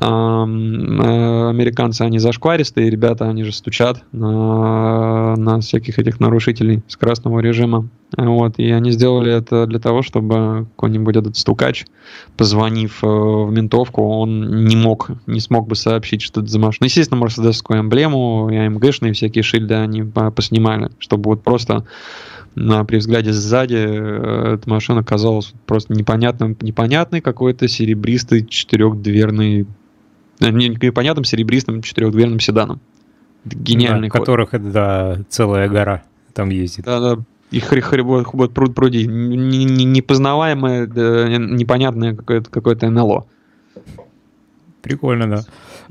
[0.00, 7.88] американцы, они зашкваристые, ребята, они же стучат на, на всяких этих нарушителей скоростного режима.
[8.16, 11.84] Вот, и они сделали это для того, чтобы какой-нибудь этот стукач,
[12.38, 16.86] позвонив э, в ментовку, он не мог, не смог бы сообщить, что это за машина.
[16.86, 21.84] Естественно, мерседесскую эмблему и АМГшные всякие шильды они поснимали, чтобы вот просто
[22.54, 29.64] на, при взгляде сзади э, эта машина казалась просто непонятным, непонятной какой-то серебристой четырехдверной, э,
[30.40, 32.80] непонятным серебристым четырехдверным седаном.
[33.44, 34.20] Гениальный да, ход.
[34.20, 36.02] которых это да, целая гора
[36.34, 36.84] там ездит.
[36.84, 37.22] Да, да.
[37.50, 39.06] И хребот, хребот пруд пруди.
[39.06, 43.26] Непознаваемое, непонятное какое-то какое НЛО.
[44.82, 45.40] Прикольно, да.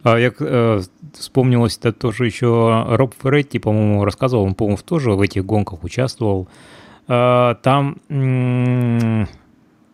[0.04, 0.82] А я э,
[1.14, 6.48] вспомнилось это тоже еще Роб Ферретти, по-моему, рассказывал, он, по-моему, тоже в этих гонках участвовал.
[7.08, 7.98] А, там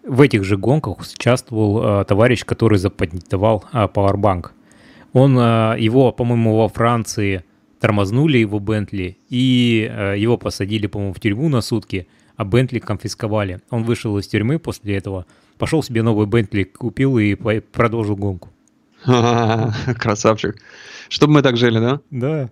[0.03, 4.51] в этих же гонках участвовал а, товарищ, который запатентовал а, Powerbank.
[5.13, 7.43] Он а, его, по-моему, во Франции
[7.80, 13.61] тормознули его Бентли и а, его посадили, по-моему, в тюрьму на сутки, а Бентли конфисковали.
[13.69, 15.25] Он вышел из тюрьмы после этого,
[15.57, 18.49] пошел себе новый Бентли, купил и продолжил гонку.
[19.99, 20.55] Красавчик.
[21.09, 21.99] Чтобы мы так жили, да?
[22.09, 22.49] Да.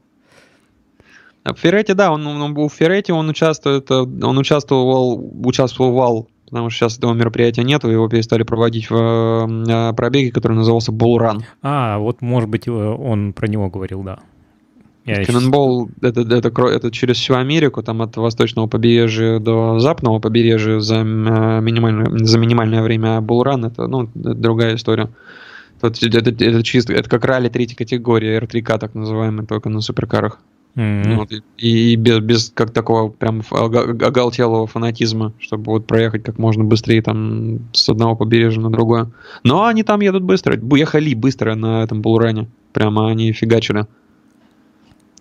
[1.44, 6.69] А Ферретти, да, он, он был в Ферретти, он участвует, э, он участвовал, участвовал, потому
[6.69, 11.98] что сейчас этого мероприятия нету, его перестали проводить в э, пробеге, который назывался Bull А,
[11.98, 14.19] вот, может быть, э, он про него говорил, да.
[15.06, 20.80] Кеннонбол это, это, это, это через всю Америку, там от восточного побережья до западного побережья
[20.80, 25.10] за минимальное, за минимальное время Булран, это, ну, это другая история.
[25.82, 30.40] Это, это, это чисто, это как ралли третьей категории, R3K так называемый, только на суперкарах.
[30.76, 31.15] Mm-hmm.
[31.15, 36.64] Вот, и, и без, без как такого прям оголтелого фанатизма, чтобы вот проехать как можно
[36.64, 39.11] быстрее там с одного побережья на другое.
[39.43, 42.48] Но они там едут быстро, ехали быстро на этом булране.
[42.72, 43.85] Прямо они фигачили.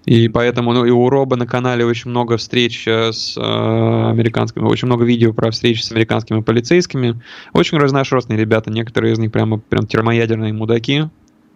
[0.06, 4.64] И поэтому ну, и у Роба на канале очень много встреч э, с э, американскими,
[4.64, 7.20] очень много видео про встречи с американскими полицейскими.
[7.52, 11.10] Очень разношерстные ребята, некоторые из них прямо прям термоядерные мудаки,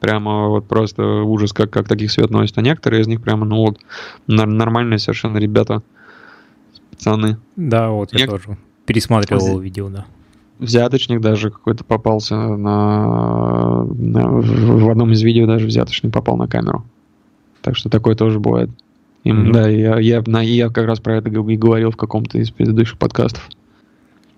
[0.05, 3.57] прямо вот просто ужас, как, как таких свет носит, а некоторые из них прямо, ну
[3.57, 3.79] вот,
[4.27, 5.83] нормальные совершенно ребята,
[6.91, 7.39] пацаны.
[7.57, 8.31] Да, вот я Нек...
[8.31, 9.63] тоже пересматривал Взя...
[9.63, 10.05] видео, да.
[10.59, 14.29] Взяточник даже какой-то попался на, на...
[14.29, 16.85] В одном из видео даже взяточник попал на камеру.
[17.63, 18.71] Так что такое тоже бывает.
[19.25, 19.53] И, mm-hmm.
[19.53, 22.99] Да, я, я, на, я как раз про это и говорил в каком-то из предыдущих
[22.99, 23.49] подкастов.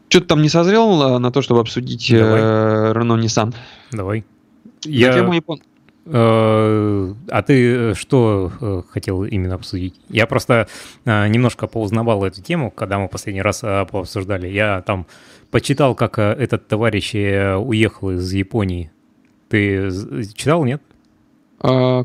[0.08, 3.52] Что-то там не созрел на то, чтобы обсудить э, Renault Nissan?
[3.90, 4.24] Давай.
[4.84, 5.12] Я...
[5.12, 5.60] тему Япон...
[6.08, 9.94] Э, а ты э, что э, хотел именно обсудить?
[10.08, 10.68] Я просто
[11.04, 14.46] немножко поузнавал эту тему, когда мы последний раз пообсуждали.
[14.48, 15.06] Я там
[15.50, 18.90] почитал, как этот товарищ уехал из Японии.
[19.48, 19.90] Ты
[20.34, 20.82] читал, нет?
[21.60, 22.04] А,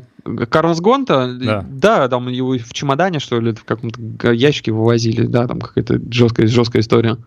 [0.50, 1.64] Карлос Гонта, да.
[1.68, 6.46] да, там его в чемодане, что ли, в каком-то ящике вывозили, да, там какая-то жесткая,
[6.46, 7.18] жесткая история.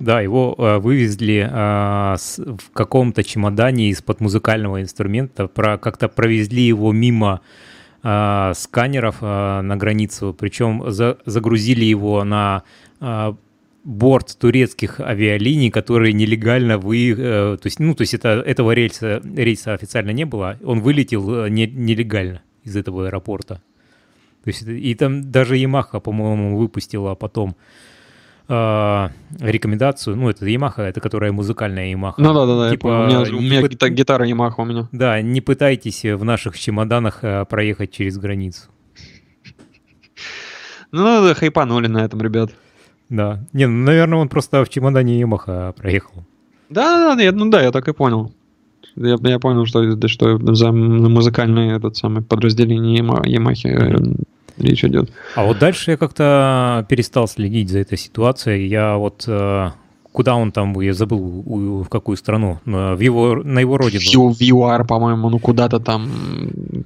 [0.00, 6.62] Да, его э, вывезли э, с, в каком-то чемодане из-под музыкального инструмента, про, как-то провезли
[6.62, 7.42] его мимо
[8.02, 12.62] э, сканеров э, на границу, причем за, загрузили его на
[13.00, 13.34] э,
[13.84, 19.20] борт турецких авиалиний, которые нелегально вы, э, то есть, ну, то есть это, этого рейса,
[19.22, 23.62] рейса официально не было, он вылетел э, не, нелегально из этого аэропорта.
[24.44, 27.54] То есть, и там даже Yamaha, по-моему, выпустила потом
[28.50, 29.08] э,
[29.38, 32.14] рекомендацию, ну, это Yamaha, это которая музыкальная Yamaha.
[32.18, 33.90] Ну да, да, да, типа, у меня, у меня пы...
[33.90, 34.88] гитара Yamaha у меня.
[34.92, 38.68] Да, не пытайтесь в наших чемоданах э, проехать через границу.
[40.92, 42.50] Ну, хайпанули на этом, ребят.
[43.08, 43.40] Да.
[43.52, 46.24] Не, ну, наверное, он просто в чемодане Ямаха проехал.
[46.68, 48.32] Да, да, да, ну да, я так и понял.
[48.96, 54.24] Я, я понял, что, что за музыкальное этот самый подразделение Ямахи mm-hmm.
[54.60, 55.10] Речь идет.
[55.34, 58.68] А вот дальше я как-то перестал следить за этой ситуацией.
[58.68, 59.70] Я вот э,
[60.12, 61.44] Куда он там, я забыл,
[61.84, 64.32] в какую страну, в его, на его родину.
[64.32, 66.10] В, ЮАР, по-моему, ну куда-то там,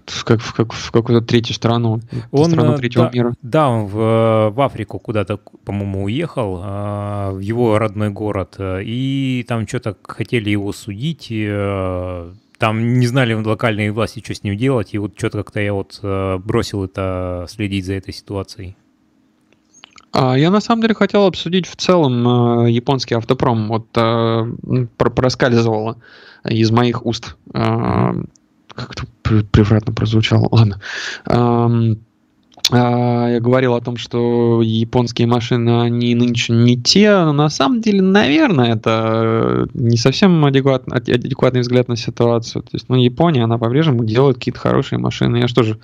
[0.04, 3.34] в, как, в, как, в какую-то третью страну, он, страну э, третьего да, мира.
[3.40, 9.66] Да, он в, в Африку куда-то, по-моему, уехал, а, в его родной город, и там
[9.66, 12.30] что-то хотели его судить, э,
[12.64, 16.00] там не знали локальные власти, что с ним делать, и вот что-то как-то я вот
[16.02, 18.74] э, бросил это следить за этой ситуацией.
[20.12, 23.68] А, я на самом деле хотел обсудить в целом э, японский автопром.
[23.68, 24.46] Вот э,
[24.96, 25.98] проскальзывало
[26.48, 27.36] из моих уст.
[27.52, 30.48] Как-то превратно прозвучало.
[30.50, 30.80] Ладно.
[32.70, 37.82] А, я говорил о том, что японские машины, они нынче не те, но на самом
[37.82, 42.62] деле, наверное, это не совсем адекват, адекватный взгляд на ситуацию.
[42.62, 45.36] То есть, ну, Япония, она по-прежнему делает какие-то хорошие машины.
[45.38, 45.78] Я что же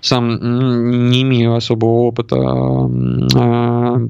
[0.00, 4.08] сам не имею особого опыта а,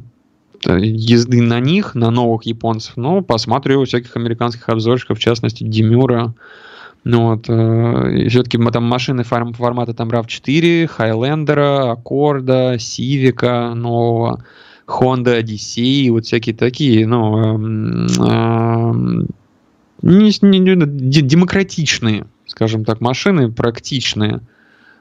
[0.65, 6.35] езды на них, на новых японцев, но посматриваю всяких американских обзорщиков, в частности, Демюра,
[7.09, 14.43] ну вот, э, все-таки там машины формата там RAV4, Highlander, Аккорда, Сивика нового,
[14.89, 17.59] Honda Odyssey, вот всякие такие, ну,
[18.09, 19.27] э,
[20.03, 20.75] не, не, не,
[21.23, 24.41] демократичные, скажем так, машины, практичные,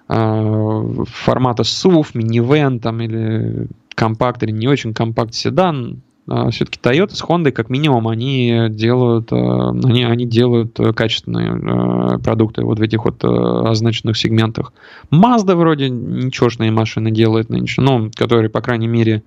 [0.07, 3.65] э, формата SUV, минивэн там или
[3.95, 9.69] компакт или не очень компакт седан, все-таки Toyota с Honda, как минимум, они делают, а,
[9.69, 14.73] они, они делают э, качественные а, продукты вот в этих вот означенных сегментах.
[15.11, 19.21] Mazda вроде ничегошные машины делает нынче, ну, которые, по крайней мере,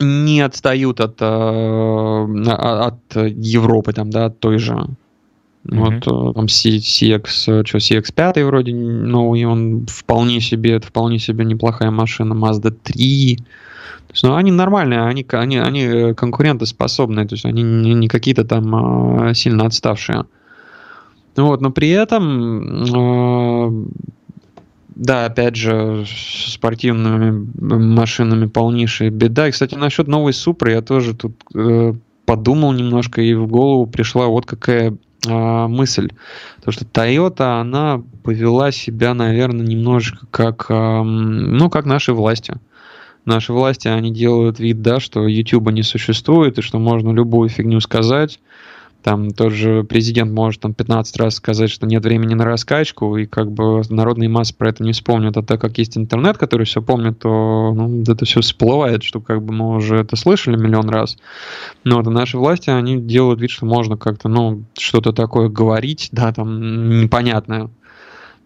[0.00, 4.74] не отстают от, от Европы, там, да, от той же.
[5.66, 5.78] Mm-hmm.
[5.78, 6.04] Вот
[6.34, 7.26] там CX,
[7.64, 12.34] что, CX5 вроде, ну, и он вполне себе, это вполне себе неплохая машина.
[12.34, 13.38] Mazda 3,
[14.10, 18.08] то есть, ну, они нормальные, они, они, они э, конкурентоспособные, то есть они не, не
[18.08, 20.24] какие-то там э, сильно отставшие.
[21.36, 23.86] Вот, но при этом, э,
[24.96, 29.46] да, опять же, с спортивными машинами полнейшая беда.
[29.46, 31.94] И, кстати, насчет новой Супры я тоже тут э,
[32.26, 34.96] подумал немножко, и в голову пришла вот какая
[35.26, 36.10] э, мысль.
[36.64, 42.54] То, что Toyota, она повела себя, наверное, немножечко как, э, ну, как наши власти
[43.24, 47.80] наши власти, они делают вид, да, что YouTube не существует, и что можно любую фигню
[47.80, 48.40] сказать.
[49.02, 53.24] Там тот же президент может там 15 раз сказать, что нет времени на раскачку, и
[53.24, 55.36] как бы народные массы про это не вспомнят.
[55.38, 59.42] А так как есть интернет, который все помнит, то ну, это все всплывает, что как
[59.42, 61.16] бы мы уже это слышали миллион раз.
[61.82, 66.32] Но вот, наши власти, они делают вид, что можно как-то, ну, что-то такое говорить, да,
[66.32, 67.70] там, непонятное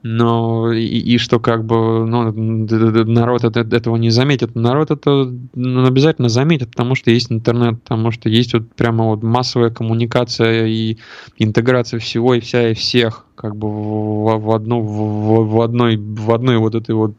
[0.07, 4.55] но и, и что как бы ну, народ это, этого не заметит.
[4.55, 9.23] Народ это ну, обязательно заметит, потому что есть интернет, потому что есть вот прямо вот
[9.23, 10.99] массовая коммуникация и
[11.39, 16.31] интеграция всего и вся и всех как бы в, в одну в, в одной в
[16.33, 17.15] одной вот этой вот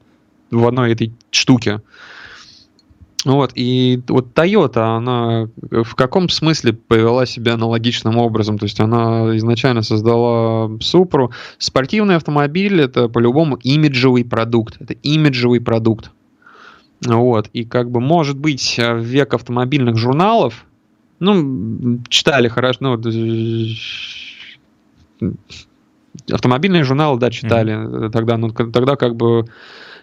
[0.51, 1.81] в одной этой штуке.
[3.25, 8.59] Вот, и вот Toyota, она в каком смысле повела себя аналогичным образом?
[8.59, 11.29] То есть она изначально создала Supra.
[11.57, 14.77] Спортивный автомобиль это по-любому имиджевый продукт.
[14.79, 16.11] Это имиджевый продукт.
[17.03, 20.65] Вот, и как бы может быть в век автомобильных журналов,
[21.19, 23.01] ну, читали хорошо, ну,
[26.31, 28.09] автомобильные журналы, да, читали mm-hmm.
[28.11, 29.45] тогда, но тогда как бы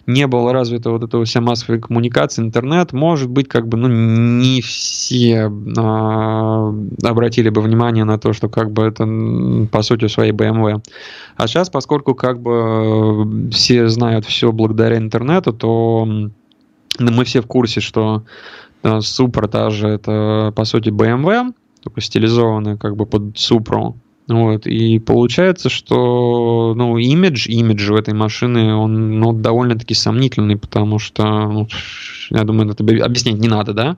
[0.07, 4.61] не было развита вот эта вся массовая коммуникация, интернет, может быть, как бы, ну, не
[4.61, 9.07] все а, обратили бы внимание на то, что как бы это,
[9.70, 10.83] по сути, своей BMW.
[11.37, 16.07] А сейчас, поскольку как бы все знают все благодаря интернету, то
[16.99, 18.24] мы все в курсе, что
[18.83, 21.53] а, Supra та это, по сути, BMW,
[21.83, 23.95] только стилизованная как бы под Supra.
[24.33, 30.99] Вот, и получается, что ну, имидж, имидж у этой машины, он ну, довольно-таки сомнительный, потому
[30.99, 31.69] что, ну,
[32.31, 33.97] я думаю, это объяснять не надо, да?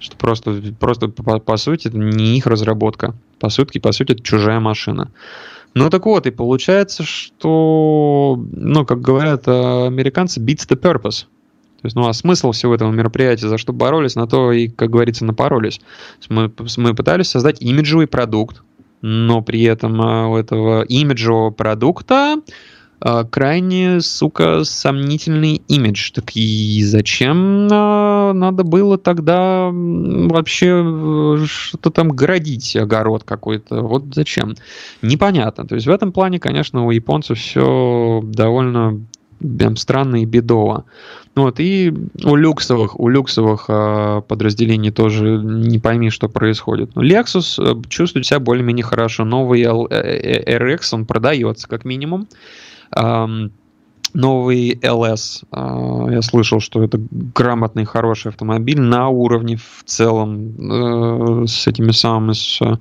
[0.00, 3.14] Что просто, просто по, по сути, это не их разработка.
[3.38, 5.12] По сути, по сути, это чужая машина.
[5.74, 11.26] Ну так вот, и получается, что, ну, как говорят американцы, beats the purpose.
[11.82, 14.90] То есть, ну, а смысл всего этого мероприятия, за что боролись, на то и, как
[14.90, 15.80] говорится, напоролись.
[16.28, 18.62] Мы, мы пытались создать имиджевый продукт,
[19.02, 22.36] но при этом а, у этого имиджевого продукта
[23.04, 26.12] а, крайне, сука, сомнительный имидж.
[26.12, 33.82] Так и зачем а, надо было тогда вообще э, что-то там городить, огород какой-то?
[33.82, 34.54] Вот зачем?
[35.02, 35.66] Непонятно.
[35.66, 39.04] То есть в этом плане, конечно, у японцев все довольно
[39.40, 40.84] прям странно и бедово.
[41.34, 41.92] Вот, и
[42.24, 46.94] у люксовых, у люксовых э, подразделений тоже не пойми, что происходит.
[46.94, 49.24] Но Lexus э, чувствует себя более-менее хорошо.
[49.24, 52.28] Новый L, э, RX, он продается как минимум.
[52.94, 53.50] Эм,
[54.14, 61.46] новый LS, э, я слышал, что это грамотный, хороший автомобиль на уровне в целом э,
[61.46, 62.76] с этими самыми с, э,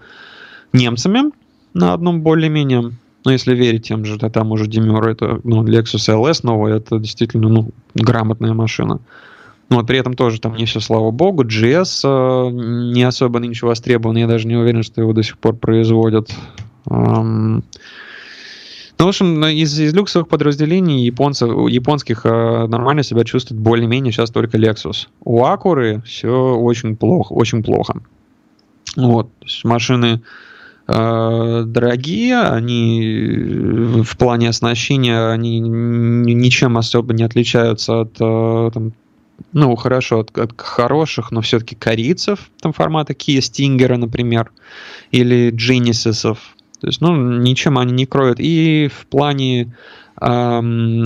[0.74, 1.32] немцами
[1.74, 2.92] на одном более-менее
[3.24, 7.50] но если верить тем же, там уже Демюр, это ну, Lexus LS новый, это действительно
[7.50, 9.00] ну, грамотная машина.
[9.70, 11.44] Но вот при этом тоже там не все, слава богу.
[11.44, 12.52] GS э,
[12.94, 14.18] не особо ничего востребован.
[14.18, 16.30] Я даже не уверен, что его до сих пор производят.
[16.90, 17.64] Эм...
[19.00, 24.30] Ну, в общем, из, из люксовых подразделений японцев, японских э, нормально себя чувствует более-менее сейчас
[24.30, 25.08] только Lexus.
[25.24, 28.02] У Акуры все очень плохо, очень плохо.
[28.98, 29.30] Вот,
[29.64, 30.22] машины
[30.88, 38.94] дорогие, они э, в плане оснащения они ничем особо не отличаются от э, там,
[39.54, 44.52] ну, хорошо, от, от хороших, но все-таки корейцев, там формата Kia Stinger, например,
[45.12, 46.38] или Genesis'ов.
[46.80, 48.40] То есть, ну, ничем они не кроют.
[48.40, 49.76] И в плане
[50.16, 50.62] а,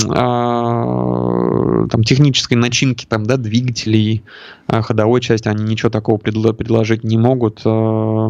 [0.09, 4.23] а, там, технической начинки, там, да, двигателей,
[4.67, 8.29] ходовой части, они ничего такого предло- предложить не могут, а,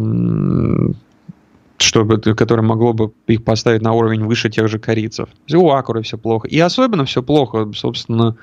[1.78, 5.28] чтобы, которое могло бы их поставить на уровень выше тех же корейцев.
[5.52, 6.48] У Акуры все плохо.
[6.48, 8.36] И особенно все плохо, собственно,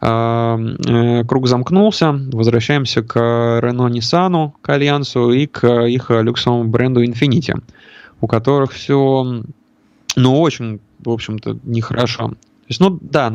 [0.00, 2.12] э, круг замкнулся.
[2.32, 7.60] Возвращаемся к Renault Nissan, к Альянсу и к их люксовому бренду Infiniti,
[8.20, 9.42] у которых все,
[10.16, 12.28] ну, очень, в общем-то, нехорошо.
[12.28, 13.32] То есть, ну да,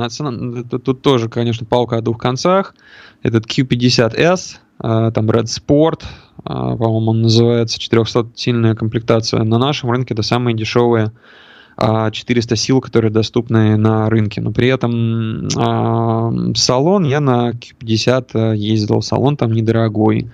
[0.70, 2.74] тут, тоже, конечно, палка о двух концах.
[3.22, 9.44] Этот Q50S, э, там Red Sport, э, по-моему, он называется, 400-сильная комплектация.
[9.44, 11.12] На нашем рынке это самые дешевые
[11.78, 14.40] 400 сил, которые доступны на рынке.
[14.42, 20.30] Но при этом э, салон, я на Q50 э, ездил, салон там недорогой.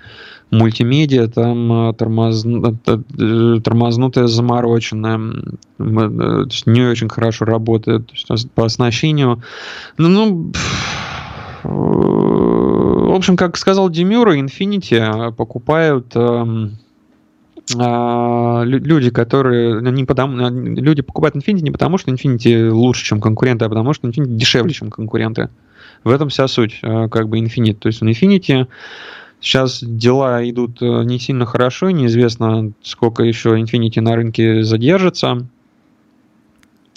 [0.51, 5.17] Мультимедиа там э, тормоз, э, тормознутая, замороченная,
[5.79, 8.11] не очень хорошо работает
[8.53, 9.41] по оснащению.
[9.97, 10.51] Ну, ну
[11.63, 16.77] в общем, как сказал Демюра, Infinity покупают эм,
[17.77, 23.65] а, люди, которые не потому, люди покупают Infinity не потому, что Infinity лучше, чем конкуренты,
[23.65, 25.49] а потому что Infinity дешевле, чем конкуренты.
[26.03, 27.75] В этом вся суть, как бы Infinity.
[27.75, 28.67] То есть у Infinity
[29.41, 35.45] сейчас дела идут э, не сильно хорошо, неизвестно, сколько еще Infinity на рынке задержится.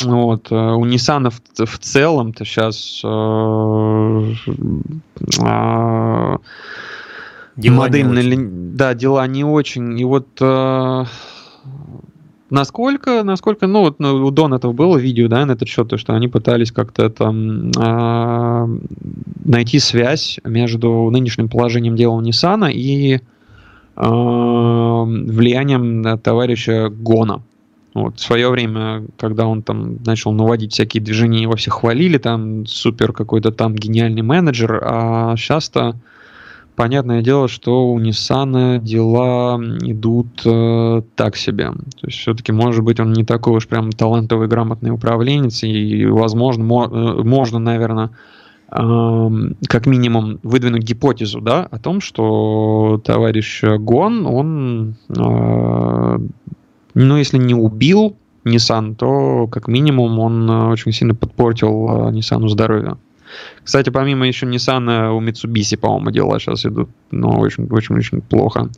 [0.02, 0.50] Вот.
[0.50, 4.34] Э, у Nissan в, в целом-то сейчас э,
[5.40, 6.36] э,
[7.56, 9.96] Дела модельные, да, дела не очень.
[9.98, 11.04] И вот э,
[12.50, 15.96] насколько, насколько, ну вот ну, у Дон этого было видео, да, на этот счет, то,
[15.96, 18.78] что они пытались как-то там э,
[19.44, 23.20] найти связь между нынешним положением дела Nissan и э,
[23.96, 27.44] влиянием товарища Гона.
[27.94, 32.66] Вот, в свое время, когда он там начал наводить всякие движения, его все хвалили, там
[32.66, 35.94] супер какой-то там гениальный менеджер, а сейчас-то
[36.74, 41.70] понятное дело, что у Nissan дела идут э, так себе.
[41.70, 46.64] То есть все-таки, может быть, он не такой уж прям талантовый, грамотный управленец, и, возможно,
[46.64, 48.10] мо- э, можно, наверное,
[48.70, 56.18] как минимум выдвинуть гипотезу, да, о том, что товарищ Гон, он, э,
[56.94, 62.48] ну, если не убил Nissan, то как минимум он э, очень сильно подпортил э, Nissan
[62.48, 62.98] здоровье.
[63.62, 68.70] Кстати, помимо еще Nissan, у Mitsubishi, по-моему, дела сейчас идут, но очень-очень-очень плохо.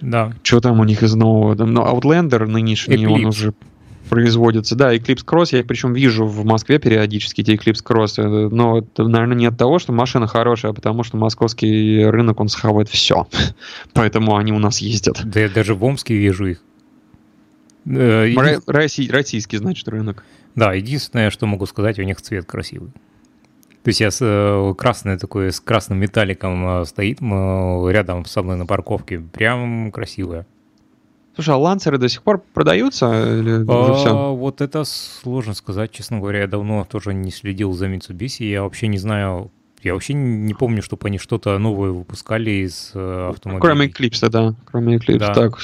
[0.00, 0.32] Да.
[0.42, 1.54] Что там у них из нового?
[1.64, 3.12] Ну, Outlander нынешний, Eclipse.
[3.12, 3.54] он уже
[4.08, 4.76] производится.
[4.76, 8.22] Да, Eclipse Cross, я их причем вижу в Москве периодически, эти Eclipse Cross.
[8.22, 12.40] Э, но это, наверное, не от того, что машина хорошая, а потому что московский рынок,
[12.40, 13.26] он схавает все.
[13.92, 15.20] Поэтому они у нас ездят.
[15.24, 16.62] Да я даже в Омске вижу их.
[17.86, 20.24] Э, российский, значит, рынок.
[20.54, 22.90] Да, единственное, что могу сказать, у них цвет красивый.
[23.82, 28.56] То есть я с, э, красный такой, с красным металликом э, стоит рядом со мной
[28.56, 29.20] на парковке.
[29.20, 30.46] Прям красивая.
[31.34, 33.06] Слушай, а лансеры до сих пор продаются?
[33.06, 34.34] Или а, все?
[34.34, 36.42] Вот это сложно сказать, честно говоря.
[36.42, 38.44] Я давно тоже не следил за Mitsubishi.
[38.44, 39.50] Я вообще не знаю,
[39.84, 43.60] я вообще не помню, чтобы они что-то новое выпускали из э, автомобилей.
[43.60, 44.54] Кроме Eclipse, да.
[44.64, 45.18] Кроме Eclipse.
[45.18, 45.34] Да.
[45.34, 45.58] Так,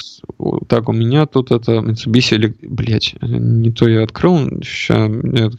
[0.68, 2.54] так, у меня тут это Mitsubishi...
[2.62, 4.38] Блять, не то я открыл.
[4.62, 5.10] Сейчас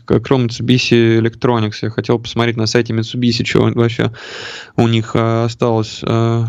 [0.07, 1.79] открыл Mitsubishi Electronics.
[1.81, 4.11] Я хотел посмотреть на сайте Mitsubishi, что вообще
[4.75, 6.43] у них э, осталось э,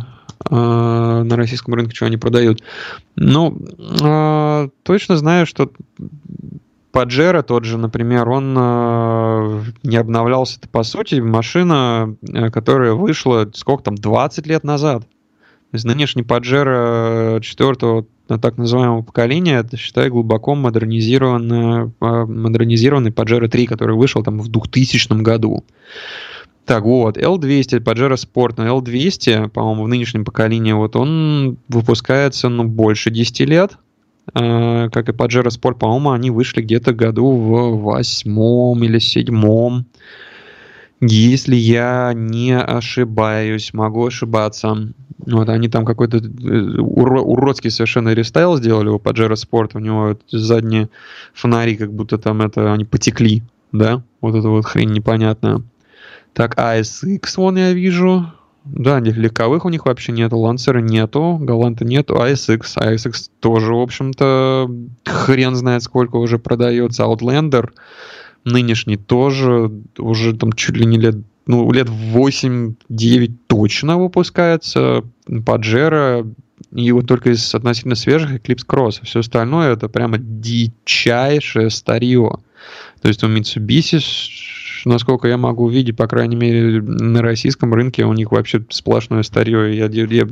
[0.51, 2.63] на российском рынке, что они продают.
[3.15, 3.57] Ну,
[4.83, 5.71] точно знаю, что
[6.93, 11.17] Паджеро тот же, например, он э, не обновлялся -то, по сути.
[11.17, 15.03] Машина, э, которая вышла, сколько там, 20 лет назад.
[15.03, 23.49] То есть нынешний Паджеро четвертого э, так называемого поколения, это, считай, глубоко модернизированный, модернизированный Паджеро
[23.49, 25.65] 3, который вышел там в 2000 году.
[26.65, 32.65] Так, вот, L200, Pajero Sport, но L200, по-моему, в нынешнем поколении, вот он выпускается, ну,
[32.65, 33.79] больше 10 лет,
[34.27, 39.87] как и Pajero Sport, по-моему, они вышли где-то году в восьмом или седьмом.
[41.01, 44.93] Если я не ошибаюсь, могу ошибаться.
[45.27, 49.71] Вот они там какой-то э, уродский совершенно рестайл сделали у Pajero Sport.
[49.75, 50.91] У него задние
[51.35, 53.43] фонари как будто там это они потекли,
[53.73, 54.03] да?
[54.21, 55.63] Вот это вот хрень непонятная.
[56.35, 58.33] Так, ASX вон я вижу.
[58.65, 64.71] Да, легковых у них вообще нету, лансера нету, галанта нету, ASX, ASX тоже, в общем-то,
[65.05, 67.71] хрен знает сколько уже продается, Outlander
[68.45, 71.17] нынешний тоже уже там чуть ли не лет,
[71.47, 76.35] ну, лет 8-9 точно выпускается, Pajero
[76.75, 79.05] И вот только из относительно свежих Eclipse Cross.
[79.05, 82.39] Все остальное это прямо дичайшее старье.
[83.01, 83.99] То есть у Mitsubishi,
[84.85, 89.77] насколько я могу увидеть, по крайней мере, на российском рынке у них вообще сплошное старье.
[89.77, 90.27] Я, я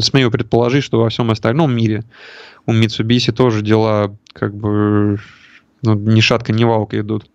[0.00, 2.04] смею предположить, что во всем остальном мире
[2.66, 5.18] у Mitsubishi тоже дела как бы
[5.82, 7.26] ну, ни шатка, ни валка идут.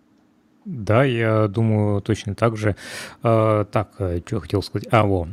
[0.66, 2.76] Да, я думаю точно так же.
[3.22, 4.88] А, так, э, что хотел сказать?
[4.90, 5.26] А, во.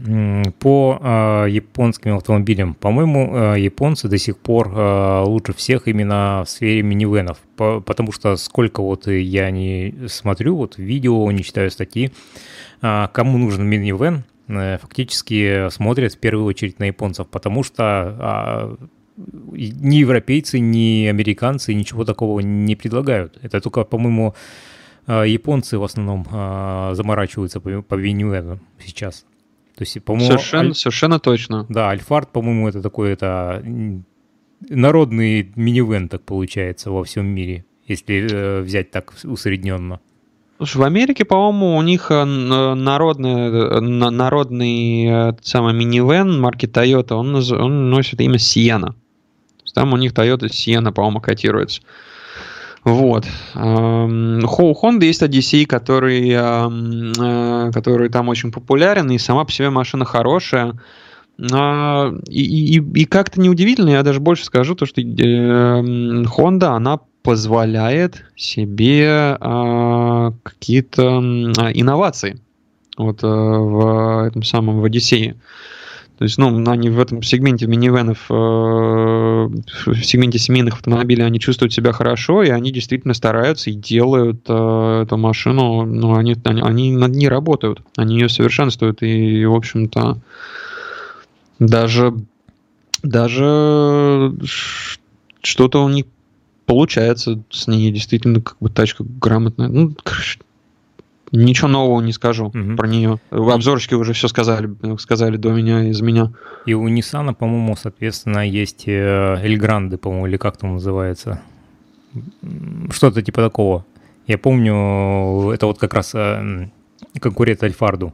[0.60, 4.70] По а, японским автомобилям, по-моему, а, японцы до сих пор
[5.28, 10.78] лучше всех именно в сфере минивенов, по, потому что сколько вот я не смотрю, вот
[10.78, 12.12] видео, не читаю статьи,
[12.80, 18.78] кому нужен минивен, а, фактически смотрят в первую очередь на японцев, потому что
[19.18, 23.38] ни европейцы, ни американцы ничего такого не предлагают.
[23.42, 24.36] Это только, по-моему,
[25.08, 29.26] японцы в основном а, заморачиваются по, по сейчас.
[29.76, 30.76] То есть, по-моему, совершенно, аль...
[30.76, 31.66] совершенно точно.
[31.70, 33.64] Да, Альфард, по-моему, это такой это
[34.70, 40.00] народный минивэн, так получается, во всем мире, если э, взять так усредненно.
[40.58, 47.36] Слушай, в Америке, по-моему, у них э, народный, э, народный самый минивэн марки Toyota, он,
[47.36, 48.96] он носит имя Sienna.
[49.76, 51.82] Там у них Toyota Sienna, по-моему, котируется.
[52.88, 53.26] Вот.
[53.54, 60.06] У Honda есть Odyssey, который, э, который там очень популярен, и сама по себе машина
[60.06, 60.80] хорошая.
[61.52, 68.24] А, и, и, и как-то неудивительно, я даже больше скажу, то, что Honda, она позволяет
[68.38, 71.02] себе а, какие-то
[71.74, 72.40] инновации
[72.98, 75.36] вот э, в этом самом в Одиссее.
[76.18, 81.74] То есть, ну, они в этом сегменте минивенов, э, в сегменте семейных автомобилей, они чувствуют
[81.74, 86.92] себя хорошо, и они действительно стараются и делают э, эту машину, ну, они, они, они
[86.92, 90.18] над ней работают, они ее совершенствуют, и, в общем-то,
[91.60, 92.14] даже,
[93.04, 94.34] даже
[95.42, 96.06] что-то у них
[96.66, 97.92] получается с ней.
[97.92, 99.70] Действительно как бы тачка грамотная.
[99.70, 99.96] Ну,
[101.32, 102.76] Ничего нового не скажу угу.
[102.78, 103.20] про нее.
[103.32, 106.32] В обзорчике уже все сказали, сказали до меня, из меня.
[106.66, 111.42] И у Nissan, по-моему, соответственно, есть Эльгранды, по-моему, или как там называется.
[112.92, 113.86] Что-то типа такого.
[114.28, 116.70] Я помню, это вот как раз э,
[117.20, 118.14] конкурент Альфарду.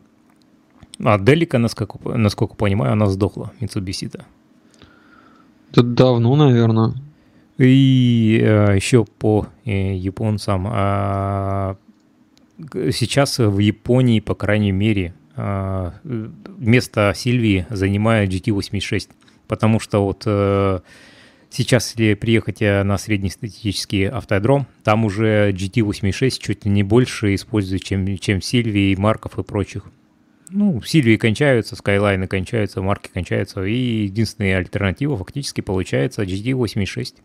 [1.04, 4.26] А Делика, насколько, насколько понимаю, она сдохла, Mitsubishi-то.
[5.72, 6.94] Это давно, наверное.
[7.58, 10.68] И э, еще по э, японцам.
[10.70, 11.78] А,
[12.92, 19.10] сейчас в Японии, по крайней мере, а, место Сильвии занимает GT86,
[19.48, 20.80] потому что вот э,
[21.50, 27.84] сейчас, если приехать э, на среднестатистический автодром, там уже GT86 чуть ли не больше используют,
[27.84, 29.86] чем, чем Сильвии, Марков и прочих.
[30.50, 37.16] Ну, Сильвии кончаются, Скайлайны кончаются, Марки кончаются, и единственная альтернатива фактически получается GT86.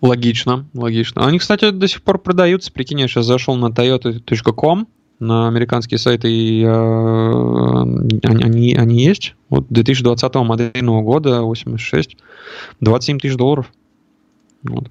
[0.00, 1.26] Логично, логично.
[1.26, 2.72] Они, кстати, до сих пор продаются.
[2.72, 6.70] Прикинь, я сейчас зашел на toyota.com, на американские сайты, и э,
[8.22, 9.34] они, они есть.
[9.50, 12.16] Вот 2020 модельного года, 86,
[12.80, 13.70] 27 тысяч долларов.
[14.62, 14.90] Вот.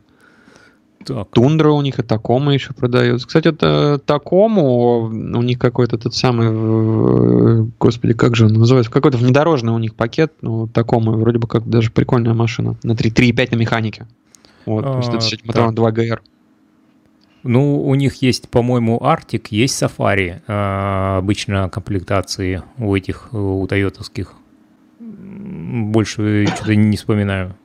[1.05, 1.29] Так.
[1.31, 3.25] Тундра у них и Такома еще продается.
[3.25, 9.73] Кстати, это Такому, у них какой-то тот самый, господи, как же он называется, какой-то внедорожный
[9.73, 14.05] у них пакет, ну, Такома, вроде бы как даже прикольная машина, на 3,5 на механике.
[14.65, 16.19] Вот, а, то есть это с этим 2 GR.
[17.43, 24.33] Ну, у них есть, по-моему, Arctic, есть Safari, а, обычно комплектации у этих, у тойотовских.
[24.99, 27.55] Больше что-то не вспоминаю.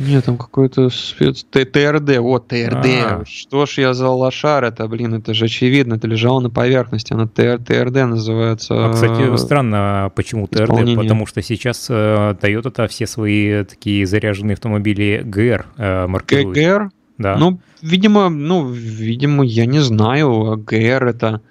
[0.00, 1.44] Нет, там какой-то спец...
[1.50, 2.86] ТРД, вот ТРД.
[2.86, 3.24] А-а-а.
[3.26, 7.26] Что ж я за лошар это, блин, это же очевидно, это лежало на поверхности, она
[7.26, 8.86] ТРД называется.
[8.86, 15.22] А, кстати, странно, почему ТРД, потому что сейчас э, Toyota-то все свои такие заряженные автомобили
[15.24, 16.56] GR э, маркирует.
[16.56, 16.88] GR?
[17.18, 17.36] Да.
[17.36, 21.42] Ну, видимо, ну, видимо, я не знаю, GR это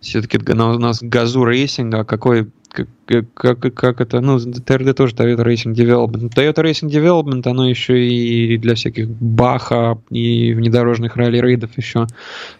[0.00, 5.74] все-таки у нас газу рейсинга, какой как, как, как это, ну, TRD тоже Toyota Racing
[5.74, 6.32] Development.
[6.34, 12.06] Toyota Racing Development, оно еще и для всяких Баха и внедорожных ралли-рейдов еще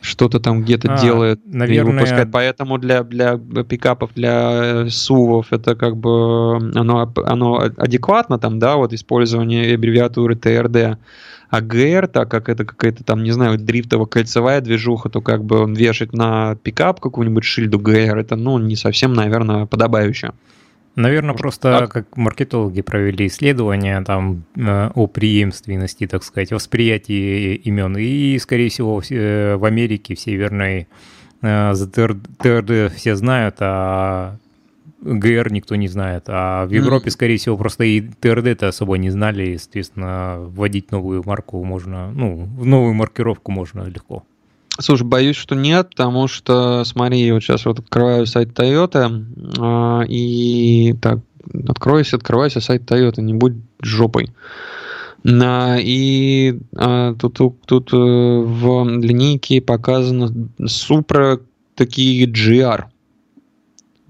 [0.01, 1.93] что-то там где-то а, делает наверное...
[1.93, 2.29] и выпускает.
[2.33, 3.37] Поэтому для, для
[3.69, 10.97] пикапов, для сувов это как бы оно, оно адекватно там, да, вот использование аббревиатуры TRD.
[11.49, 15.75] А ГР, так как это какая-то там, не знаю, дрифтово-кольцевая движуха, то как бы он
[15.75, 20.33] вешать на пикап какую-нибудь шильду ГР, это, ну, не совсем, наверное, подобающе.
[20.97, 21.93] Наверное, Может, просто так?
[21.93, 27.99] как маркетологи провели исследования там э, о преемственности, так сказать, восприятии имен.
[27.99, 30.89] И, скорее всего, в Америке, в Северной,
[31.43, 34.39] э, за ТРД все знают, а
[35.07, 39.51] ГР никто не знает, а в Европе, скорее всего, просто и ТРД-то особо не знали,
[39.51, 44.25] и, соответственно, вводить новую марку можно, ну, в новую маркировку можно легко.
[44.79, 50.95] Слушай, боюсь, что нет, потому что, смотри, вот сейчас вот открываю сайт Toyota, э, и
[51.01, 51.21] так,
[51.69, 54.35] откройся, открывайся сайт Toyota, не будь жопой.
[55.23, 60.31] На, и а, тут, тут э, в линейке показано
[60.61, 61.41] Supra
[61.75, 62.85] такие GR.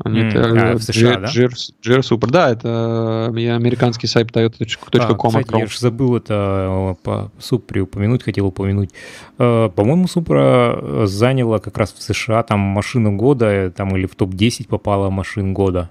[0.04, 1.26] Они mm, это, а, в США, да?
[1.26, 2.30] GR Super.
[2.30, 5.36] Да, это я американский сайт toyota.com.
[5.36, 8.90] А, кстати, я же забыл это по Supra упомянуть, хотел упомянуть.
[9.38, 15.08] По-моему, Supra заняла как раз в США там машину года, там или в топ-10 попала
[15.08, 15.90] машин года.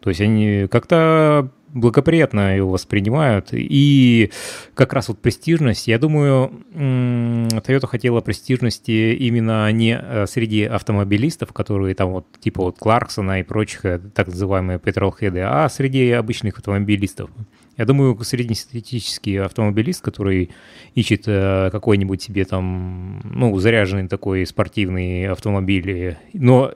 [0.00, 3.48] То есть они как-то благоприятно его воспринимают.
[3.52, 4.30] И
[4.74, 11.94] как раз вот престижность, я думаю, Toyota хотела престижности именно не э, среди автомобилистов, которые
[11.94, 17.30] там вот типа вот Кларксона и прочих, э, так называемые петролхеды, а среди обычных автомобилистов.
[17.78, 20.50] Я думаю, среднестатистический автомобилист, который
[20.94, 26.72] ищет э, какой-нибудь себе там, ну, заряженный такой спортивный автомобиль, но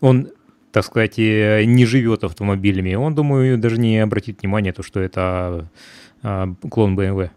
[0.00, 0.28] он
[0.76, 5.70] так сказать, не живет автомобилями, он, думаю, даже не обратит внимания, то, что это
[6.22, 7.30] а, клон BMW.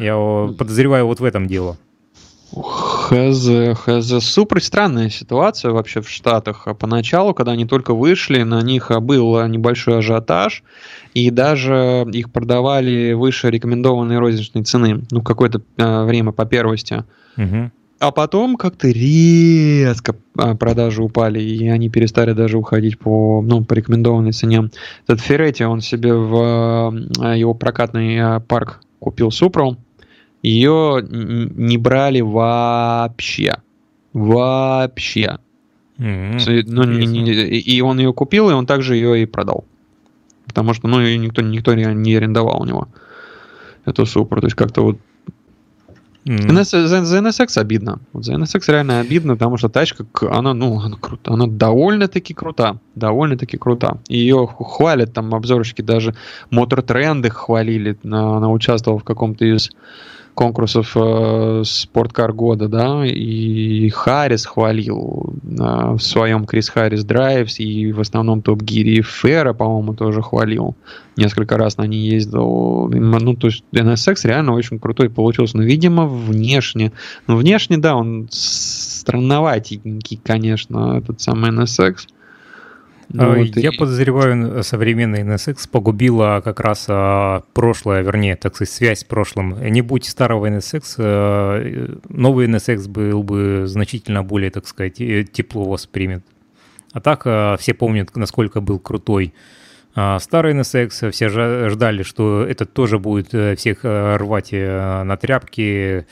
[0.00, 0.16] Я
[0.58, 1.78] подозреваю вот в этом дело.
[2.52, 4.24] Хз, хз.
[4.24, 6.66] Супер странная ситуация вообще в Штатах.
[6.66, 10.64] А поначалу, когда они только вышли, на них был небольшой ажиотаж,
[11.14, 17.04] и даже их продавали выше рекомендованной розничной цены, ну, какое-то э, время по первости.
[17.36, 17.70] Угу.
[18.00, 23.74] А потом как-то резко а, продажи упали, и они перестали даже уходить по, ну, по
[23.74, 24.70] рекомендованной цене.
[25.06, 29.76] Этот Ферретти, он себе в а, его прокатный а, парк купил Супру,
[30.42, 33.56] ее не брали вообще.
[34.14, 35.36] Вообще.
[35.98, 36.64] Mm-hmm.
[36.68, 39.66] Ну, не, не, и он ее купил, и он также ее и продал.
[40.46, 42.88] Потому что, ну, никто, никто не арендовал у него
[43.84, 44.40] эту Супру.
[44.40, 44.98] То есть как-то вот
[46.26, 46.64] Mm.
[46.64, 47.98] За, за NSX обидно.
[48.12, 51.32] Вот за NSX реально обидно, потому что тачка, она, ну, она крута.
[51.32, 52.76] Она довольно-таки крута.
[52.94, 53.98] Довольно-таки крута.
[54.08, 56.14] Ее хвалят там обзорщики, даже
[56.50, 57.98] мотор тренды хвалили.
[58.04, 59.70] Она участвовала в каком-то из
[60.34, 67.92] конкурсов э, спорткар года, да, и Харрис хвалил э, в своем Крис Харрис Драйвс, и
[67.92, 70.76] в основном Топ Гири и Фера, по-моему, тоже хвалил.
[71.16, 72.88] Несколько раз на ней ездил.
[72.88, 75.56] Ну, то есть NSX реально очень крутой получился.
[75.56, 76.92] Но, видимо, внешне,
[77.26, 81.96] ну, внешне, да, он странноватенький, конечно, этот самый NSX.
[83.12, 83.76] Ну, вот Я и...
[83.76, 89.60] подозреваю, современный NSX погубила как раз а, прошлое, вернее, так сказать, связь с прошлым.
[89.62, 94.96] Не будь старого NSX, а, новый NSX был бы значительно более, так сказать,
[95.32, 96.24] тепло воспримет.
[96.92, 99.34] А так а, все помнят, насколько был крутой
[99.94, 101.28] а, старый NSX, все
[101.68, 106.06] ждали, что этот тоже будет э, всех э, рвать э, на тряпки,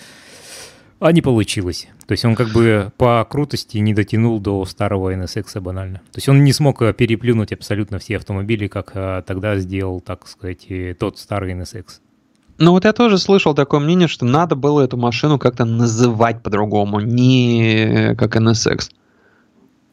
[1.01, 1.89] а не получилось.
[2.07, 5.99] То есть он как бы по крутости не дотянул до старого NSX банально.
[6.13, 10.27] То есть он не смог э, переплюнуть абсолютно все автомобили, как э, тогда сделал, так
[10.27, 10.67] сказать,
[10.99, 11.85] тот старый NSX.
[12.59, 16.99] Ну вот я тоже слышал такое мнение, что надо было эту машину как-то называть по-другому,
[17.01, 18.91] не как NSX.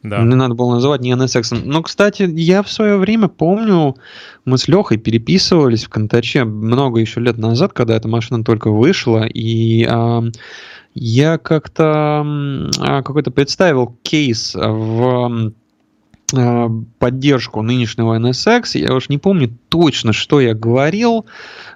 [0.02, 0.22] Да.
[0.22, 1.62] Не надо было называть не NSX.
[1.64, 3.96] Но, кстати, я в свое время помню,
[4.44, 9.24] мы с Лехой переписывались в Контаче много еще лет назад, когда эта машина только вышла,
[9.24, 10.22] и э,
[10.94, 12.24] я как-то
[12.78, 15.52] а, какой-то представил кейс в
[16.98, 18.78] поддержку нынешнего NSX.
[18.78, 21.26] Я уж не помню точно, что я говорил,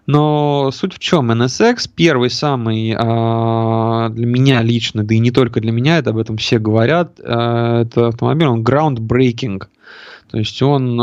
[0.07, 1.31] но суть в чем?
[1.31, 6.19] NSX первый самый а, для меня лично, да и не только для меня, это об
[6.19, 9.63] этом все говорят, это автомобиль, он groundbreaking.
[10.31, 10.97] То есть он,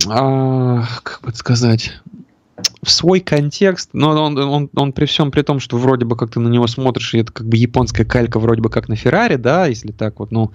[0.00, 2.00] как бы сказать,
[2.82, 6.30] в свой контекст, но он, он, он при всем при том, что вроде бы как
[6.30, 9.36] ты на него смотришь, и это как бы японская калька вроде бы как на Феррари,
[9.36, 10.52] да, если так вот, ну,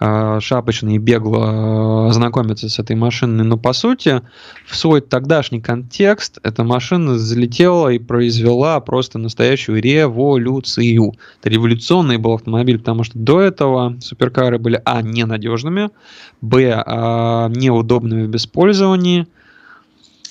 [0.00, 4.22] а, шапочно и бегло а, ознакомиться с этой машиной, но по сути
[4.66, 11.14] в свой тогдашний контекст эта машина залетела и произвела просто настоящую революцию.
[11.40, 15.90] Это революционный был автомобиль, потому что до этого суперкары были, а, ненадежными,
[16.40, 19.26] б, а, неудобными в использовании,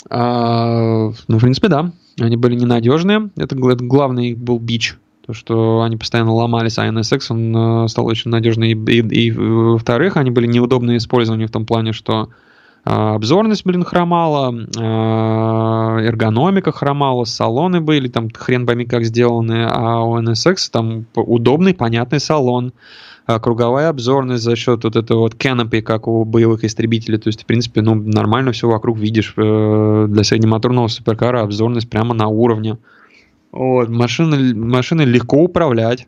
[0.10, 1.92] а, ну, в принципе, да.
[2.20, 3.30] Они были ненадежные.
[3.36, 4.98] Это, это главный был бич.
[5.26, 8.72] То, что они постоянно ломались, а NSX он э, стал очень надежный.
[8.72, 12.30] И, и, и во-вторых, они были неудобны использования в том плане, что
[12.86, 20.02] э, обзорность, блин, хромала, э, эргономика хромала, салоны были там хрен пойми как сделаны, а
[20.02, 22.72] у NSX там удобный, понятный салон,
[23.28, 27.18] а, круговая обзорность за счет вот этого вот canopy, как у боевых истребителей.
[27.18, 29.34] То есть, в принципе, ну, нормально все вокруг видишь.
[29.36, 32.78] Э, для среднемоторного суперкара обзорность прямо на уровне.
[33.52, 36.08] Вот, машины, машины легко управлять,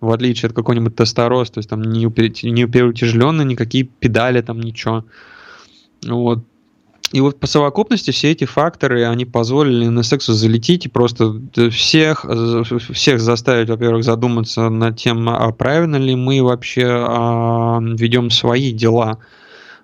[0.00, 5.04] в отличие от какой-нибудь тестороз, то есть там не, не переутяжеленные никакие педали, там ничего.
[6.04, 6.40] Вот.
[7.12, 12.26] И вот по совокупности все эти факторы, они позволили NSX залететь и просто всех,
[12.92, 19.18] всех заставить, во-первых, задуматься над тем, а правильно ли мы вообще а, ведем свои дела.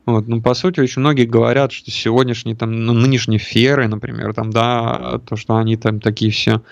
[0.04, 4.50] Вот, ну, по сути, очень многие говорят, что сегодняшние, там, ну, нынешние феры, например, там,
[4.50, 6.62] да, то, что они там такие все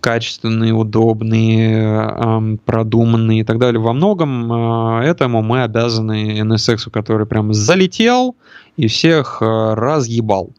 [0.00, 3.80] качественные, удобные, эм, продуманные и так далее.
[3.80, 8.34] Во многом э, этому мы обязаны NSX, который прям залетел
[8.76, 10.50] и всех э, разъебал.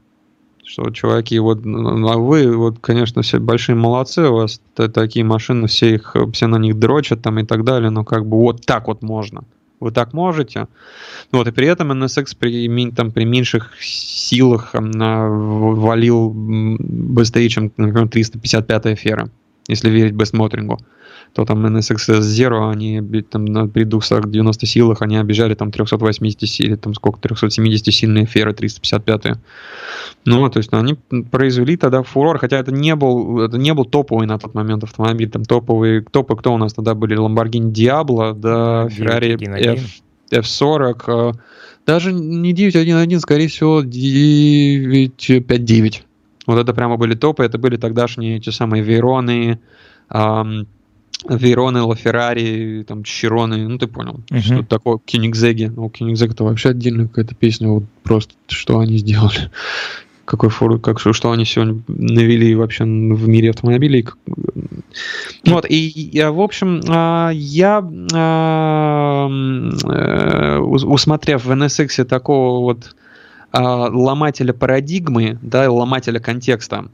[0.64, 5.96] Что, чуваки, вот а вы, вот, конечно, все большие молодцы, у вас такие машины, все
[5.96, 9.02] их, все на них дрочат там и так далее, но как бы вот так вот
[9.02, 9.44] можно
[9.82, 10.68] вы так можете.
[11.32, 18.98] Вот, и при этом NSX при, там, при меньших силах валил быстрее, чем, например, 355
[18.98, 19.30] фера,
[19.68, 20.80] если верить бестмотрингу
[21.34, 26.78] то там NSX Zero, они там на, при 290 силах, они обижали там 380 сил,
[26.78, 29.38] там сколько, 370 сильные феры 355.
[30.26, 30.98] Ну, то есть ну, они
[31.32, 35.30] произвели тогда фурор, хотя это не был, это не был топовый на тот момент автомобиль,
[35.30, 39.38] там топовые, топы, кто у нас тогда были, Lamborghini Diablo, да, Ferrari
[39.76, 40.02] F,
[40.32, 41.34] F40,
[41.86, 46.04] даже не 911, скорее всего 959.
[46.48, 49.62] Вот это прямо были топы, это были тогдашние те самые Вероны,
[50.10, 50.68] эм,
[51.28, 54.42] Вероны, Лаферрари, там, Чироны, ну ты понял, uh-huh.
[54.42, 55.72] что такое Кенигзеги.
[55.76, 59.52] Ну, Кенигзег это вообще отдельная какая-то песня, вот просто что они сделали.
[60.26, 64.08] Какой фур, как, что они сегодня навели вообще в мире автомобилей.
[65.46, 67.84] Вот, и, и в общем, а, я,
[68.14, 72.96] а, э, усмотрев в NSX такого вот
[73.52, 76.86] а, ломателя парадигмы, да, ломателя контекста,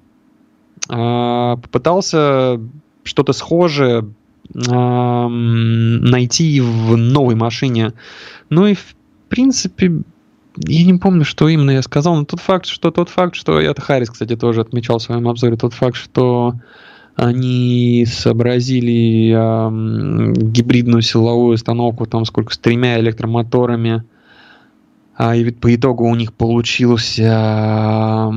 [0.88, 2.60] попытался
[3.04, 4.08] что-то схожее
[4.54, 7.94] найти в новой машине.
[8.50, 8.96] Ну и в
[9.30, 10.02] принципе,
[10.66, 13.82] я не помню, что именно я сказал, но тот факт, что тот факт, что это
[13.82, 16.56] Харрис, кстати, тоже отмечал в своем обзоре, тот факт, что
[17.16, 24.04] они сообразили э, гибридную силовую установку, там сколько, с тремя электромоторами,
[25.20, 28.32] и ведь по итогу у них получился а,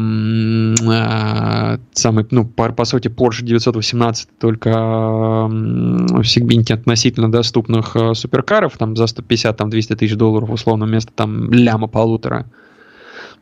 [1.93, 4.71] самый, ну, по, по сути, Porsche 918 только
[5.51, 11.13] в сегменте относительно доступных а, суперкаров, там за 150, там 200 тысяч долларов, условно, вместо
[11.13, 12.47] там ляма полутора.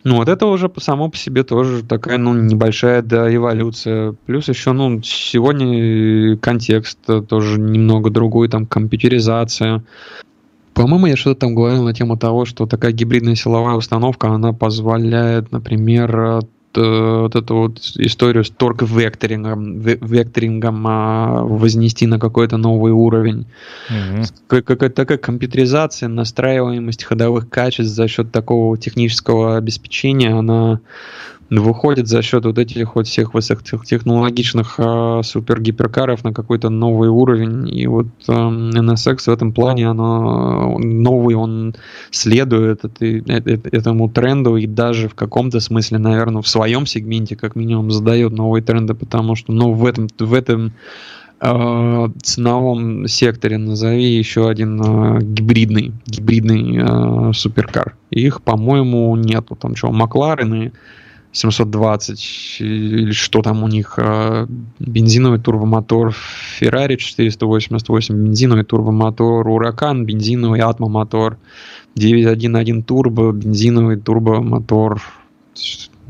[0.02, 4.14] Ну, вот это уже само по себе тоже такая, ну, небольшая, да, эволюция.
[4.26, 6.98] Плюс еще, ну, сегодня контекст
[7.28, 9.84] тоже немного другой, там, компьютеризация.
[10.78, 15.50] По-моему, я что-то там говорил на тему того, что такая гибридная силовая установка, она позволяет,
[15.50, 16.42] например,
[16.74, 23.46] вот эту вот историю с торг-векторингом векторингом а, вознести на какой-то новый уровень.
[23.90, 24.62] Mm-hmm.
[24.62, 30.80] Какая-то такая компьютеризация, настраиваемость ходовых качеств за счет такого технического обеспечения, она
[31.50, 37.68] выходит за счет вот этих вот всех высокотехнологичных э, супер-гиперкаров на какой-то новый уровень.
[37.68, 41.74] И вот э, NSX в этом плане, оно новый, он
[42.10, 47.90] следует этой, этому тренду и даже в каком-то смысле, наверное, в своем сегменте как минимум
[47.90, 50.72] задает новые тренды, потому что ну, в этом, в этом
[51.40, 57.96] э, ценовом секторе назови еще один э, гибридный, гибридный э, суперкар.
[58.10, 59.56] Их, по-моему, нету.
[59.56, 60.72] Там что, Макларены,
[61.32, 64.46] 720 или что там у них, а,
[64.78, 66.14] бензиновый турбомотор
[66.60, 71.36] Ferrari 488, бензиновый турбомотор Huracan, бензиновый Atmo-мотор
[71.94, 75.02] 911 турбо, бензиновый турбомотор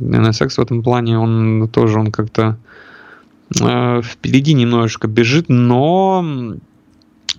[0.01, 2.59] NSX в этом плане, он тоже он как-то
[3.61, 6.25] э, впереди немножечко бежит, но,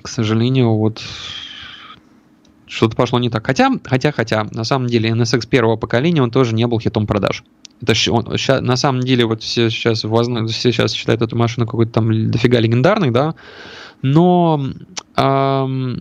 [0.02, 1.02] к сожалению, вот
[2.66, 3.46] что-то пошло не так.
[3.46, 7.44] Хотя, хотя, хотя, на самом деле NSX первого поколения, он тоже не был хитом продаж.
[7.82, 11.66] Это он, ща, на самом деле вот все сейчас, возможно, все сейчас считают эту машину
[11.66, 13.36] какой-то там дофига легендарной, да,
[14.02, 14.62] но
[15.16, 16.00] эм,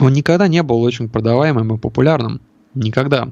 [0.00, 2.40] он никогда не был очень продаваемым и популярным.
[2.74, 3.28] Никогда.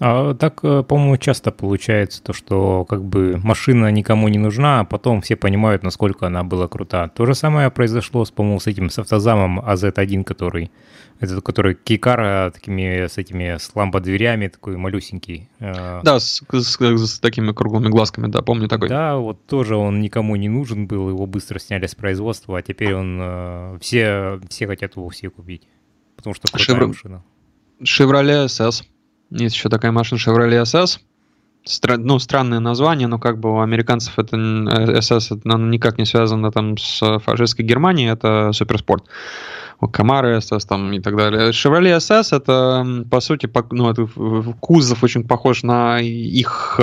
[0.00, 4.84] А так, э, по-моему, часто получается то, что как бы машина никому не нужна, а
[4.84, 7.08] потом все понимают, насколько она была крута.
[7.08, 10.70] То же самое произошло, с, по-моему, с этим с автозамом AZ1, который
[11.20, 15.48] этот, который Кейкара такими, с этими, с ламбо-дверями, такой малюсенький.
[15.58, 16.00] Э.
[16.04, 18.88] Да, с, с, с такими круглыми глазками, да, помню такой.
[18.88, 22.94] Да, вот тоже он никому не нужен был, его быстро сняли с производства, а теперь
[22.94, 25.66] он, э, все, все хотят его все купить.
[26.14, 26.86] Потому что крутая Шевр...
[26.86, 27.24] машина.
[27.82, 28.84] Chevrolet SS.
[29.30, 31.00] Есть еще такая машина Chevrolet SS.
[31.64, 31.98] Стра...
[31.98, 36.78] Ну, странное название, но как бы у американцев это SS это, никак не связано там
[36.78, 39.04] с фашистской Германией, это суперспорт.
[39.92, 41.50] Камары SS там и так далее.
[41.50, 44.08] Chevrolet SS это, по сути, по, ну, это,
[44.60, 46.80] кузов очень похож на их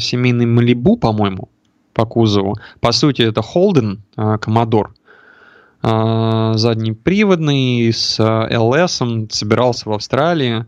[0.00, 1.48] семейный Малибу, по-моему,
[1.94, 2.56] по кузову.
[2.80, 4.88] По сути, это Holden, э, Commodore.
[5.82, 10.66] Э, заднеприводный с LS, собирался в Австралии.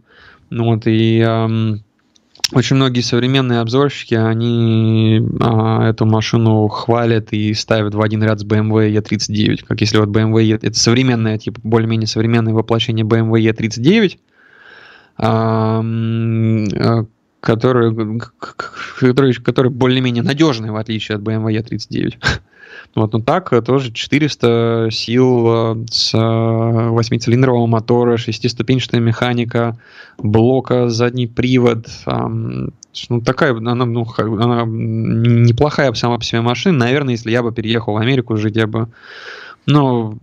[0.50, 1.76] Ну, вот, и э,
[2.54, 8.44] очень многие современные обзорщики, они а, эту машину хвалят и ставят в один ряд с
[8.44, 9.64] BMW E39.
[9.66, 14.18] Как если вот BMW E, это современное, типа более-менее современное воплощение BMW E39,
[15.18, 17.04] а, а,
[17.40, 18.20] который,
[19.00, 22.14] который, который более-менее надежный, в отличие от BMW E39.
[22.94, 29.78] Вот, но так э, тоже 400 сил э, с 8-цилиндрового э, мотора, 6-ступенчатая механика,
[30.16, 31.86] блока, задний привод.
[32.06, 36.78] Ну, такая, она, ну, она неплохая сама по себе машина.
[36.78, 38.88] Наверное, если я бы переехал в Америку жить, я бы,
[39.66, 40.18] ну,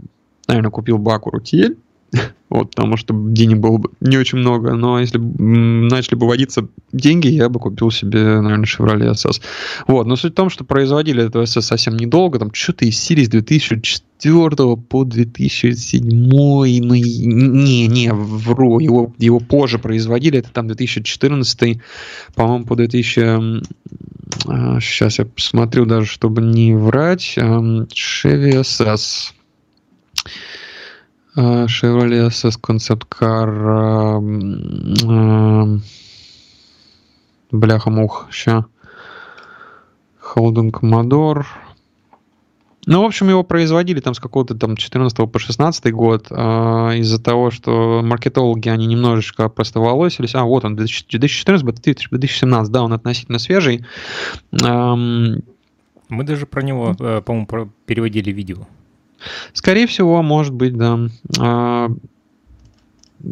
[0.48, 1.78] наверное, купил бы Acura TL
[2.50, 4.76] вот, потому что денег было бы не очень много.
[4.76, 9.42] Но если начали бы водиться деньги, я бы купил себе, наверное, Chevrolet SS.
[9.88, 13.24] Вот, но суть в том, что производили этого SS совсем недолго, там что-то из серии
[13.24, 21.80] с 2004 по 2007, ну, не, не, вру, его, его позже производили, это там 2014,
[22.36, 23.64] по-моему, по 2000,
[24.82, 29.34] сейчас а, я посмотрю даже, чтобы не врать, Chevy SS.
[31.36, 34.22] Chevrolet SS Concept Car.
[37.52, 38.66] Бляха-мух, ща.
[40.36, 41.45] Holden Commodore.
[42.88, 46.36] Ну, в общем, его производили там с какого-то там 14 по 16 год э,
[46.98, 50.36] из-за того, что маркетологи, они немножечко простоволосились.
[50.36, 53.84] А, вот он, 2014-2017, да, он относительно свежий.
[54.52, 55.41] Эм...
[56.07, 58.68] Мы даже про него, э, по-моему, переводили видео.
[59.53, 60.99] Скорее всего, может быть, да.
[61.39, 61.89] А,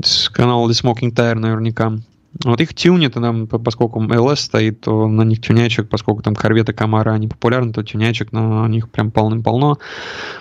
[0.04, 1.94] с канала The Smoking Tire наверняка.
[2.44, 7.12] Вот их тюнит, там, поскольку LS стоит, то на них тюнячек, поскольку там корветы Камара,
[7.12, 9.78] они популярны, то тюнячек на них прям полным-полно.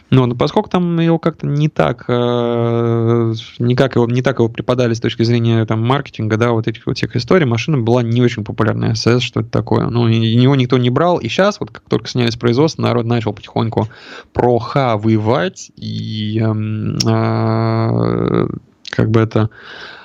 [0.08, 4.94] Но, но поскольку там его как-то не так, э, никак его, не так его преподали
[4.94, 8.42] с точки зрения там, маркетинга, да, вот этих вот всех историй, машина была не очень
[8.42, 8.94] популярная.
[8.94, 9.86] SS, что это такое?
[9.88, 13.04] Ну, и, и него никто не брал, и сейчас, вот как только снялись производство, народ
[13.04, 13.88] начал потихоньку
[14.32, 16.52] прохавывать, и э,
[17.06, 18.46] э,
[18.90, 19.50] как бы это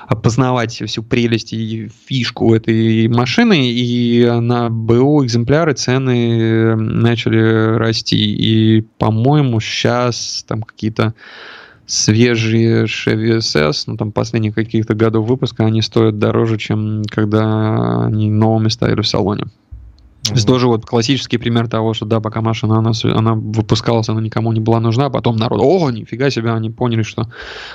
[0.08, 8.18] опознавать всю прелесть и фишку этой машины, и на БУ экземпляры цены начали расти.
[8.18, 11.14] И, по-моему, сейчас там какие-то
[11.86, 18.30] свежие Chevy SS, ну там последних каких-то годов выпуска, они стоят дороже, чем когда они
[18.30, 19.46] новыми стояли в салоне.
[20.28, 20.34] Mm-hmm.
[20.34, 24.22] То есть тоже вот классический пример того, что да, пока машина она, она выпускалась, она
[24.22, 27.30] никому не была нужна, а потом народ, о, нифига себе, они поняли, что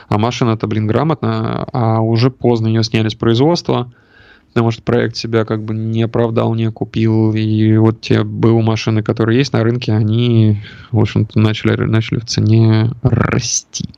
[0.09, 3.93] а машина-то, блин, грамотная, а уже поздно ее сняли с производства,
[4.49, 9.03] потому что проект себя как бы не оправдал, не купил, и вот те БУ машины,
[9.03, 13.89] которые есть на рынке, они, в общем-то, начали, начали в цене расти.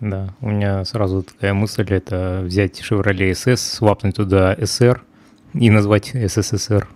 [0.00, 5.00] Да, у меня сразу такая мысль, это взять Chevrolet SS, свапнуть туда SR
[5.54, 6.86] и назвать SSSR.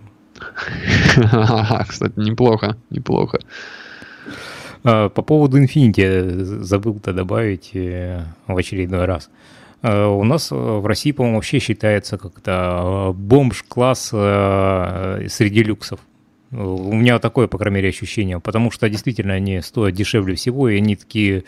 [1.87, 3.39] Кстати, неплохо, неплохо.
[4.83, 9.29] А, по поводу Infinity забыл-то добавить э, в очередной раз.
[9.81, 15.99] А, у нас в России, по-моему, вообще считается как-то бомж-класс среди люксов.
[16.51, 20.77] У меня такое, по крайней мере, ощущение, потому что действительно они стоят дешевле всего, и
[20.77, 21.45] они такие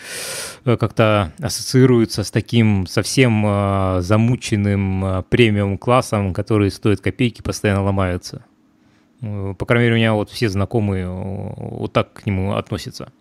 [0.63, 3.45] э, как-то ассоциируются с таким совсем
[3.99, 8.45] замученным премиум классом, который стоит копейки, постоянно ломаются.
[9.23, 13.11] Э, по крайней мере, у меня вот все знакомые э, вот так к нему относятся.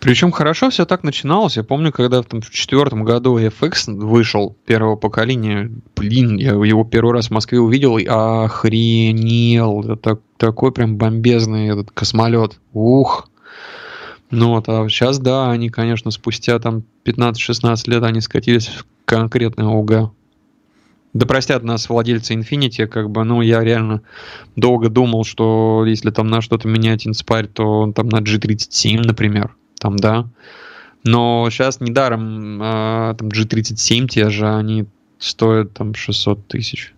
[0.00, 1.56] Причем хорошо все так начиналось.
[1.56, 7.12] Я помню, когда там, в четвертом году FX вышел первого поколения, блин, я его первый
[7.12, 9.82] раз в Москве увидел и охренел.
[9.82, 12.58] Это так, такой прям бомбезный этот космолет.
[12.72, 13.28] Ух!
[14.32, 19.66] Ну вот, а сейчас, да, они, конечно, спустя там 15-16 лет они скатились в конкретное
[19.66, 20.10] УГА.
[21.12, 24.00] Да простят нас владельцы Infinity, как бы, ну, я реально
[24.56, 29.96] долго думал, что если там на что-то менять Inspire, то там на G37, например, там,
[29.96, 30.26] да.
[31.04, 34.86] Но сейчас недаром а, там G37 те же, они
[35.18, 36.94] стоят там 600 тысяч.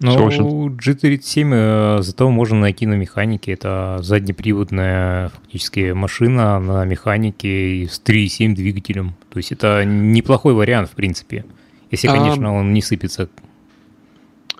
[0.00, 0.44] Ну, очень...
[0.68, 3.52] G37 э, зато можно найти на механике.
[3.52, 9.14] Это заднеприводная фактически машина на механике с 3.7 двигателем.
[9.30, 11.44] То есть это неплохой вариант, в принципе.
[11.90, 12.52] Если, конечно, а...
[12.52, 13.28] он не сыпется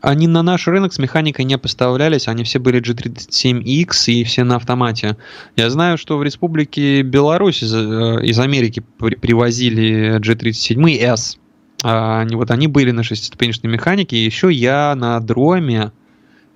[0.01, 4.57] они на наш рынок с механикой не поставлялись, они все были G37X и все на
[4.57, 5.17] автомате.
[5.57, 11.37] Я знаю, что в Республике Беларусь из, э, из Америки привозили G37S.
[11.83, 14.17] А, вот они были на шестиступенчатой механике.
[14.17, 15.93] И еще я на дроме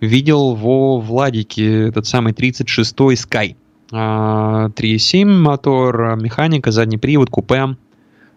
[0.00, 3.56] видел во Владике этот самый 36-й Sky.
[3.90, 7.76] 3.7 мотор, механика, задний привод, купе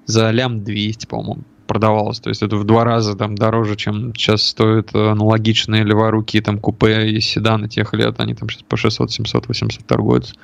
[0.06, 2.20] за лям 200, по-моему продавалось.
[2.20, 7.10] То есть это в два раза там дороже, чем сейчас стоят аналогичные леворуки там купе
[7.10, 8.20] и седаны тех лет.
[8.20, 10.36] Они там сейчас по 600, 700, 800 торгуются.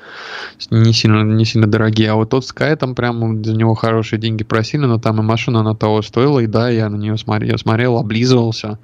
[0.69, 2.11] Не сильно, не сильно дорогие.
[2.11, 5.63] А вот тот Sky там прям за него хорошие деньги просили, но там и машина
[5.63, 6.39] на того стоила.
[6.39, 8.77] И да, я на нее смотрел, смотрел облизывался.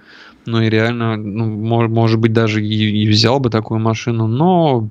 [0.46, 4.90] Ну и реально, ну, может, может быть, даже и, и взял бы такую машину, но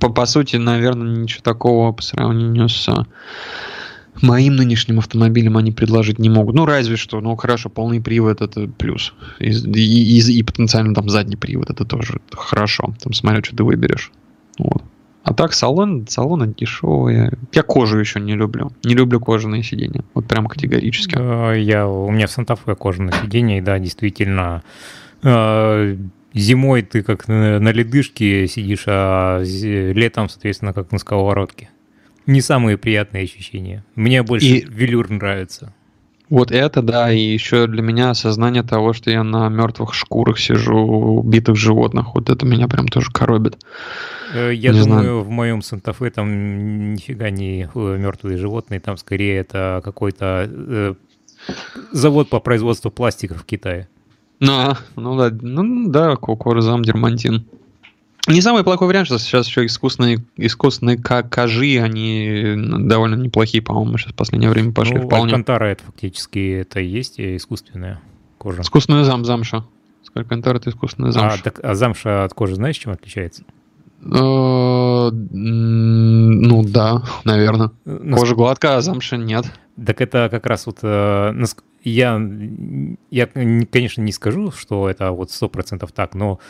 [0.00, 2.88] по, по сути, наверное, ничего такого по сравнению с
[4.22, 6.54] моим нынешним автомобилем они предложить не могут.
[6.54, 9.14] Ну, разве что, ну, хорошо, полный привод это плюс.
[9.38, 12.94] И, и, и, и потенциально там задний привод это тоже хорошо.
[13.02, 14.12] Там смотря, что ты выберешь.
[14.58, 14.82] Вот.
[15.22, 17.30] А так салон, салон дешевый.
[17.52, 18.70] Я кожу еще не люблю.
[18.84, 20.04] Не люблю кожаные сиденья.
[20.14, 21.16] Вот прям категорически.
[21.58, 24.62] Я, у меня в Санта-Фе кожаное сиденье, и да, действительно,
[25.24, 25.96] э,
[26.32, 31.70] зимой ты как на ледышке сидишь, а летом, соответственно, как на сковородке
[32.26, 33.84] не самые приятные ощущения.
[33.94, 34.66] Мне больше и...
[34.68, 35.72] велюр нравится.
[36.28, 40.76] Вот это, да, и еще для меня осознание того, что я на мертвых шкурах сижу,
[40.76, 43.58] убитых животных, вот это меня прям тоже коробит.
[44.34, 45.20] Э, я не думаю, знаю.
[45.22, 50.94] в моем Санта-Фе там нифига не э, мертвые животные, там скорее это какой-то э,
[51.92, 53.88] завод по производству пластика в Китае.
[54.46, 57.46] А, ну да, ну да, Кокорзам Дермантин.
[58.26, 64.12] Не самый плохой вариант, что сейчас еще искусственные, искусственные кажи, они довольно неплохие, по-моему, сейчас
[64.12, 65.32] в последнее время пошли ну, вполне.
[65.32, 68.00] Алькантара это фактически это и есть искусственная
[68.38, 68.62] кожа.
[68.62, 69.64] Искусственная зам, замша.
[70.14, 71.38] Алькантара это искусственная замша.
[71.40, 73.42] А, так, а замша от кожи знаешь, чем отличается?
[74.02, 77.70] Э, ну да, наверное.
[77.84, 79.46] Кожа гладкая, а замша нет.
[79.84, 81.44] Так это как раз вот э,
[81.90, 82.20] я,
[83.10, 86.40] я, конечно, не скажу, что это вот сто процентов так, но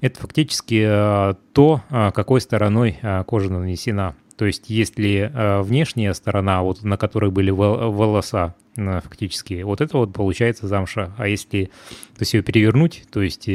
[0.00, 4.14] это фактически э, то, э, какой стороной э, кожа нанесена.
[4.36, 5.32] То есть, если
[5.62, 11.14] внешняя сторона, вот на которой были волоса, фактически, вот это вот получается замша.
[11.16, 11.70] А если
[12.16, 13.48] то есть ее перевернуть, то есть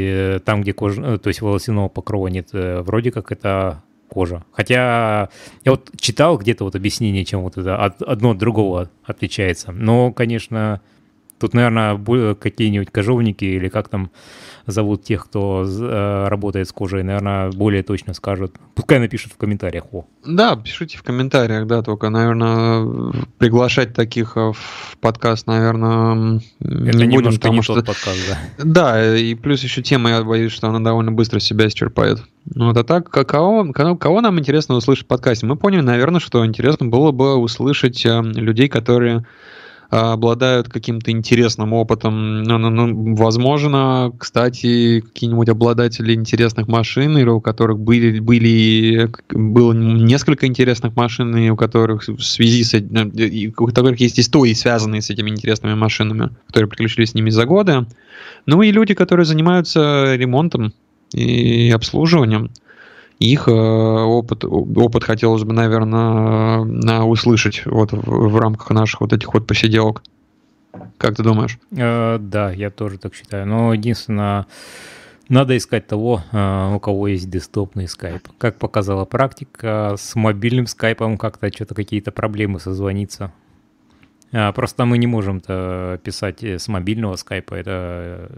[0.43, 4.43] там, где кожа, то есть волосяного покрова нет, вроде как это кожа.
[4.53, 5.29] Хотя
[5.63, 9.71] я вот читал где-то вот объяснение, чем вот это одно от другого отличается.
[9.71, 10.81] Но, конечно,
[11.41, 11.97] Тут, наверное,
[12.35, 14.11] какие-нибудь кожовники или как там
[14.67, 18.57] зовут тех, кто э, работает с кожей, наверное, более точно скажут.
[18.75, 19.85] Пускай напишут в комментариях.
[19.91, 20.05] О.
[20.23, 27.15] Да, пишите в комментариях, да, только, наверное, приглашать таких э, в подкаст, наверное, Это не
[27.15, 27.73] будем, потому не что...
[27.73, 28.63] Тот подкаст, да.
[28.63, 32.19] Да, и плюс еще тема, я боюсь, что она довольно быстро себя исчерпает.
[32.45, 35.47] Ну, вот, а так, кого, кого нам интересно услышать в подкасте?
[35.47, 39.25] Мы поняли, наверное, что интересно было бы услышать э, людей, которые
[39.91, 42.43] обладают каким-то интересным опытом.
[42.43, 49.73] Ну, ну, ну, возможно, кстати, какие-нибудь обладатели интересных машин, или у которых были, были было
[49.73, 55.01] несколько интересных машин, и у которых в связи с этим, у которых есть истории, связанные
[55.01, 57.85] с этими интересными машинами, которые приключились с ними за годы.
[58.45, 60.73] Ну и люди, которые занимаются ремонтом
[61.13, 62.49] и обслуживанием
[63.21, 69.13] их э, опыт, опыт хотелось бы, наверное, на, услышать вот в, в рамках наших вот
[69.13, 70.01] этих вот посиделок.
[70.97, 71.59] Как ты думаешь?
[71.77, 73.45] Э, да, я тоже так считаю.
[73.45, 74.47] Но единственное,
[75.29, 78.27] надо искать того, э, у кого есть десктопный скайп.
[78.39, 83.31] Как показала практика, с мобильным скайпом как-то что-то какие-то проблемы созвониться.
[84.55, 87.53] Просто мы не можем-то писать с мобильного скайпа.
[87.53, 88.31] Это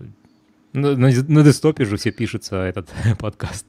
[0.74, 2.90] на, на, на десктопе же все пишется этот
[3.20, 3.68] подкаст.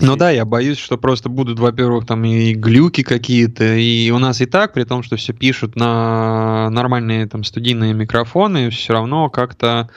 [0.00, 4.40] Ну да, я боюсь, что просто будут, во-первых, там и глюки какие-то, и у нас
[4.40, 9.88] и так, при том, что все пишут на нормальные там студийные микрофоны, все равно как-то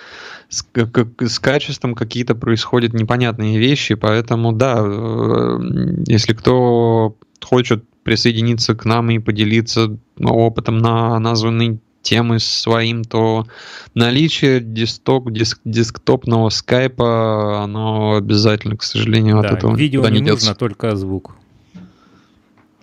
[0.49, 5.59] с, как, с качеством какие-то происходят непонятные вещи, поэтому да, э,
[6.05, 13.45] если кто хочет присоединиться к нам и поделиться опытом на названный темы своим, то
[13.93, 20.31] наличие десктоп, диск, десктопного скайпа, оно обязательно, к сожалению, да, от этого видео не, не
[20.31, 21.35] нужно, только звук.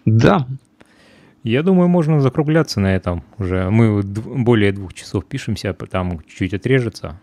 [0.04, 0.46] Да.
[1.42, 3.68] Я думаю, можно закругляться на этом уже.
[3.70, 7.20] Мы более двух часов пишемся, там чуть-чуть отрежется.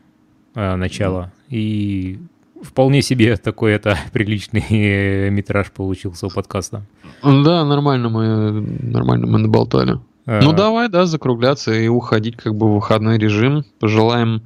[0.53, 1.31] э, начало.
[1.49, 2.19] И
[2.61, 6.85] вполне себе такой это приличный метраж получился у подкаста.
[7.23, 8.51] Да, нормально мы,
[8.81, 9.99] нормально мы наболтали.
[10.25, 10.41] А...
[10.41, 13.65] Ну давай, да, закругляться и уходить как бы в выходной режим.
[13.79, 14.43] Пожелаем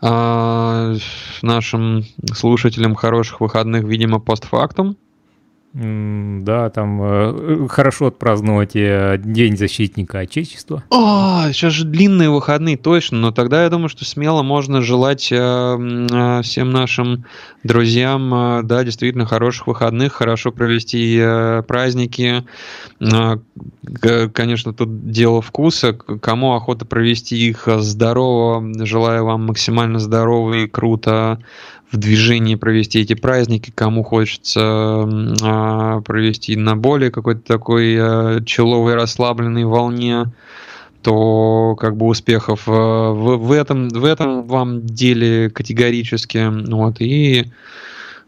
[0.00, 0.94] а,
[1.42, 4.96] нашим слушателям хороших выходных, видимо, постфактум.
[5.72, 10.82] Да, там э, хорошо отпраздновать э, День защитника Отечества.
[10.90, 13.18] О, сейчас же длинные выходные, точно.
[13.18, 17.24] Но тогда я думаю, что смело можно желать э, э, всем нашим
[17.62, 22.44] друзьям, э, да, действительно хороших выходных, хорошо провести э, праздники.
[24.32, 25.92] Конечно, тут дело вкуса.
[25.92, 31.38] Кому охота провести их здорово, желаю вам максимально здорово и круто
[31.90, 38.94] в движении провести эти праздники, кому хочется э, провести на более какой-то такой э, человой
[38.94, 40.32] расслабленной волне,
[41.02, 47.46] то как бы успехов э, в, в этом в этом вам деле категорически вот и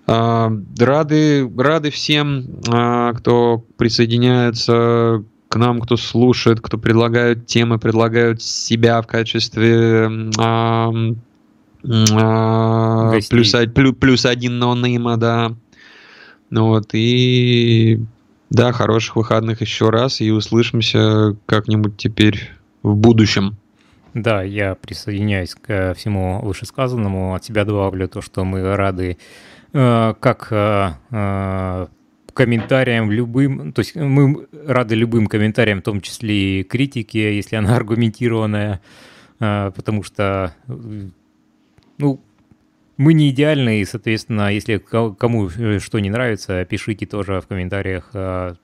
[0.07, 8.43] э, рады рады всем э, кто присоединяется к нам, кто слушает, кто предлагают темы, предлагают
[8.43, 10.91] себя в качестве э, а,
[11.83, 13.55] плюс, плюс,
[13.99, 15.55] плюс один ноунейма, да.
[16.51, 18.01] Ну вот, и
[18.51, 22.51] да, хороших выходных еще раз, и услышимся как-нибудь теперь
[22.83, 23.57] в будущем.
[24.15, 27.35] Да, я присоединяюсь к всему вышесказанному.
[27.35, 29.17] От себя добавлю то, что мы рады
[29.73, 31.87] э, как э, э,
[32.35, 37.77] комментариям любым, то есть мы рады любым комментариям, в том числе и критике, если она
[37.77, 38.81] аргументированная,
[39.39, 40.55] потому что
[42.03, 42.21] ну,
[42.97, 48.11] мы не идеальны, и, соответственно, если кому э, что не нравится, пишите тоже в комментариях.
[48.13, 48.55] А,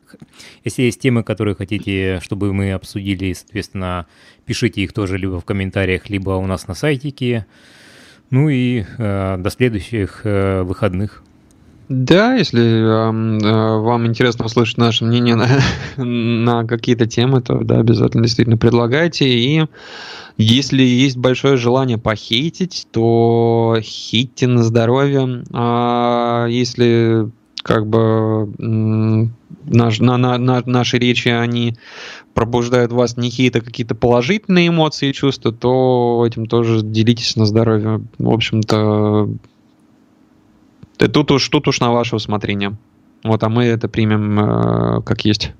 [0.65, 4.06] если есть темы, которые хотите, чтобы мы обсудили, соответственно,
[4.44, 7.47] пишите их тоже либо в комментариях, либо у нас на сайтике.
[8.31, 11.23] Ну и э, до следующих э, выходных.
[11.89, 15.48] Да, если э, вам интересно услышать наше мнение на,
[15.97, 19.27] на какие-то темы, то да, обязательно действительно предлагайте.
[19.27, 19.65] И
[20.39, 25.44] если есть большое желание похейтить, то хейтьте на здоровье.
[25.52, 27.31] А если
[27.62, 28.48] как бы
[29.66, 31.77] наш, на, на, на, наши речи, они
[32.32, 37.36] пробуждают в вас не хейт, а какие-то положительные эмоции и чувства, то этим тоже делитесь
[37.36, 38.01] на здоровье.
[38.19, 39.28] В общем-то,
[40.98, 42.77] Тут уж, тут уж на ваше усмотрение.
[43.23, 45.52] Вот, а мы это примем э, как есть.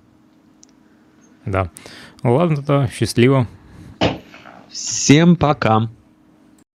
[1.46, 1.70] Да.
[2.24, 3.46] Ладно, тогда счастливо.
[4.78, 5.90] Всем пока.